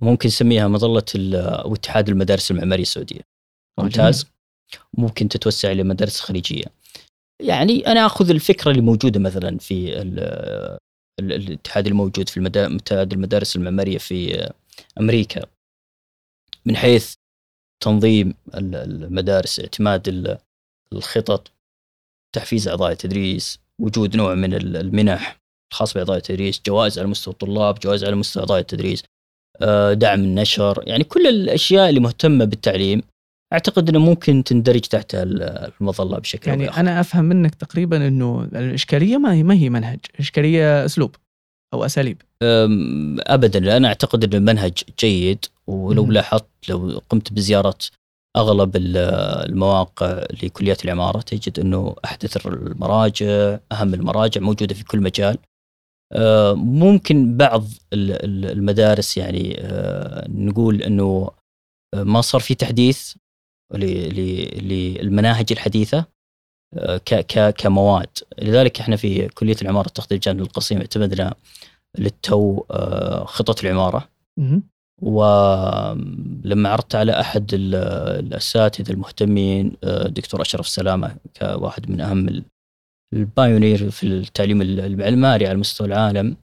ممكن 0.03 0.27
نسميها 0.27 0.69
مظلة 0.69 1.05
ال- 1.15 1.35
أو 1.37 1.75
اتحاد 1.75 2.09
المدارس 2.09 2.51
المعمارية 2.51 2.83
السعودية. 2.83 3.21
ممتاز. 3.79 4.27
ممكن 4.95 5.29
تتوسع 5.29 5.73
إلى 5.73 5.83
مدارس 5.83 6.21
خليجية. 6.21 6.65
يعني 7.43 7.87
أنا 7.87 8.07
أخذ 8.07 8.31
الفكرة 8.31 8.71
اللي 8.71 8.83
موجودة 8.83 9.21
مثلا 9.21 9.59
في 9.59 10.03
ال- 10.03 10.21
ال- 11.21 11.33
الاتحاد 11.33 11.87
الموجود 11.87 12.29
في 12.29 12.47
اتحاد 12.57 13.13
المدارس 13.13 13.57
المعمارية 13.57 13.99
في 13.99 14.51
أمريكا. 15.01 15.43
من 16.67 16.77
حيث 16.77 17.15
تنظيم 17.85 18.35
ال- 18.55 18.75
المدارس 18.75 19.61
اعتماد 19.61 20.09
ال- 20.09 20.39
الخطط. 20.93 21.53
تحفيز 22.35 22.69
أعضاء 22.69 22.93
التدريس 22.93 23.59
وجود 23.81 24.17
نوع 24.17 24.35
من 24.35 24.55
ال- 24.55 24.77
المنح 24.77 25.39
الخاص 25.73 25.95
بأعضاء 25.95 26.17
التدريس 26.17 26.61
جوائز 26.67 26.99
على 26.99 27.09
مستوى 27.09 27.33
الطلاب 27.33 27.79
جوائز 27.79 28.05
على 28.05 28.17
مستوى 28.17 28.41
أعضاء 28.43 28.59
التدريس 28.61 29.03
آه، 29.63 29.93
دعم 29.93 30.21
النشر 30.21 30.83
يعني 30.87 31.05
كل 31.05 31.27
الأشياء 31.27 31.89
اللي 31.89 32.01
مهتمة 32.01 32.45
بالتعليم 32.45 33.03
أعتقد 33.53 33.89
إنه 33.89 33.99
ممكن 33.99 34.45
تندرج 34.45 34.81
تحت 34.81 35.15
ال- 35.15 35.73
المظلة 35.81 36.19
بشكل 36.19 36.49
يعني 36.51 36.65
بآخر. 36.67 36.81
أنا 36.81 37.01
أفهم 37.01 37.25
منك 37.25 37.55
تقريبا 37.55 38.09
إنه 38.09 38.45
الإشكالية 38.45 39.17
ما 39.19 39.33
هي 39.35 39.43
ما 39.43 39.55
هي 39.55 39.71
منهج 39.71 39.99
الاشكاليه 40.15 40.85
أسلوب 40.85 41.17
أو 41.75 41.85
أساليب 41.85 42.23
ابدا 43.27 43.77
أنا 43.77 43.89
أعتقد 43.89 44.25
ان 44.25 44.41
المنهج 44.41 44.73
جيد 45.01 45.45
ولو. 45.67 46.07
لاحظت 46.07 46.47
لو 46.69 47.03
قمت 47.11 47.33
بزيارة 47.33 47.79
أغلب 48.37 48.77
ال- 48.77 48.97
المواقع 49.51 50.25
لكليات 50.43 50.85
العمارة 50.85 51.21
تجد 51.21 51.61
إنه 51.61 51.97
أحدث 52.05 52.47
المراجع 52.47 53.59
أهم 53.73 53.95
المراجع 53.95 54.41
موجودة 54.41 54.75
في 54.75 54.85
كل 54.85 55.01
مجال. 55.01 55.39
أه، 56.13 56.53
ممكن 56.55 57.37
بعض 57.37 57.65
ال- 57.93 58.25
ال- 58.25 58.51
المدارس 58.51 59.17
يعني 59.17 59.57
أه، 59.61 60.27
نقول 60.29 60.83
إنه 60.83 61.31
ما 61.97 62.21
صار 62.21 62.41
في 62.41 62.55
تحديث 62.55 63.15
للمناهج 63.75 65.47
الحديثة 65.53 66.05
ك- 66.97 67.51
كمواد. 67.51 68.09
لذلك 68.39 68.81
إحنا 68.81 68.97
في 68.97 69.29
كلية 69.29 69.57
العمارة 69.63 69.89
تخطيط 69.89 70.13
الجانب 70.13 70.41
القصيم 70.41 70.79
اعتمدنا 70.79 71.35
للتو 71.99 72.65
آه، 72.71 73.25
خطط 73.25 73.65
العمارة. 73.65 74.09
ولما 75.03 76.69
عرضت 76.69 76.95
على 76.95 77.21
أحد 77.21 77.55
ال- 77.55 77.75
الأساتذة 78.27 78.93
المهتمين 78.93 79.73
آه، 79.85 80.09
دكتور 80.09 80.43
أشرف 80.43 80.69
سلامة 80.69 81.17
كواحد 81.37 81.91
من 81.91 82.01
أهم 82.01 82.29
ال- 82.29 82.45
ال 83.15 83.24
pioneer 83.24 83.91
في 83.91 84.07
التعليم 84.07 84.63
المعماري 84.63 85.47
على 85.47 85.59
مستوى 85.59 85.87
العالم 85.87 86.37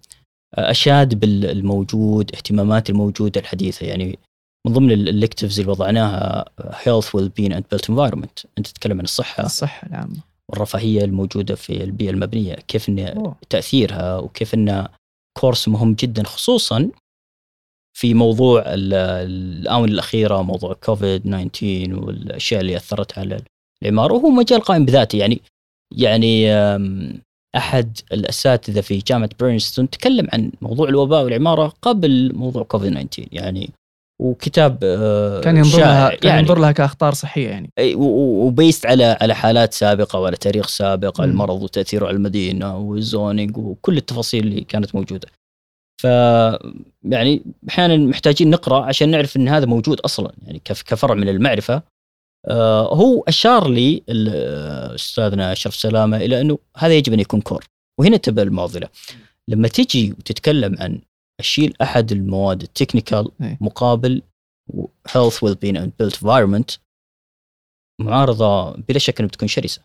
آه، 0.58 0.72
أشاد 0.72 1.20
بالموجود 1.20 2.36
اهتمامات 2.36 2.90
الموجودة 2.90 3.42
الحديثة. 3.42 3.86
يعني 3.86 4.20
من 4.68 4.74
ضمن 4.74 4.92
ال 4.92 4.98
electives 4.98 5.60
اللي 5.60 5.72
وضعناها 5.72 6.46
health 6.60 7.06
well 7.18 7.30
being 7.40 7.52
and 7.54 7.62
built 7.76 7.86
environment. 7.96 8.46
أنت 8.58 8.68
تتكلم 8.68 8.98
عن 8.98 9.04
الصحة 9.04 9.46
الصحة 9.46 9.88
العامة. 9.88 10.16
والرفاهية 10.52 11.04
الموجودة 11.06 11.56
في 11.56 11.84
البيئة 11.84 12.10
المبنية 12.10 12.54
كيف 12.54 12.90
إن. 12.90 13.34
تأثيرها 13.50 14.18
وكيف 14.18 14.54
انه 14.54 14.88
كورس 15.40 15.68
مهم 15.68 15.94
جدا 15.94 16.24
خصوصا 16.24 16.90
في 17.94 18.14
موضوع 18.14 18.62
ال- 18.68 18.94
الآونة 18.94 19.92
الأخيرة 19.92 20.42
موضوع 20.42 20.74
كوفيد 20.74 21.22
19 21.22 22.06
والأشياء 22.06 22.62
اللي 22.62 22.76
أثرت 22.78 23.18
على 23.20 23.38
العماره 23.84 24.14
وهو 24.14 24.30
مجال 24.30 24.62
قائم 24.62 24.86
بذاته 24.86 25.18
يعني 25.18 25.42
يعني 25.98 26.52
أم، 26.52 27.22
أحد 27.56 27.98
الأساتذة 28.12 28.82
في 28.82 28.98
جامعة 28.98 29.30
برينستون 29.40 29.90
تكلم 29.90 30.28
عن 30.34 30.52
موضوع 30.62 30.90
الوباء 30.90 31.24
والعماره 31.24 31.74
قبل 31.82 32.32
موضوع 32.36 32.64
كوفيد 32.64 32.92
19 33.10 33.28
يعني 33.32 33.70
وكتاب 34.22 34.78
آه، 34.84 35.42
كان 35.42 35.58
ينظر 35.58 35.80
لها 35.80 36.10
كان 36.16 36.30
يعني 36.30 36.42
ينظر 36.42 36.60
لها 36.60 36.72
كأخطار 36.72 37.14
صحية 37.14 37.50
يعني 37.50 37.70
و 37.96 38.11
based 38.11 38.86
على 38.86 39.18
على 39.22 39.36
حالات 39.36 39.74
سابقة 39.74 40.20
وعلى 40.20 40.38
تاريخ 40.38 40.68
سابق. 40.68 41.22
المرض 41.22 41.62
وتأثيره 41.64 42.08
على 42.08 42.16
المدينة 42.16 42.78
وال 42.78 42.98
zoning 42.98 43.58
وكل 43.58 43.98
التفاصيل 43.98 44.44
اللي 44.48 44.62
كانت 44.62 44.96
موجودة. 44.96 45.28
ف 46.04 46.08
يعني 47.04 47.44
أحيانا 47.70 47.98
محتاجين 47.98 48.50
نقرأ 48.50 48.86
عشان 48.86 49.12
نعرف 49.12 49.38
إن 49.38 49.48
هذا 49.48 49.66
موجود 49.66 50.00
أصلا 50.00 50.34
يعني 50.42 50.62
كف- 50.66 50.82
كفرع 50.82 51.14
من 51.14 51.30
المعرفة. 51.30 51.84
آه، 52.48 52.94
هو 52.96 53.22
أشار 53.28 53.68
لي 53.70 54.04
أستاذنا 54.96 55.52
أشرف 55.52 55.76
سلامة 55.76 56.18
إلى 56.18 56.42
إنه 56.42 56.58
هذا 56.78 56.94
يجب 56.94 57.14
أن 57.14 57.20
يكون 57.20 57.42
core 57.42 57.66
وهنا 58.00 58.18
تبدأ 58.18 58.44
المعضلة. 58.44 58.90
لما 59.48 59.68
تجي 59.68 60.12
وتتكلم 60.12 60.76
عن 60.80 61.02
أشيل 61.40 61.74
أحد 61.82 62.12
المواد 62.12 62.62
ال 62.62 62.69
technical 62.69 63.32
إيه. 63.42 63.58
مقابل 63.62 64.22
health 65.10 65.34
well 65.46 65.56
being 65.66 65.78
and 65.78 65.90
built 66.02 66.16
environment 66.20 66.78
معارضة 68.02 68.72
بلا 68.72 69.00
شك 69.00 69.20
إنها 69.20 69.28
بتكون 69.28 69.48
شرسة 69.48 69.82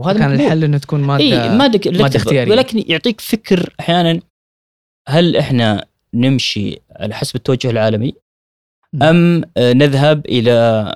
وهذا 0.00 0.18
كان. 0.18 0.32
الحل 0.32 0.64
انه 0.64 0.78
تكون 0.78 1.00
ماده 1.00 1.24
اي 1.24 1.30
مادة 1.30 1.50
مادة 1.90 2.02
ماده 2.02 2.16
اختيارية. 2.16 2.52
ولكن 2.52 2.84
يعطيك 2.86 3.20
فكر 3.20 3.74
أحيانا 3.80 4.20
هل 5.08 5.36
إحنا 5.36 5.86
نمشي 6.14 6.78
على 6.90 7.14
حسب 7.14 7.36
التوجه 7.36 7.70
العالمي. 7.70 8.14
أم 9.02 9.42
آه، 9.56 9.72
نذهب 9.72 10.26
إلى 10.26 10.52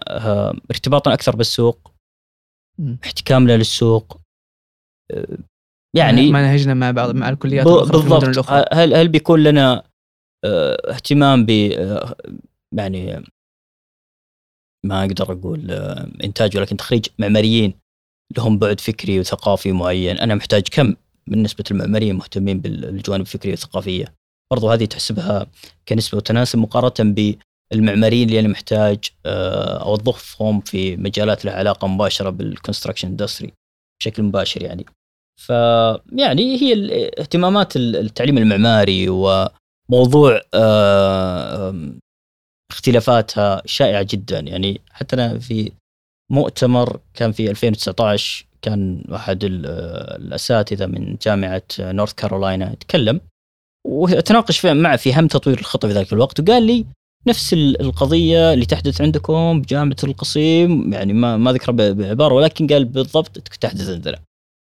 آه، 0.09 0.57
ارتباطنا 0.71 1.15
أكثر 1.15 1.37
بالسوق. 1.37 1.93
احتكامنا 3.05 3.57
للسوق؟ 3.57 4.21
آه، 5.11 5.39
يعني 5.97 6.33
مناهجنا 6.33 6.75
مع 6.75 6.91
بعض 6.91 7.15
مع 7.15 7.29
الكليات 7.29 7.67
بالضبط. 7.67 8.51
هل 8.73 8.95
هل 8.95 9.09
بيكون 9.09 9.43
لنا 9.43 9.83
اهتمام 10.89 11.47
ب 11.47 11.51
يعني 12.73 13.25
ما 14.87 15.01
أقدر 15.01 15.33
أقول 15.33 15.71
إنتاج 16.25 16.57
ولكن 16.57 16.77
تخريج 16.77 17.07
معماريين 17.19 17.75
لهم 18.37 18.59
بعد 18.59 18.81
فكري 18.81 19.21
وثقافي 19.21 19.73
معين؟ 19.73 20.19
أنا 20.19 20.35
محتاج 20.35 20.63
كم؟ 20.73 20.95
من 21.27 21.43
نسبة 21.43 21.65
المعماريين 21.71 22.17
مهتمين 22.17 22.61
بالجوانب 22.61 23.21
الفكرية 23.21 23.53
والثقافية. 23.53 24.05
برضو 24.53 24.71
هذه 24.71 24.85
تحسبها 24.85 25.47
كنسبة 25.89 26.17
وتناسب 26.19 26.59
مقارنة 26.59 27.15
بالمعماريين 27.73 28.29
اللي 28.29 28.41
أنا 28.41 28.49
محتاج 28.49 28.99
آه، 29.27 29.83
اوظفهم 29.83 30.61
في 30.61 30.97
مجالات 30.97 31.45
لها 31.45 31.55
علاقة 31.55 31.89
مباشرة 31.89 32.31
بال 32.31 32.42
construction 32.42 33.09
industry 33.09 33.53
بشكل 34.01 34.23
مباشر 34.23 34.63
يعني. 34.63 34.87
ف 35.41 35.49
يعني 36.13 36.57
هي 36.63 36.73
اهتمامات 37.19 37.77
ال- 37.77 37.97
التعليم 37.97 38.39
المعماري 38.39 39.09
وموضوع 39.09 40.41
آه، 40.55 41.75
اختلافاتها 42.71 43.63
شائعة 43.67 44.07
جدا. 44.11 44.39
يعني 44.41 44.81
حتى 44.91 45.17
أنا 45.17 45.39
في 45.39 45.73
مؤتمر 46.31 47.01
كان 47.15 47.33
في 47.33 47.51
2019 47.51 48.47
كان 48.63 49.05
احد 49.15 49.45
ال- 49.45 49.67
الأساتذة 50.27 50.87
من 50.87 51.17
جامعة 51.23 51.63
نورث 51.81 52.13
كارولاينا 52.13 52.73
يتكلم 52.73 53.21
وتناقش 53.87 54.67
معه 54.67 54.97
في 54.97 55.15
هم 55.15 55.27
تطوير 55.27 55.59
الخطة 55.59 55.89
في 55.89 55.95
ذلك 55.95 56.13
الوقت 56.13 56.41
وقال 56.41 56.63
لي 56.63 56.87
نفس 57.27 57.53
ال- 57.53 57.81
القضية 57.81 58.53
اللي 58.53 58.65
تحدث 58.67 59.01
عندكم 59.01 59.61
بجامعة 59.63 59.97
القصيم 60.05 60.93
يعني 60.93 61.13
ما 61.13 61.37
ما 61.37 61.53
ذكر 61.53 61.73
بعبارة 61.73 62.35
ولكن 62.35 62.67
قال 62.67 62.85
بالضبط 62.85 63.39
تحدث 63.39 63.89
عندنا. 63.89 64.19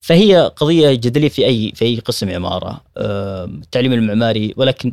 فهي 0.07 0.53
قضية 0.57 0.91
جدلية 0.95 1.29
في 1.29 1.47
اي 1.47 1.73
في 1.75 1.85
أي 1.85 1.99
قسم 1.99 2.31
عمارة 2.31 2.81
التعليم 2.97 3.93
المعماري 3.93 4.55
ولكن 4.57 4.93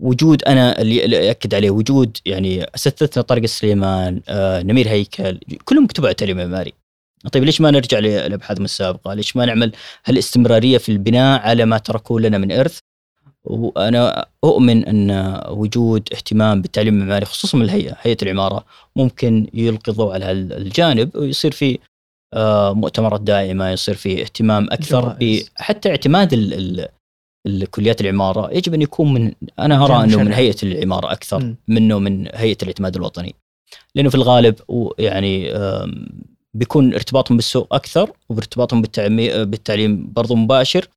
وجود 0.00 0.42
أنا 0.44 0.80
اللي 0.80 1.04
اللي 1.04 1.30
اكد 1.30 1.54
عليه 1.54 1.70
وجود 1.70 2.16
يعني 2.26 2.64
أساتذتنا 2.74 3.22
طارق 3.22 3.42
السليمان 3.42 4.20
آه، 4.28 4.62
نمير 4.62 4.88
هيكل 4.88 5.38
كلهم 5.64 5.86
كتبوا 5.86 6.06
على 6.08 6.12
التعليم 6.12 6.40
المعماري 6.40 6.72
طيب 7.32 7.44
ليش 7.44 7.60
ما 7.60 7.70
نرجع 7.70 7.98
لابحاثهم 7.98 8.64
السابقة؟ 8.64 9.14
ليش 9.14 9.36
ما 9.36 9.44
نعمل 9.44 9.72
هالاستمرارية 10.06 10.78
في 10.78 10.92
البناء 10.92 11.40
على 11.40 11.64
ما 11.64 11.78
تركوه 11.78 12.20
لنا 12.20 12.38
من 12.38 12.52
إرث؟ 12.52 12.78
وأنا 13.44 14.26
أؤمن 14.44 14.84
أن 14.84 15.40
وجود 15.48 16.08
اهتمام 16.12 16.62
بالتعليم 16.62 16.94
المعماري 16.94 17.26
خصوصا 17.26 17.58
من 17.58 17.64
الهيئة، 17.64 17.96
هيئة 18.00 18.16
العمارة 18.22 18.64
ممكن 18.96 19.46
يلقي 19.54 19.92
الضوء 19.92 20.14
على 20.14 20.30
الجانب 20.32 21.16
ويصير 21.16 21.50
في 21.50 21.78
آه، 22.34 22.72
مؤتمرات 22.72 23.20
دائمة، 23.20 23.70
يصير 23.70 23.94
في 23.94 24.22
اهتمام 24.22 24.68
أكثر. 24.70 25.16
حتى 25.54 25.90
اعتماد 25.90 26.32
ال 26.32 26.54
ال 26.54 26.88
الكليات 27.46 28.00
العمارة 28.00 28.54
يجب 28.54 28.74
أن 28.74 28.82
يكون 28.82 29.14
من 29.14 29.32
أنا 29.58 29.84
أرى 29.84 30.04
أنه 30.04 30.22
من. 30.22 30.32
هيئة 30.32 30.56
العمارة 30.62 31.12
أكثر. 31.12 31.54
منه 31.68 31.98
من 31.98 32.28
هيئة 32.34 32.56
الاعتماد 32.62 32.96
الوطني. 32.96 33.34
لأنه 33.94 34.08
في 34.08 34.14
الغالب 34.14 34.54
يعني 34.98 35.52
بيكون 36.58 36.94
ارتباطهم 36.94 37.36
بالسوق 37.36 37.74
أكثر 37.74 38.10
وبارتباطهم 38.28 38.82
بالتعمي- 38.82 39.44
بالتعليم 39.44 40.12
برضو 40.12 40.34
مباشر. 40.34 40.88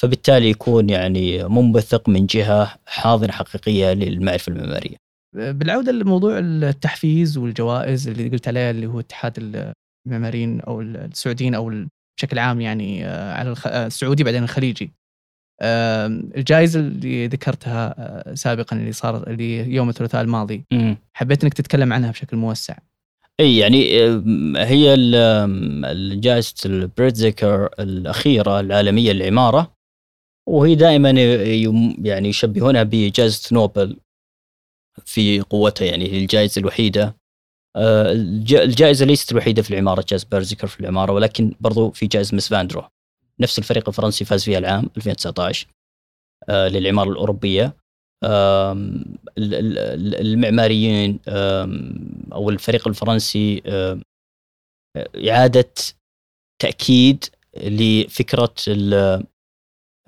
فبالتالي 0.00 0.50
يكون 0.50 0.90
يعني 0.90 1.44
منبثق 1.48 2.08
من 2.08 2.26
جهة 2.26 2.76
حاضنة 2.86 3.32
حقيقية 3.32 3.92
للمعرفة 3.92 4.52
المعمارية. 4.52 4.96
بالعودة 5.36 5.92
لموضوع 5.92 6.38
التحفيز 6.38 7.38
والجوائز 7.38 8.08
اللي 8.08 8.28
قلت 8.28 8.48
عليه 8.48 8.70
اللي 8.70 8.86
هو 8.86 9.00
اتحاد 9.00 9.74
المعماريين 10.06 10.60
أو 10.60 10.80
السعوديين 10.80 11.54
أو 11.54 11.72
بشكل 12.18 12.38
عام 12.38 12.60
يعني 12.60 13.06
آه، 13.06 13.32
على 13.34 13.50
الخ- 13.50 13.66
آه، 13.66 13.86
السعودي 13.86 14.24
بعدين 14.24 14.42
الخليجي. 14.42 14.92
الجائزة 16.36 16.80
اللي 16.80 17.26
ذكرتها 17.26 17.94
آه، 17.98 18.34
سابقا 18.34 18.76
اللي 18.76 18.92
صارت 18.92 19.28
اللي 19.28 19.74
يوم 19.74 19.88
الثلاثاء 19.88 20.22
الماضي. 20.22 20.64
حبيت 21.14 21.44
إنك 21.44 21.54
تتكلم 21.54 21.92
عنها 21.92 22.10
بشكل 22.10 22.36
موسع. 22.36 22.76
إي 23.40 23.56
يعني 23.58 23.78
هي 24.56 24.96
جائزه 26.20 26.54
البريتزيكر 26.66 27.66
الأخيرة 27.80 28.60
العالمية 28.60 29.12
للعمارة 29.12 29.72
وهي 30.48 30.74
دائما 30.74 31.10
يعني 32.04 32.28
يشبهونها 32.28 32.82
بجائزة 32.82 33.48
نوبل 33.54 33.96
في 35.04 35.40
قوتها 35.40 35.84
يعني 35.86 36.12
هي 36.12 36.18
الجائزة 36.18 36.60
الوحيدة. 36.60 37.16
آه، 37.76 38.12
الج- 38.12 38.54
الجائزة 38.54 39.06
ليست 39.06 39.32
الوحيدة 39.32 39.62
في 39.62 39.70
العمارة 39.70 40.04
جائزة 40.08 40.26
بيرزيكر 40.30 40.66
في 40.66 40.80
العمارة 40.80 41.12
ولكن 41.12 41.54
برضو 41.60 41.90
في 41.90 42.06
جائزة 42.06 42.36
مس 42.36 42.48
فاندرو. 42.48 42.82
نفس 43.40 43.58
الفريق 43.58 43.88
الفرنسي 43.88 44.24
فاز 44.24 44.44
فيها 44.44 44.58
العام 44.58 44.90
2019 44.96 45.66
آه، 46.48 46.68
للعمارة 46.68 47.10
الأوروبية. 47.10 47.76
المعماريين 49.38 51.18
أو 52.32 52.50
الفريق 52.50 52.88
الفرنسي 52.88 53.62
إعادة 55.16 55.74
تأكيد 56.58 57.24
لفكرة 57.56 58.54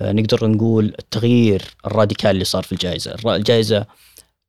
آه، 0.01 0.12
نقدر 0.12 0.49
نقول 0.49 0.85
التغيير 0.85 1.62
الراديكال 1.87 2.31
اللي 2.31 2.44
صار 2.44 2.62
في 2.62 2.73
الجائزة، 2.73 3.37
الجائزة 3.37 3.87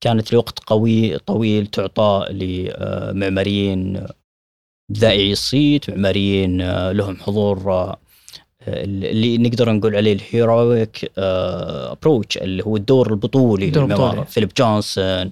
كانت 0.04 0.34
لوقت 0.34 0.60
قوي 0.60 1.18
طويل 1.18 1.68
تعطى 1.68 2.26
لمعماريين 2.30 4.08
ذائعي 4.92 5.32
الصيت، 5.32 5.90
معماريين 5.90 6.62
آه، 6.62 6.92
لهم 6.92 7.16
حضور 7.16 7.72
آه، 7.74 8.00
اللي 8.68 9.38
نقدر 9.38 9.72
نقول 9.72 9.96
عليه 9.96 10.14
الهيرويك 10.14 11.12
ابروتش 11.18 12.38
اللي 12.38 12.64
هو 12.66 12.76
الدور 12.78 13.10
البطولي. 13.12 13.66
البطولي. 13.66 14.26
فيليب 14.26 14.52
جونسون 14.58 15.32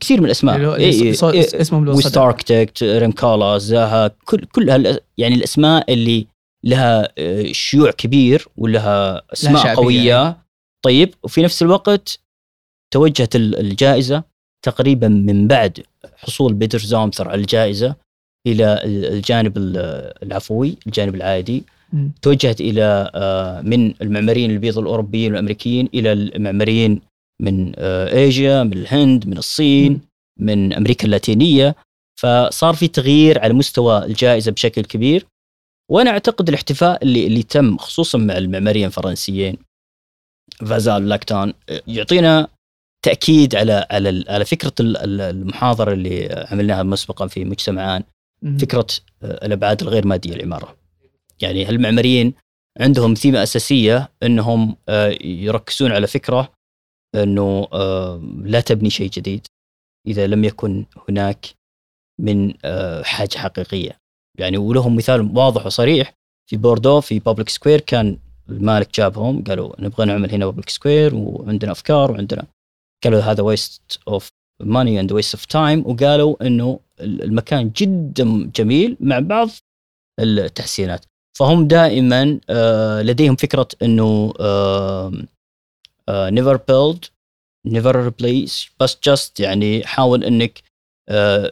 كثير 0.00 0.20
من 0.20 0.26
الأسماء 0.26 0.56
إيه، 0.76 0.84
إيه، 1.02 1.60
اسمهم 1.60 1.88
ويست 1.88 2.08
صدق. 2.08 2.22
اركتكت 2.22 2.82
ريم 2.82 3.12
كالا 3.12 3.58
زاها 3.58 4.10
كل 4.24 4.44
كل 4.44 4.70
هال 4.70 5.00
يعني 5.18 5.34
الأسماء 5.34 5.92
اللي 5.92 6.26
لها 6.64 7.08
آه، 7.18 7.52
شيوع 7.52 7.90
كبير 7.90 8.48
ولها 8.56 9.22
أسماء 9.32 9.74
قوية 9.74 10.08
يعني. 10.14 10.34
طيب 10.84 11.14
وفي 11.22 11.42
نفس 11.42 11.62
الوقت 11.62 12.18
توجهت 12.94 13.36
ال- 13.36 13.58
الجائزة 13.60 14.22
تقريبا 14.64 15.08
من 15.08 15.48
بعد 15.48 15.80
حصول 16.16 16.52
بيتر 16.54 16.78
زامثر 16.78 17.28
على 17.28 17.40
الجائزة 17.40 17.94
إلى 18.46 18.72
ال- 18.84 19.04
الجانب 19.04 19.56
ال- 19.56 20.12
العفوي 20.22 20.76
الجانب 20.86 21.14
العادي. 21.14 21.64
توجهت 22.22 22.60
إلى 22.60 23.10
آه، 23.14 23.60
من 23.60 23.94
المعماريين 24.02 24.50
البيض 24.50 24.78
الأوروبيين 24.78 25.32
والأمريكيين 25.32 25.88
إلى 25.94 26.12
المعماريين 26.12 27.00
من 27.42 27.72
آه، 27.76 28.12
ايجيا 28.12 28.62
من 28.62 28.72
الهند 28.72 29.26
من 29.26 29.38
الصين. 29.38 30.00
من 30.40 30.72
أمريكا 30.72 31.04
اللاتينية 31.06 31.76
فصار 32.20 32.74
في 32.74 32.88
تغيير 32.88 33.40
على 33.40 33.52
مستوى 33.54 34.04
الجائزة 34.04 34.52
بشكل 34.52 34.82
كبير 34.82 35.26
وأنا 35.90 36.10
أعتقد 36.10 36.48
الاحتفاء 36.48 37.02
اللي 37.02 37.26
اللي 37.26 37.42
تم 37.42 37.76
خصوصا 37.78 38.18
مع 38.18 38.38
المعماريين 38.38 38.86
الفرنسيين 38.86 39.56
فازال 40.66 41.08
لاكتان 41.08 41.52
يعطينا 41.86 42.48
تأكيد 43.04 43.54
على 43.54 43.86
على 43.90 44.24
على 44.28 44.44
فكرة 44.44 44.72
ال- 44.80 44.96
ال- 44.96 45.20
المحاضرة 45.20 45.92
اللي 45.92 46.46
عملناها 46.50 46.82
مسبقا 46.82 47.26
في 47.26 47.44
مجتمعان. 47.44 48.02
فكرة 48.58 48.86
آه، 49.22 49.46
الأبعاد 49.46 49.82
الغير 49.82 50.06
مادية 50.06 50.34
للعماره. 50.34 50.76
يعني 51.42 51.64
هالمعماريين 51.64 52.34
عندهم 52.80 53.14
ثيمة 53.14 53.42
أساسية 53.42 54.12
إنهم 54.22 54.76
آه، 54.88 55.18
يركزون 55.24 55.92
على 55.92 56.06
فكرة 56.06 56.52
إنه 57.14 57.68
آه، 57.72 58.22
لا 58.42 58.60
تبني 58.60 58.90
شيء 58.90 59.10
جديد 59.10 59.46
إذا 60.06 60.26
لم 60.26 60.44
يكن 60.44 60.84
هناك 61.08 61.46
من 62.20 62.54
آه، 62.64 63.02
حاجة 63.02 63.38
حقيقية. 63.38 63.98
يعني 64.38 64.56
ولهم 64.58 64.96
مثال 64.96 65.36
واضح 65.36 65.66
وصريح 65.66 66.14
في 66.50 66.56
بوردو 66.56 67.00
في 67.00 67.18
public 67.18 67.48
square 67.48 67.80
كان 67.80 68.18
المالك 68.48 68.94
جابهم 68.94 69.44
قالوا 69.44 69.80
نبغى 69.80 70.06
نعمل 70.06 70.30
هنا 70.30 70.46
public 70.46 70.68
square 70.68 71.14
وعندنا 71.14 71.72
أفكار 71.72 72.10
وعندنا 72.10 72.46
قالوا 73.04 73.20
هذا 73.20 73.42
waste 73.42 74.00
of 74.08 74.28
money 74.60 75.00
and 75.00 75.12
waste 75.12 75.34
of 75.34 75.44
time 75.44 75.86
وقالوا 75.86 76.46
إنه 76.46 76.80
المكان 77.00 77.70
جدا 77.76 78.50
جميل 78.56 78.96
مع 79.00 79.18
بعض 79.18 79.48
التحسينات 80.20 81.04
فهم 81.38 81.66
دائما 81.68 82.40
آه، 82.50 83.02
لديهم 83.02 83.36
فكرة 83.36 83.68
إنه 83.82 84.32
نيفر 86.10 86.56
بيلد 86.56 87.04
never 87.66 87.96
replace 88.04 88.68
بس 88.80 88.98
just 89.04 89.40
يعني 89.40 89.86
حاول 89.86 90.24
إنك 90.24 90.62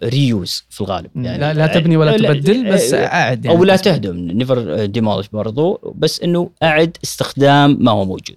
reuse 0.04 0.64
في 0.70 0.80
الغالب. 0.80 1.10
يعني 1.16 1.38
لا, 1.38 1.54
لا 1.54 1.66
تبني 1.66 1.96
ولا 1.96 2.16
لا- 2.16 2.32
تبدل 2.32 2.72
بس 2.72 2.92
آه، 2.94 3.06
أعد 3.06 3.44
يعني. 3.44 3.58
أو 3.58 3.64
لا 3.64 3.76
تهدم 3.76 4.16
never 4.16 4.84
demolish 4.84 5.28
برضو 5.28 5.94
بس 5.96 6.20
إنه 6.20 6.50
أعد 6.62 6.96
استخدام 7.04 7.76
ما 7.80 7.90
هو 7.92 8.04
موجود. 8.04 8.36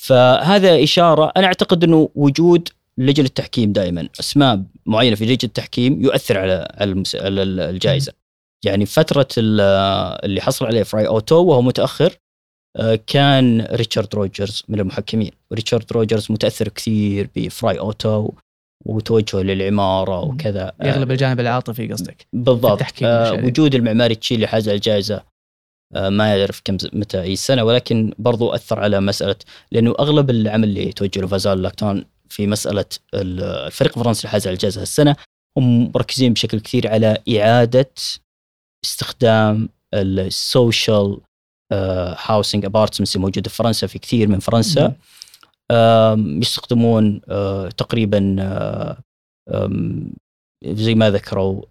فهذا 0.00 0.82
إشارة 0.82 1.32
أنا 1.36 1.46
أعتقد 1.46 1.84
إنه 1.84 2.08
وجود 2.14 2.68
لجنة 2.98 3.26
التحكيم 3.26 3.72
دائما 3.72 4.08
أسماء 4.20 4.62
معينة 4.86 5.16
في 5.16 5.24
لجنة 5.24 5.38
التحكيم 5.44 6.02
يؤثر 6.02 6.38
على 6.38 6.68
على 7.14 7.42
الجائزة. 7.42 8.12
يعني 8.64 8.86
فترة 8.86 9.28
ال- 9.38 9.60
اللي 10.24 10.40
حصل 10.40 10.66
عليه 10.66 10.82
فراي 10.82 11.06
أوتو 11.06 11.36
وهو 11.44 11.62
متأخر 11.62 12.12
آه، 12.76 12.98
كان 13.06 13.60
ريتشارد 13.60 14.14
روجرز 14.14 14.62
من 14.68 14.80
المحكمين 14.80 15.30
وريتشارد 15.50 15.92
روجرز 15.92 16.26
متأثر 16.32 16.68
كثير 16.68 17.30
بفراي 17.36 17.78
أوتو 17.78 18.30
وتوجهه 18.86 19.40
للعمارة 19.42 20.24
مم. 20.24 20.30
وكذا 20.30 20.72
آه، 20.80 20.86
يغلب 20.86 21.10
الجانب 21.10 21.40
العاطفي 21.40 21.92
قصدك 21.92 22.26
بالضبط 22.32 22.82
آه. 23.02 23.32
وجود 23.44 23.74
المعماري 23.74 24.14
تشيلي 24.14 24.46
حاز 24.46 24.68
على 24.68 24.76
الجائزة 24.76 25.22
آه 25.94 26.08
ما 26.08 26.36
يعرف 26.36 26.60
كم 26.64 26.76
متى 26.92 27.22
اي 27.22 27.36
سنه 27.36 27.64
ولكن 27.64 28.12
برضو 28.18 28.50
أثر 28.54 28.80
على 28.80 29.00
مسألة 29.00 29.36
لأنه 29.72 29.94
أغلب 29.98 30.30
العمل 30.30 30.68
اللي 30.68 30.92
توجه 30.92 31.20
له 31.20 31.26
فاسال 31.26 31.62
لاكتون 31.62 32.04
في 32.28 32.46
مسألة 32.46 32.84
ال- 33.14 33.42
الفريق 33.42 33.98
الفرنسي 33.98 34.20
اللي 34.20 34.30
حاز 34.32 34.46
على 34.46 34.54
الجائزة 34.54 34.82
السنة 34.82 35.16
هم 35.58 35.92
مركزين 35.94 36.32
بشكل 36.32 36.60
كثير 36.60 36.88
على 36.88 37.18
إعادة 37.38 37.90
استخدام 38.84 39.68
ال 39.94 40.12
social 40.12 41.20
housing 42.26 42.64
apartments 42.64 43.16
الموجوده 43.16 43.50
في 43.50 43.56
فرنسا 43.56 43.86
في 43.86 43.98
كثير 43.98 44.28
من 44.28 44.38
فرنسا. 44.38 44.94
يستخدمون 46.42 47.20
آه، 47.28 47.68
تقريبا 47.68 48.36
آه، 48.40 49.70
زي 50.64 50.94
ما 50.94 51.10
ذكروا 51.10 51.62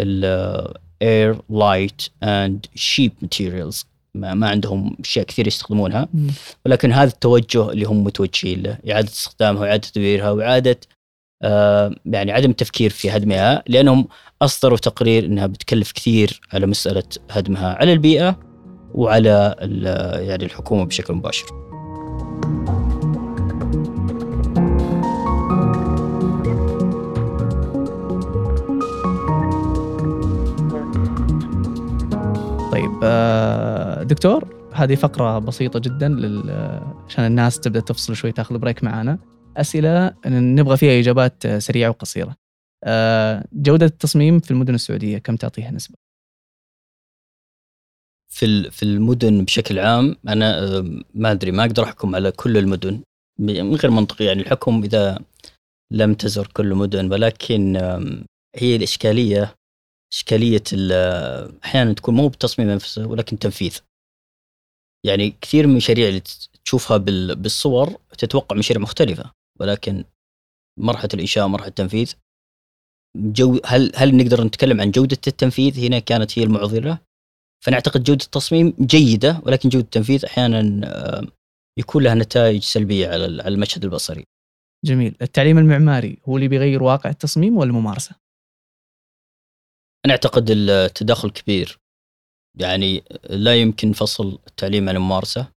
ال 0.00 1.40
air 1.50 1.70
light 1.70 2.02
and 2.22 2.66
cheap 2.74 3.12
materials 3.22 3.86
ما 4.14 4.48
عندهم 4.48 4.96
أشياء 5.00 5.26
كثير 5.26 5.46
يستخدمونها. 5.46 6.08
ولكن 6.66 6.92
هذا 6.92 7.10
التوجه 7.10 7.70
اللي 7.70 7.84
هم 7.84 8.04
متوجهين 8.04 8.62
له 8.62 8.78
إعادة 8.90 9.08
استخدامها 9.08 9.60
وإعادة 9.60 9.88
تدويرها 9.88 10.30
وإعادة 10.30 10.80
يعني 12.06 12.32
عدم 12.32 12.50
التفكير 12.50 12.90
في 12.90 13.10
هدمها 13.10 13.62
لأنهم 13.66 14.08
أصدروا 14.42 14.78
تقرير 14.78 15.24
إنها 15.24 15.46
بتكلف 15.46 15.92
كثير 15.92 16.40
على 16.52 16.66
مسألة 16.66 17.02
هدمها 17.30 17.74
على 17.74 17.92
البيئة 17.92 18.38
وعلى 18.94 19.54
يعني 20.28 20.44
الحكومة 20.44 20.84
بشكل 20.84 21.14
مباشر. 21.14 21.46
طيب 32.72 33.00
آه، 33.02 34.02
دكتور 34.02 34.44
هذه 34.72 34.94
فقرة 34.94 35.38
بسيطة 35.38 35.78
جدا. 35.78 36.06
عشان 37.08 37.24
الناس 37.24 37.60
تبدأ 37.60 37.80
تفصل 37.80 38.16
شوي 38.16 38.32
تاخذ 38.32 38.58
بريك 38.58 38.84
معانا 38.84 39.18
أسئلة 39.56 40.14
نبغى 40.26 40.76
فيها 40.76 41.00
إجابات 41.00 41.46
آه، 41.46 41.58
سريعة 41.58 41.88
وقصيرة. 41.90 42.36
آه، 42.84 43.44
جودة 43.52 43.86
التصميم 43.86 44.40
في 44.40 44.50
المدن 44.50 44.74
السعودية 44.74 45.18
كم 45.18 45.36
تعطيها 45.36 45.70
نسبة؟ 45.70 45.94
في 48.32 48.70
في 48.70 48.82
المدن 48.82 49.44
بشكل 49.44 49.78
عام 49.78 50.16
أنا 50.28 50.58
آه، 50.78 51.00
ما 51.14 51.32
أدري 51.32 51.50
ما 51.52 51.62
أقدر 51.64 51.84
أحكم 51.84 52.14
على 52.14 52.32
كل 52.32 52.56
المدن. 52.56 53.02
من 53.38 53.74
غير 53.74 53.90
منطقي 53.90 54.24
يعني 54.24 54.40
الحكم 54.42 54.82
إذا 54.84 55.18
لم 55.92 56.14
تزر 56.14 56.46
كل 56.46 56.66
المدن 56.72 57.12
ولكن 57.12 57.76
هي 58.56 58.76
الإشكالية 58.76 59.54
إشكالية 60.12 60.62
ال- 60.72 61.58
أحيانا 61.64 61.92
تكون 61.92 62.14
مو 62.14 62.28
بالتصميم 62.28 62.70
نفسه 62.70 63.06
ولكن 63.06 63.38
تنفيذ. 63.38 63.78
يعني 65.06 65.30
كثير 65.40 65.66
من 65.66 65.72
المشاريع 65.72 66.08
اللي 66.08 66.22
تشوفها 66.64 66.96
بال- 66.96 67.36
بالصور 67.36 67.88
تتوقع 68.18 68.56
مشاريع 68.56 68.82
مختلفة. 68.82 69.32
ولكن 69.60 70.04
مرحلة 70.78 71.08
الإنشاء 71.14 71.46
مرحله 71.48 71.68
التنفيذ 71.68 72.14
جو 73.16 73.60
هل 73.66 73.92
هل 73.96 74.16
نقدر 74.16 74.44
نتكلم 74.44 74.80
عن 74.80 74.90
جودة 74.90 75.18
التنفيذ؟ 75.26 75.86
هنا 75.86 75.98
كانت 75.98 76.38
هي 76.38 76.42
المعضلة. 76.44 76.98
فانا 77.64 77.76
اعتقد 77.76 78.02
جودة 78.02 78.24
التصميم 78.24 78.74
جيدة 78.80 79.40
ولكن 79.46 79.68
جودة 79.68 79.84
التنفيذ 79.84 80.24
أحيانا 80.24 80.62
يكون 81.78 82.02
لها 82.02 82.14
نتائج 82.14 82.62
سلبية 82.62 83.08
على 83.08 83.24
ال- 83.26 83.40
على 83.40 83.54
المشهد 83.54 83.84
البصري. 83.84 84.24
جميل. 84.84 85.16
التعليم 85.22 85.58
المعماري 85.58 86.18
هو 86.24 86.36
اللي 86.36 86.48
بيغير 86.48 86.82
واقع 86.82 87.10
التصميم 87.10 87.56
ولا 87.56 87.70
الممارسة؟ 87.70 88.16
أنا 90.04 90.12
اعتقد 90.12 90.50
التداخل 90.50 91.30
كبير. 91.30 91.78
يعني 92.58 93.04
لا 93.30 93.60
يمكن 93.60 93.92
فصل 93.92 94.38
التعليم 94.46 94.88
عن 94.88 94.96
الممارسة. 94.96 95.52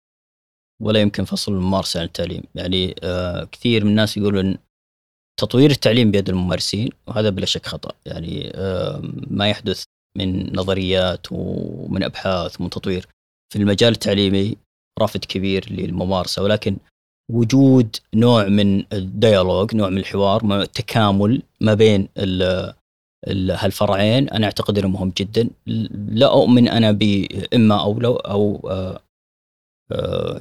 ولا 0.81 1.01
يمكن 1.01 1.23
فصل 1.23 1.51
الممارسة 1.53 1.99
عن 1.99 2.05
التعليم. 2.05 2.43
يعني 2.55 2.95
آه 3.03 3.43
كثير 3.43 3.83
من 3.83 3.89
الناس 3.89 4.17
يقولون 4.17 4.57
تطوير 5.39 5.71
التعليم 5.71 6.11
بيد 6.11 6.29
الممارسين 6.29 6.89
وهذا 7.07 7.29
بلا 7.29 7.45
شك 7.45 7.65
خطأ. 7.65 7.91
يعني 8.05 8.51
آه 8.55 9.01
ما 9.27 9.49
يحدث 9.49 9.83
من 10.17 10.55
نظريات 10.55 11.27
ومن 11.31 12.03
أبحاث 12.03 12.61
ومن 12.61 12.69
تطوير. 12.69 13.07
في 13.53 13.59
المجال 13.59 13.91
التعليمي 13.91 14.57
رافد 14.99 15.25
كبير 15.25 15.71
للممارسة 15.71 16.43
ولكن 16.43 16.77
وجود 17.31 17.95
نوع 18.13 18.47
من 18.47 18.93
الديالوج 18.93 19.75
نوع 19.75 19.89
من 19.89 19.97
الحوار 19.97 20.61
التكامل 20.61 21.41
ما 21.61 21.73
بين 21.73 22.07
هالفرعين 23.51 24.29
أنا 24.29 24.45
أعتقد 24.45 24.77
انه 24.77 24.87
مهم 24.87 25.13
جدا. 25.17 25.49
لا 25.91 26.31
أؤمن 26.33 26.67
أنا 26.67 26.91
باما 26.91 27.81
أو 27.81 27.99
لو 27.99 28.15
أو 28.15 28.69
آه، 28.71 28.99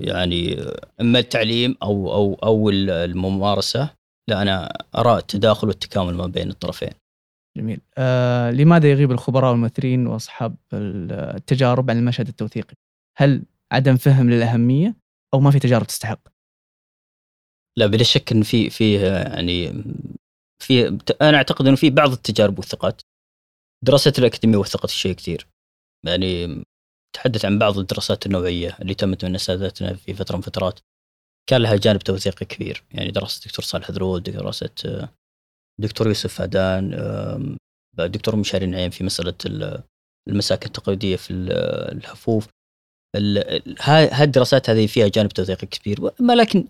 يعني 0.01 0.57
أما 1.01 1.19
التعليم 1.19 1.77
أو 1.83 2.13
أو 2.13 2.35
أو 2.35 2.71
الممارسة 2.71 3.91
لا 4.29 4.43
أنا 4.43 4.85
أرى 4.97 5.19
التداخل 5.19 5.69
والتكامل 5.69 6.15
ما 6.15 6.27
بين 6.27 6.51
الطرفين. 6.51 6.91
جميل. 7.59 7.81
آه 7.99 8.51
لماذا 8.51 8.91
يغيب 8.91 9.13
الخبراء 9.13 9.51
والممثلين 9.51 10.07
وأصحاب 10.07 10.57
التجارب 10.73 11.91
عن 11.91 11.99
المشهد 11.99 12.29
التوثيقي؟ 12.29 12.75
هل 13.19 13.43
عدم 13.73 13.97
فهم 13.97 14.31
للأهمية 14.31 14.97
أو 15.35 15.41
ما 15.41 15.51
في 15.51 15.59
تجارب 15.59 15.87
تستحق؟ 15.87 16.21
لا 17.79 17.87
بلا 17.87 18.03
شك 18.03 18.33
إن 18.33 18.43
في 18.43 18.71
في 18.71 18.95
يعني 19.03 19.85
في 20.63 20.99
أنا 21.23 21.37
أعتقد 21.37 21.67
إنه 21.67 21.77
في 21.77 21.91
بعض 21.91 22.13
التجارب 22.13 22.59
وثقت 22.59 23.01
دراسات 23.85 24.19
الأكاديمية 24.19 24.59
وثقت 24.59 24.89
الشيء 24.89 25.15
كثير 25.15 25.47
يعني 26.07 26.65
تحدث 27.15 27.45
عن 27.45 27.59
بعض 27.59 27.79
الدراسات 27.79 28.27
النوعيه 28.27 28.77
اللي 28.83 28.95
تمت 28.95 29.25
من 29.25 29.35
أساتذتنا 29.35 29.95
في 29.95 30.15
فترة 30.15 30.37
من 30.37 30.43
فترات. 30.43 30.81
كان 31.51 31.63
لها 31.63 31.77
جانب 31.77 32.01
توثيقي 32.01 32.47
كبير 32.47 32.83
يعني 32.93 33.11
دراسة 33.11 33.39
الدكتور 33.39 33.65
صالح 33.65 33.91
ذرول 33.91 34.23
دراسة 34.23 34.71
الدكتور 35.81 36.09
يوسف 36.09 36.35
فادان 36.35 36.95
الدكتور 37.99 38.37
مشاري 38.37 38.67
نعيم 38.67 38.91
في 38.91 39.05
مسألة 39.05 39.35
المساكن 40.29 40.67
التقليدية 40.67 41.17
في 41.17 41.31
الهفوف. 41.93 42.49
هذه 43.81 44.23
الدراسات 44.23 44.71
هذه 44.71 44.87
فيها 44.87 45.09
جانب 45.09 45.29
توثيقي 45.31 45.67
كبير 45.67 46.11
لكن 46.21 46.65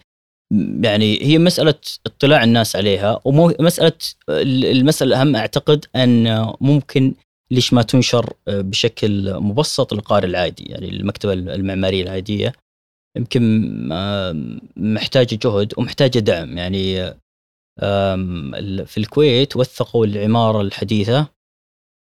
يعني 0.85 1.23
هي 1.23 1.39
مسألة 1.39 1.75
اطلاع 2.07 2.45
الناس 2.45 2.77
عليها 2.77 3.21
ومسألة 3.25 3.99
المسألة 4.29 5.09
الأهم 5.09 5.37
أعتقد 5.37 5.87
أن 5.97 6.53
ممكن 6.61 7.15
ليش 7.51 7.73
ما 7.73 7.83
تنشر 7.83 8.33
بشكل 8.47 9.35
مبسط 9.35 9.95
للقارئ 9.95 10.27
العادي 10.27 10.65
يعني 10.65 10.89
المكتبة 10.89 11.33
المعمارية 11.33 12.03
العادية. 12.03 12.53
يمكن 13.17 13.89
محتاجة 14.77 15.39
جهد 15.43 15.73
ومحتاجة 15.79 16.19
دعم. 16.19 16.59
يعني 16.59 17.15
في 18.87 18.99
الكويت 18.99 19.57
وثقوا 19.57 20.07
العمارة 20.07 20.61
الحديثة 20.61 21.27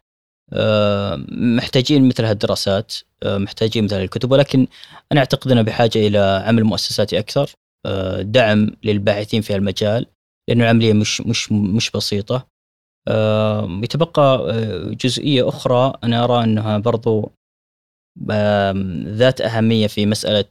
محتاجين 1.32 2.08
مثل 2.08 2.26
هالدراسات 2.26 2.94
آه، 3.24 3.38
محتاجين 3.38 3.84
مثل 3.84 4.02
الكتب 4.02 4.32
ولكن 4.32 4.68
أنا 5.12 5.20
أعتقد 5.20 5.52
اننا 5.52 5.62
بحاجة 5.62 6.08
إلى 6.08 6.44
عمل 6.48 6.64
مؤسساتي 6.64 7.20
أكثر 7.20 7.52
آه، 7.86 8.22
دعم 8.22 8.70
للباحثين 8.84 9.42
في 9.42 9.56
المجال 9.56 10.06
لأنه 10.50 10.64
العملية 10.64 10.94
مش 10.94 11.22
مش 11.22 11.52
مش 11.52 11.92
بسيطة. 11.92 12.48
يتبقى 13.84 14.52
جزئية 15.02 15.50
أخرى 15.50 15.94
أنا 16.04 16.24
أرى 16.24 16.44
أنها 16.44 16.78
برضو 16.78 17.32
ذات 19.08 19.42
أهمية 19.42 19.88
في 19.88 20.06
مسألة 20.06 20.46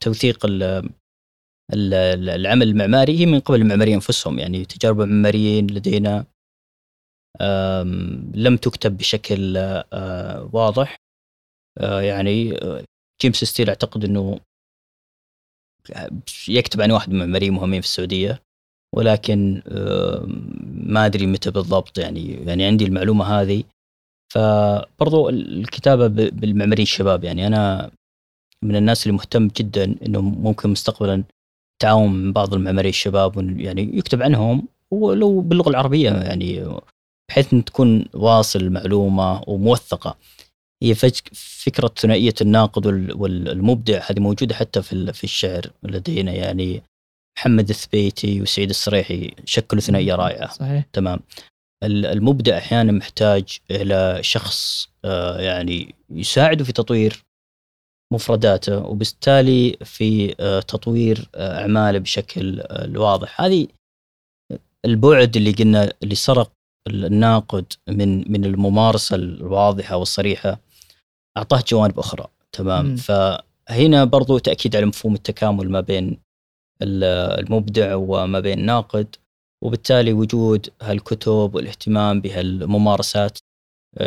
توثيق 0.00 0.46
العمل 1.72 2.68
المعماري. 2.68 3.18
هي 3.18 3.26
من 3.26 3.40
قبل 3.40 3.60
المعماريين 3.60 3.94
أنفسهم 3.94 4.38
يعني 4.38 4.64
تجارب 4.64 5.00
المعماريين 5.00 5.66
لدينا 5.66 6.24
لم 8.34 8.56
تكتب 8.56 8.96
بشكل 8.96 9.56
آه، 9.56 10.50
واضح. 10.52 10.96
آه، 11.78 12.00
يعني 12.00 12.58
جيمس 13.22 13.44
ستيل 13.44 13.68
أعتقد 13.68 14.04
إنه 14.04 14.40
يكتب 16.48 16.80
عن 16.80 16.90
واحد 16.90 17.08
من 17.10 17.14
المعماريين 17.14 17.52
مهمين 17.52 17.80
في 17.80 17.86
السعودية. 17.86 18.42
ولكن 18.94 19.62
ما 20.86 21.06
أدري 21.06 21.26
متى 21.26 21.50
بالضبط 21.50 21.98
يعني 21.98 22.32
يعني 22.32 22.64
عندي 22.64 22.84
المعلومة 22.84 23.24
هذه. 23.24 23.64
فبرضو 24.32 25.28
الكتابة 25.28 26.06
بالمعماريين 26.06 26.86
الشباب 26.86 27.24
يعني 27.24 27.46
أنا 27.46 27.90
من 28.62 28.76
الناس 28.76 29.06
اللي 29.06 29.16
مهتم 29.16 29.48
جدا 29.48 29.96
إنه 30.06 30.20
ممكن 30.20 30.70
مستقبلا 30.70 31.24
تعاون 31.82 32.12
من 32.12 32.32
بعض 32.32 32.54
المعماريين 32.54 32.92
الشباب 32.92 33.60
يعني 33.60 33.98
يكتب 33.98 34.22
عنهم. 34.22 34.68
ولو 34.90 35.40
باللغة 35.40 35.68
العربية 35.68 36.10
يعني 36.10 36.64
بحيث 37.28 37.52
إن 37.52 37.64
تكون 37.64 38.04
واصل 38.14 38.60
المعلومه 38.60 39.42
وموثقة. 39.46 40.18
هي 40.82 40.94
فكرة 41.64 41.92
ثنائية 41.96 42.34
الناقد 42.40 42.86
والمبدع 42.86 44.02
هذه 44.10 44.20
موجودة 44.20 44.54
حتى 44.54 44.82
في 44.82 45.12
في 45.12 45.24
الشعر 45.24 45.70
لدينا. 45.82 46.32
يعني 46.32 46.82
محمد 47.38 47.68
الثبيتي 47.68 48.42
وسعيد 48.42 48.70
السريحي 48.70 49.34
شكلوا 49.44 49.82
ثنائية 49.82 50.14
رائعة. 50.14 50.52
صحيح. 50.52 50.84
تمام. 50.92 51.20
المبدع 51.84 52.58
أحيانا 52.58 52.92
محتاج 52.92 53.58
إلى 53.70 54.18
شخص 54.22 54.88
آه، 55.04 55.40
يعني 55.40 55.94
يساعده 56.10 56.64
في 56.64 56.72
تطوير 56.72 57.24
مفرداته 58.12 58.78
وبالتالي 58.78 59.76
في 59.84 60.34
آه، 60.40 60.60
تطوير 60.60 61.28
آه، 61.34 61.60
أعماله 61.60 61.98
بشكل 61.98 62.62
واضح 62.96 63.40
هذه 63.40 63.68
البعد 64.84 65.36
اللي 65.36 65.52
قلنا 65.52 65.92
اللي 66.02 66.14
سرق 66.14 66.52
الناقد 66.86 67.72
من 67.88 68.32
من 68.32 68.44
الممارسة 68.44 69.16
الواضحة 69.16 69.96
والصريحة 69.96 70.60
أعطاه 71.36 71.64
جوانب 71.68 71.98
أخرى 71.98 72.26
تمام 72.52 72.92
م. 72.92 72.96
فهنا 72.96 74.04
برضو 74.04 74.38
تأكيد 74.38 74.76
على 74.76 74.86
مفهوم 74.86 75.14
التكامل 75.14 75.70
ما 75.70 75.80
بين 75.80 76.18
المبدع 76.82 77.94
وما 77.94 78.40
بين 78.40 78.58
الناقد 78.58 79.16
وبالتالي 79.64 80.12
وجود 80.12 80.68
هالكتب 80.82 81.54
والاهتمام 81.54 82.20
بهالممارسات 82.20 83.38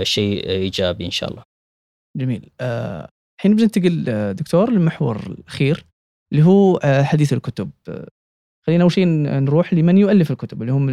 شيء 0.03 0.49
إيجابي 0.49 1.05
إن 1.05 1.11
شاء 1.11 1.31
الله. 1.31 1.43
جميل. 2.17 2.49
آه 2.61 3.09
الحين 3.39 3.55
بننتقل 3.55 4.05
آه، 4.09 4.31
دكتور 4.31 4.71
للمحور 4.71 5.17
الأخير 5.27 5.85
اللي 6.31 6.43
هو 6.43 6.75
آه، 6.75 7.03
حديث 7.03 7.33
الكتب 7.33 7.71
آه، 7.89 8.07
خلينا 8.69 8.83
اول 8.83 8.91
شيء 8.91 9.05
نروح 9.05 9.73
لمن 9.73 9.97
يؤلف 9.97 10.31
الكتب 10.31 10.61
اللي 10.61 10.71
هم 10.71 10.89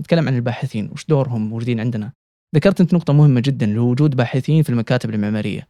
نتكلم 0.00 0.28
عن 0.28 0.36
الباحثين 0.36 0.90
وش 0.90 1.06
دورهم 1.06 1.50
موجودين 1.50 1.80
عندنا. 1.80 2.12
ذكرت 2.54 2.80
أنت 2.80 2.94
نقطة 2.94 3.12
مهمة 3.12 3.42
جدا 3.44 3.66
اللي 3.66 3.80
هو 3.80 3.90
وجود 3.90 4.16
باحثين 4.16 4.62
في 4.62 4.70
المكاتب 4.70 5.10
المعمارية. 5.10 5.68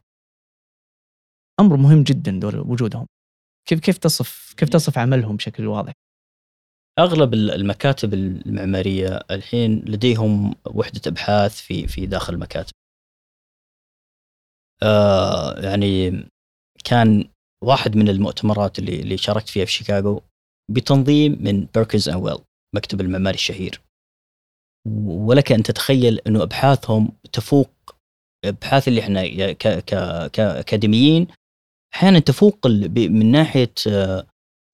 أمر 1.60 1.76
مهم 1.76 2.02
جدا 2.02 2.40
دور 2.40 2.56
وجودهم. 2.56 3.06
كيف 3.68 3.80
كيف 3.80 3.98
تصف 3.98 4.54
كيف 4.56 4.68
تصف 4.68 4.98
عملهم 4.98 5.36
بشكل 5.36 5.66
واضح؟ 5.66 5.92
أغلب 6.98 7.34
المكاتب 7.34 8.14
المعمارية 8.14 9.20
الحين 9.30 9.78
لديهم 9.78 10.54
وحدة 10.66 11.00
أبحاث 11.06 11.60
في 11.60 11.86
في 11.86 12.06
داخل 12.06 12.34
المكاتب. 12.34 12.72
آه 14.82 15.60
يعني 15.60 16.10
كان 16.84 17.24
واحد 17.64 17.96
من 17.96 18.08
المؤتمرات 18.08 18.78
اللي 18.78 19.00
اللي 19.00 19.16
شاركت 19.16 19.48
فيها 19.48 19.64
في 19.64 19.72
شيكاغو 19.72 20.22
بتنظيم 20.70 21.38
من 21.40 21.66
بيركنز 21.74 22.08
اند 22.08 22.22
ويل 22.22 22.38
مكتب 22.74 23.00
المعماري 23.00 23.34
الشهير 23.34 23.80
ولك 25.06 25.52
أن 25.52 25.62
تتخيل 25.62 26.18
أنه 26.26 26.42
أبحاثهم 26.42 27.12
تفوق 27.32 27.70
أبحاث 28.44 28.88
اللي 28.88 29.00
إحنا 29.00 29.52
كاكاديميين 30.28 31.26
أحيانا 31.94 32.18
تفوق 32.18 32.66
من 32.96 33.30
ناحية 33.30 33.72
آه، 33.88 34.26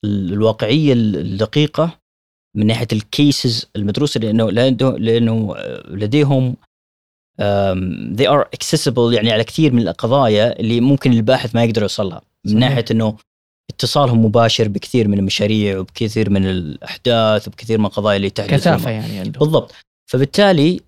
الواقعية 0.05 0.93
الدقيقة 0.93 1.99
من 2.57 2.67
ناحية 2.67 2.89
ال 2.93 3.06
cases 3.06 3.71
المدروسة 3.77 4.21
لأنه 4.21 4.51
لأنه 4.99 5.55
لديهم 5.89 6.57
they 8.17 8.27
are 8.27 8.45
accessible 8.57 9.13
يعني 9.13 9.33
على 9.33 9.45
كثير 9.45 9.73
من 9.73 9.89
القضايا 9.89 10.61
اللي 10.61 10.81
ممكن 10.81 11.13
الباحث 11.13 11.55
ما 11.55 11.65
يقدر 11.65 11.83
يوصلها 11.83 12.23
من. 12.47 12.59
ناحية 12.59 12.85
إنه 12.91 13.17
اتصالهم 13.71 14.25
مباشر 14.25 14.69
بكثير 14.69 15.09
من 15.09 15.19
المشاريع 15.19 15.79
وبكثير 15.79 16.31
من 16.31 16.47
الأحداث 16.47 17.49
وبكثير 17.49 17.79
من 17.79 17.87
القضايا 17.87 18.17
اللي 18.17 18.31
تحدث 18.31 18.51
كثافة 18.51 18.91
يعني 18.91 19.19
عندهم. 19.19 19.45
بالضبط. 19.45 19.75
فبالتالي 20.11 20.81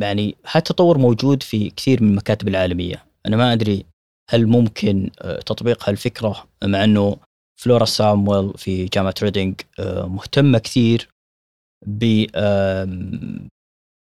يعني 0.00 0.34
هالتطور 0.50 0.98
موجود 0.98 1.42
في 1.42 1.70
كثير 1.70 2.02
من 2.02 2.10
المكاتب 2.10 2.48
العالمية. 2.48 3.04
أنا 3.26 3.36
ما 3.36 3.52
أدري 3.52 3.84
هل 4.30 4.46
ممكن 4.46 5.10
تطبيق 5.46 5.88
هالفكرة 5.88 6.46
مع 6.64 6.84
إنه 6.84 7.16
فلورا 7.60 7.84
سامويل 7.84 8.52
في 8.56 8.84
جامعة 8.84 9.14
ريدنج 9.22 9.60
آه، 9.78 10.06
مهتمة 10.06 10.58
كثير 10.58 11.08
ب 11.86 12.24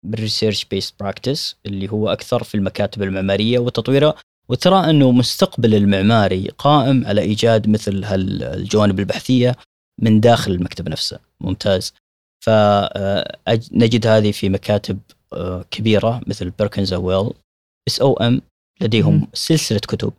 بال 0.05 0.65
research-based 0.65 0.99
practice 0.99 1.55
اللي 1.65 1.91
هو 1.91 2.09
أكثر 2.09 2.43
في 2.43 2.55
المكاتب 2.55 3.03
المعمارية 3.03 3.59
وتطويرها. 3.59 4.15
وترى 4.49 4.89
أنه 4.89 5.11
مستقبل 5.11 5.75
المعماري 5.75 6.49
قائم 6.57 7.07
على 7.07 7.21
إيجاد 7.21 7.69
مثل 7.69 8.03
هالجوانب 8.03 8.99
البحثية 8.99 9.55
من 10.01 10.19
داخل 10.19 10.51
المكتب 10.51 10.89
نفسه. 10.89 11.19
ممتاز. 11.41 11.93
فنجد 12.45 14.07
هذه 14.07 14.31
في 14.31 14.49
مكاتب 14.49 14.99
آه، 15.33 15.65
كبيرة 15.71 16.21
مثل 16.27 16.49
بيركنز 16.49 16.93
ويل 16.93 17.29
SOM 17.87 18.41
لديهم 18.81 19.27
سلسلة 19.33 19.79
كتب 19.79 20.13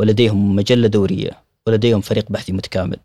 ولديهم 0.00 0.56
مجلة 0.56 0.88
دورية 0.88 1.42
ولديهم 1.66 2.00
فريق 2.00 2.32
بحثي 2.32 2.52
متكامل. 2.52 2.96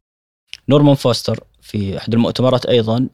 نورمان 0.70 0.95
فوستر 0.95 1.43
في 1.62 1.97
أحد 1.97 2.14
المؤتمرات 2.14 2.66
أيضا 2.66 3.10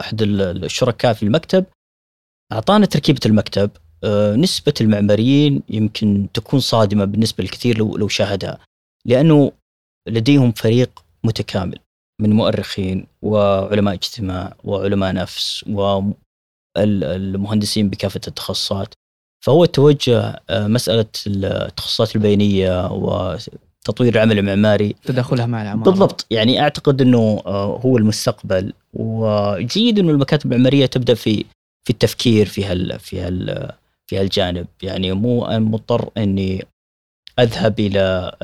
أحد 0.00 0.22
الشركاء 0.22 1.12
في 1.12 1.22
المكتب 1.22 1.64
أعطانا 2.52 2.86
تركيبة 2.86 3.20
المكتب 3.26 3.70
آه، 4.04 4.36
نسبة 4.36 4.74
المعماريين 4.80 5.62
يمكن 5.68 6.26
تكون 6.34 6.60
صادمة 6.60 7.04
بالنسبة 7.04 7.44
للكثير 7.44 7.78
لو 7.78 7.96
لو 7.96 8.08
شاهدها 8.08 8.58
لأنه 9.06 9.52
لديهم 10.08 10.52
فريق 10.52 11.04
متكامل 11.24 11.78
من 12.20 12.32
مؤرخين 12.32 13.06
وعلماء 13.22 13.94
اجتماع 13.94 14.56
وعلماء 14.64 15.12
نفس 15.12 15.64
والمهندسين 16.76 17.88
بكافة 17.88 18.20
التخصصات. 18.28 18.94
فهو 19.44 19.64
توجه 19.64 20.42
آه، 20.50 20.66
مسألة 20.66 21.06
التخصصات 21.26 22.16
البينية 22.16 22.92
وتطوير 22.92 24.14
العمل 24.14 24.38
المعماري 24.38 24.94
تداخلها 25.04 25.46
مع 25.46 25.62
العمارة. 25.62 25.90
بالضبط. 25.90 26.26
يعني 26.30 26.60
أعتقد 26.60 27.00
إنه 27.00 27.42
آه، 27.46 27.80
هو 27.84 27.98
المستقبل. 27.98 28.72
وجيد 28.94 29.98
إنه 29.98 30.10
المكاتب 30.10 30.52
المعمارية 30.52 30.86
تبدأ 30.86 31.14
في 31.14 31.44
في 31.84 31.90
التفكير 31.90 32.46
في 32.46 32.64
هال 32.64 32.98
في 32.98 33.20
هال 33.20 33.72
في 34.10 34.18
هالجانب 34.18 34.66
يعني 34.82 35.12
مو 35.12 35.46
مضطر 35.50 36.10
إني 36.16 36.64
أذهب 37.38 37.80
إلى 37.80 38.36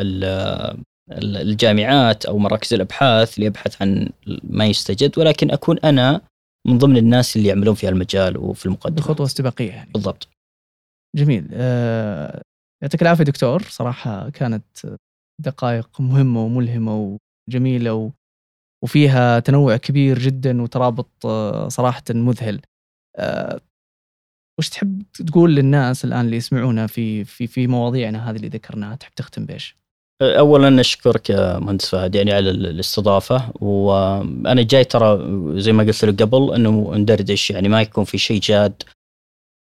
الجامعات 1.23 2.25
أو 2.27 2.39
مراكز 2.39 2.75
الأبحاث 2.75 3.39
لابحث 3.39 3.83
عن 3.83 4.09
ما 4.43 4.67
يستجد 4.67 5.19
ولكن 5.19 5.51
أكون 5.51 5.79
أنا 5.79 6.21
من 6.67 6.79
ضمن 6.79 6.97
الناس 6.97 7.37
اللي 7.37 7.49
يعملون 7.49 7.75
في 7.75 7.89
المجال 7.89 8.37
وفي 8.37 8.67
المقدمة. 8.67 9.07
خطوة 9.07 9.27
استباقية 9.27 9.71
يعني. 9.71 9.91
بالضبط. 9.93 10.29
جميل. 11.17 11.49
آه، 11.53 12.43
يعطيك 12.83 13.03
العافية 13.03 13.25
دكتور. 13.25 13.63
صراحة 13.63 14.31
كانت 14.31 14.97
دقائق 15.41 16.01
مهمة 16.01 16.45
وملهمة 16.45 17.19
وجميلة 17.49 17.95
و... 17.95 18.11
وفيها 18.85 19.39
تنوع 19.39 19.77
كبير 19.77 20.19
جدا 20.19 20.63
وترابط 20.63 21.27
آه، 21.27 21.69
صراحة 21.69 22.03
مذهل. 22.11 22.61
آه، 23.17 23.61
وش 24.61 24.69
تحب 24.69 25.03
تقول 25.27 25.55
للناس 25.55 26.05
الآن 26.05 26.21
اللي 26.21 26.37
يسمعونا 26.37 26.87
في 26.87 27.25
في 27.25 27.47
في 27.47 27.67
مواضيعنا 27.67 28.31
هذه 28.31 28.37
اللي 28.37 28.49
ذكرناها؟ 28.49 28.95
تحب 28.97 29.13
تختم 29.17 29.47
بإيش؟ 29.47 29.77
اولا 30.23 30.81
أشكرك 30.81 31.31
يا 31.31 31.59
مهندس 31.59 31.89
فهد 31.89 32.15
يعني 32.15 32.33
على 32.33 32.51
الاستضافة 32.51 33.53
وأنا 33.61 34.63
جاي 34.63 34.85
ترى 34.85 35.19
زي 35.61 35.73
ما 35.73 35.83
قلت 35.83 36.05
لك 36.05 36.23
قبل 36.23 36.55
إنه 36.55 36.95
ندردش 36.97 37.51
يعني 37.51 37.69
ما 37.69 37.83
يكون 37.83 38.05
في 38.05 38.19
شيء 38.19 38.41
جاد 38.41 38.83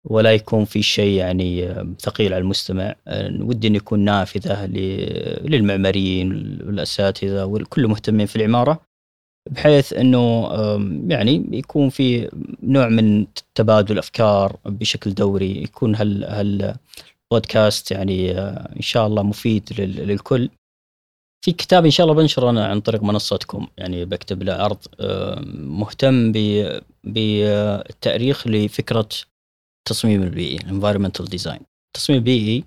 ولا 0.04 0.32
يكون 0.32 0.64
في 0.64 0.82
شيء 0.82 1.14
يعني 1.14 1.74
ثقيل 2.00 2.34
على 2.34 2.42
المستمع. 2.42 2.94
ودي 3.40 3.68
انه 3.68 3.76
يكون 3.76 4.00
نافذة 4.00 4.66
للمعماريين 5.44 6.32
والاساتذه 6.66 7.44
وكل 7.44 7.86
مهتمين 7.86 8.26
في 8.26 8.36
العمارة. 8.36 8.80
بحيث 9.50 9.92
إنه 9.92 10.48
يعني 11.08 11.44
يكون 11.52 11.88
في 11.88 12.30
نوع 12.62 12.88
من 12.88 13.26
تبادل 13.54 13.98
أفكار 13.98 14.56
بشكل 14.64 15.14
دوري 15.14 15.62
يكون 15.62 15.94
هال 15.94 16.24
هال 16.24 16.76
بودكاست 17.32 17.90
يعني 17.90 18.38
آه، 18.38 18.76
إن 18.76 18.82
شاء 18.82 19.06
الله 19.06 19.22
مفيد 19.22 19.80
للكل. 19.80 20.50
في 21.44 21.52
كتاب 21.52 21.84
إن 21.84 21.90
شاء 21.90 22.06
الله 22.06 22.22
بنشره 22.22 22.50
أنا 22.50 22.66
عن 22.66 22.80
طريق 22.80 23.02
منصتكم 23.02 23.66
يعني 23.78 24.04
بكتب 24.04 24.42
له 24.42 24.52
عرض 24.52 24.78
مهتم 25.54 26.32
بالتاريخ 27.04 28.46
لفكرة 28.48 29.08
التصميم 29.78 30.22
البيئي 30.22 30.58
environmental 30.58 31.24
design. 31.24 31.62
التصميم 31.96 32.18
البيئي 32.18 32.64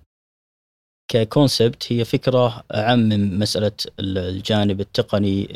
ككونسبت 1.11 1.93
هي 1.93 2.05
فكرة 2.05 2.63
اعم 2.75 2.99
من 2.99 3.39
مساله 3.39 3.71
الجانب 3.99 4.79
التقني 4.81 5.47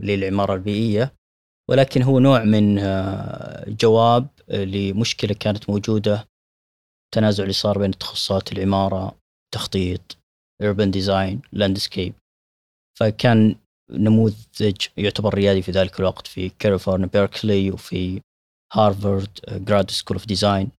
آه، 0.00 0.04
للعمارة 0.04 0.54
البيئية 0.54 1.14
ولكن 1.70 2.02
هو 2.02 2.18
نوع 2.18 2.44
من 2.44 2.78
آه، 2.78 3.64
جواب 3.68 4.28
لمشكلة 4.48 5.34
كانت 5.34 5.70
موجودة 5.70 6.28
التنازع 7.04 7.42
اللي 7.42 7.52
صار 7.52 7.78
بين 7.78 7.90
تخصصات 7.90 8.52
العمارة 8.52 9.16
تخطيط 9.54 10.16
urban 10.62 10.90
design 10.90 11.38
landscape. 11.58 12.12
فكان 12.98 13.56
نموذج 13.90 14.76
يعتبر 14.96 15.34
ريادي 15.34 15.62
في 15.62 15.70
ذلك 15.72 16.00
الوقت 16.00 16.26
في 16.26 16.48
كاليفورنيا 16.48 17.06
بيركلي 17.06 17.70
وفي 17.70 18.20
هارفارد 18.72 19.28
Graduate 19.48 19.90
School 19.90 20.16
of 20.16 20.26
Design 20.26 20.70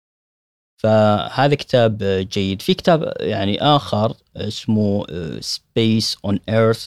فهذا 0.83 1.55
كتاب 1.55 1.97
جيد. 2.03 2.61
في 2.61 2.73
كتاب 2.73 3.13
يعني 3.19 3.61
آخر 3.61 4.15
اسمه 4.35 5.05
Space 5.39 6.17
on 6.25 6.39
Earth 6.49 6.85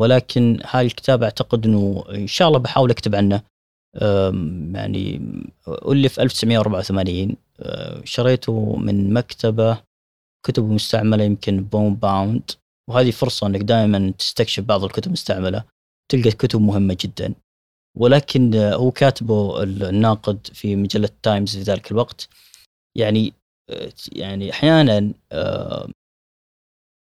ولكن 0.00 0.60
هاي 0.64 0.86
الكتاب 0.86 1.22
أعتقد 1.22 1.66
إنه 1.66 2.04
إن 2.10 2.26
شاء 2.26 2.48
الله 2.48 2.58
بحاول 2.58 2.90
أكتب 2.90 3.14
عنه. 3.14 3.42
يعني 4.74 5.20
ألف 5.68 6.20
1984 6.20 7.36
أه، 7.60 8.04
شريته 8.04 8.76
من 8.76 9.12
مكتبة 9.12 9.78
كتب 10.46 10.64
مستعملة 10.64 11.24
يمكن 11.24 11.64
بون 11.64 11.94
باوند 11.94 12.50
وهذه 12.90 13.10
فرصة 13.10 13.46
أنك 13.46 13.60
دائما 13.60 14.10
تستكشف 14.18 14.62
بعض 14.62 14.84
الكتب 14.84 15.06
المستعملة. 15.06 15.64
تلقى 16.12 16.30
كتب 16.30 16.60
مهمة 16.60 16.96
جدا. 17.00 17.34
ولكن 17.96 18.54
هو 18.54 18.90
كاتبه 18.90 19.62
الناقد 19.62 20.46
في 20.46 20.76
مجلة 20.76 21.08
تايمز 21.22 21.56
في 21.56 21.62
ذلك 21.62 21.90
الوقت. 21.92 22.28
يعني 22.96 23.32
يعني 24.12 24.50
أحيانا 24.50 25.12
أه، 25.32 25.88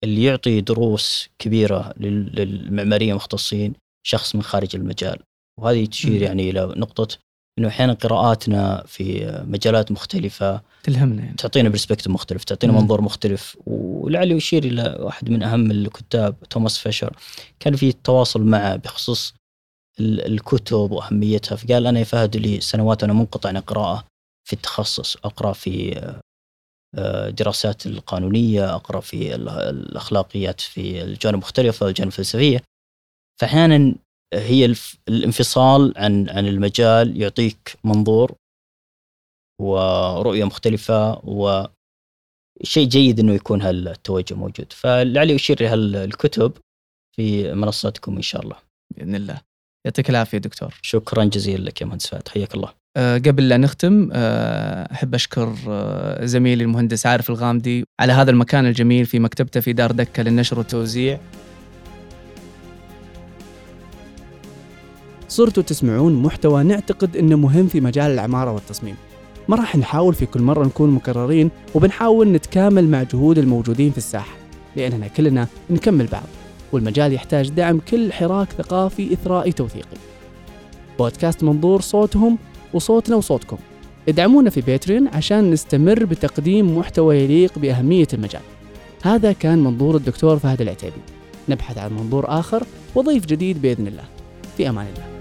اللي 0.04 0.24
يعطي 0.24 0.62
دروس 0.62 1.30
كبيرة 1.39 1.93
للمعمارية 1.97 3.12
المختصين 3.12 3.74
شخص 4.06 4.36
من 4.36 4.43
خارج 4.43 4.76
المجال. 4.76 5.20
وهذه 5.60 5.86
تشير 5.86 6.22
يعني 6.22 6.49
إلى 6.49 6.74
نقطة 6.78 7.18
إنه 7.60 7.68
أحيانا 7.68 7.93
قراءاتنا 7.93 8.84
في 8.88 9.32
مجالات 9.47 9.91
مختلفة 9.91 10.62
تلهمنا 10.84 11.24
يعني. 11.24 11.36
تعطينا 11.36 11.70
perspective 11.70 12.08
مختلف 12.08 12.43
تعطينا 12.43 12.74
منظور 12.74 13.01
مختلف. 13.01 13.58
ولعله 13.66 14.36
يشير 14.36 14.64
إلى 14.64 14.97
واحد 14.99 15.30
من 15.30 15.43
أهم 15.43 15.72
الكتاب 15.72 16.36
توماس 16.49 16.78
فيشر. 16.78 17.16
كان 17.60 17.76
في 17.76 17.91
تواصل 17.91 18.41
معه 18.41 18.76
بخصوص 18.76 19.34
الكتب 19.99 20.91
وأهميتها 20.91 21.56
فقال 21.56 21.88
أنا 21.88 21.99
يا 21.99 22.04
فهد 22.04 22.38
لي 22.38 22.62
سنوات 22.62 23.04
أنا 23.04 23.14
منقطع 23.14 23.49
عن 23.49 23.58
القراءة 23.58 24.06
في 24.47 24.54
التخصص 24.54 25.18
أقرأ 25.24 25.54
في 25.54 26.01
دراسات 27.30 27.86
القانونية 27.86 28.76
أقرأ 28.76 29.00
في 29.00 29.36
الأخلاقيات 29.36 30.62
في 30.62 31.04
الجوانب 31.04 31.36
المختلفه 31.38 31.86
والجوانب 31.86 32.12
الفلسفية. 32.12 32.64
فاحيانا 33.41 33.96
هي 34.34 34.76
الانفصال 35.08 35.94
عن 35.98 36.30
عن 36.30 36.48
المجال 36.48 37.22
يعطيك 37.22 37.78
منظور 37.84 38.36
ورؤية 39.62 40.44
مختلفة 40.44 41.22
وشيء 41.24 42.88
جيد 42.88 43.20
إنه 43.20 43.34
يكون 43.34 43.62
هالتوجه 43.62 44.34
موجود. 44.34 44.74
فلعلي 44.74 45.36
أشير 45.36 45.62
لهالكتب 45.62 46.58
في 47.16 47.54
منصتكم 47.54 48.16
إن 48.16 48.22
شاء 48.22 48.41
الله. 48.41 48.58
بإذن 48.96 49.16
الله. 49.16 49.41
يعطيك 49.86 50.10
العافية 50.10 50.38
دكتور. 50.38 50.80
شكرا 50.82 51.24
جزيلا 51.24 51.64
لك 51.64 51.82
يا 51.82 51.86
مهندس 51.86 52.08
فهد. 52.08 52.28
حياك 52.28 52.56
الله. 52.56 52.83
قبل 52.98 53.50
لا 53.50 53.58
نختم 53.58 54.10
أه 54.14 54.91
أحب 54.91 55.16
أشكر 55.16 55.56
أه 55.68 56.26
زميلي 56.26 56.64
المهندس 56.64 57.06
عارف 57.06 57.30
الغامدي 57.30 57.86
على 58.00 58.14
هذا 58.14 58.32
المكان 58.32 58.66
الجميل 58.66 59.06
في 59.06 59.20
مكتبته 59.20 59.60
في 59.60 59.74
دار 59.74 59.91
دكة 59.91 60.24
للنشر 60.24 60.58
والتوزيع. 60.58 61.20
صرتوا 65.28 65.64
تسمعون 65.64 66.14
محتوى 66.24 66.64
نعتقد 66.64 67.18
إنه 67.18 67.38
مهم 67.38 67.68
في 67.68 67.82
مجال 67.82 68.12
العمارة 68.12 68.52
والتصميم. 68.52 68.96
ما 69.48 69.56
راح 69.56 69.76
نحاول 69.76 70.14
في 70.14 70.26
كل 70.26 70.41
مرة 70.41 70.66
نكون 70.66 70.89
مكررين 70.89 71.52
وبنحاول 71.76 72.32
نتكامل 72.32 72.88
مع 72.88 73.04
جهود 73.04 73.38
الموجودين 73.38 73.91
في 73.91 73.98
الساحة 73.98 74.36
لأننا 74.76 75.08
كلنا 75.08 75.48
نكمل 75.70 76.08
بعض 76.08 76.28
والمجال 76.72 77.14
يحتاج 77.14 77.50
دعم 77.50 77.80
كل 77.80 78.14
حراك 78.14 78.48
ثقافي 78.52 79.14
إثرائي 79.14 79.52
توثيقي. 79.52 79.98
بودكاست 81.00 81.44
منظور 81.44 81.82
صوتهم 81.82 82.38
وصوتنا 82.74 83.16
وصوتكم. 83.16 83.58
ادعمونا 84.10 84.50
في 84.50 84.62
باتريون 84.62 85.08
عشان 85.08 85.52
نستمر 85.52 86.06
بتقديم 86.06 86.78
محتوى 86.78 87.18
يليق 87.18 87.60
بأهمية 87.60 88.08
المجال. 88.14 88.42
هذا 89.04 89.32
كان 89.32 89.60
منظور 89.60 89.96
الدكتور 89.96 90.40
فهد 90.40 90.62
العتيبي. 90.62 91.02
نبحث 91.50 91.78
عن 91.78 91.94
منظور 91.94 92.26
آخر 92.28 92.64
وضيف 92.96 93.26
جديد 93.26 93.62
بإذن 93.62 93.88
الله. 93.88 94.04
في 94.58 94.70
أمان 94.70 94.88
الله. 94.88 95.12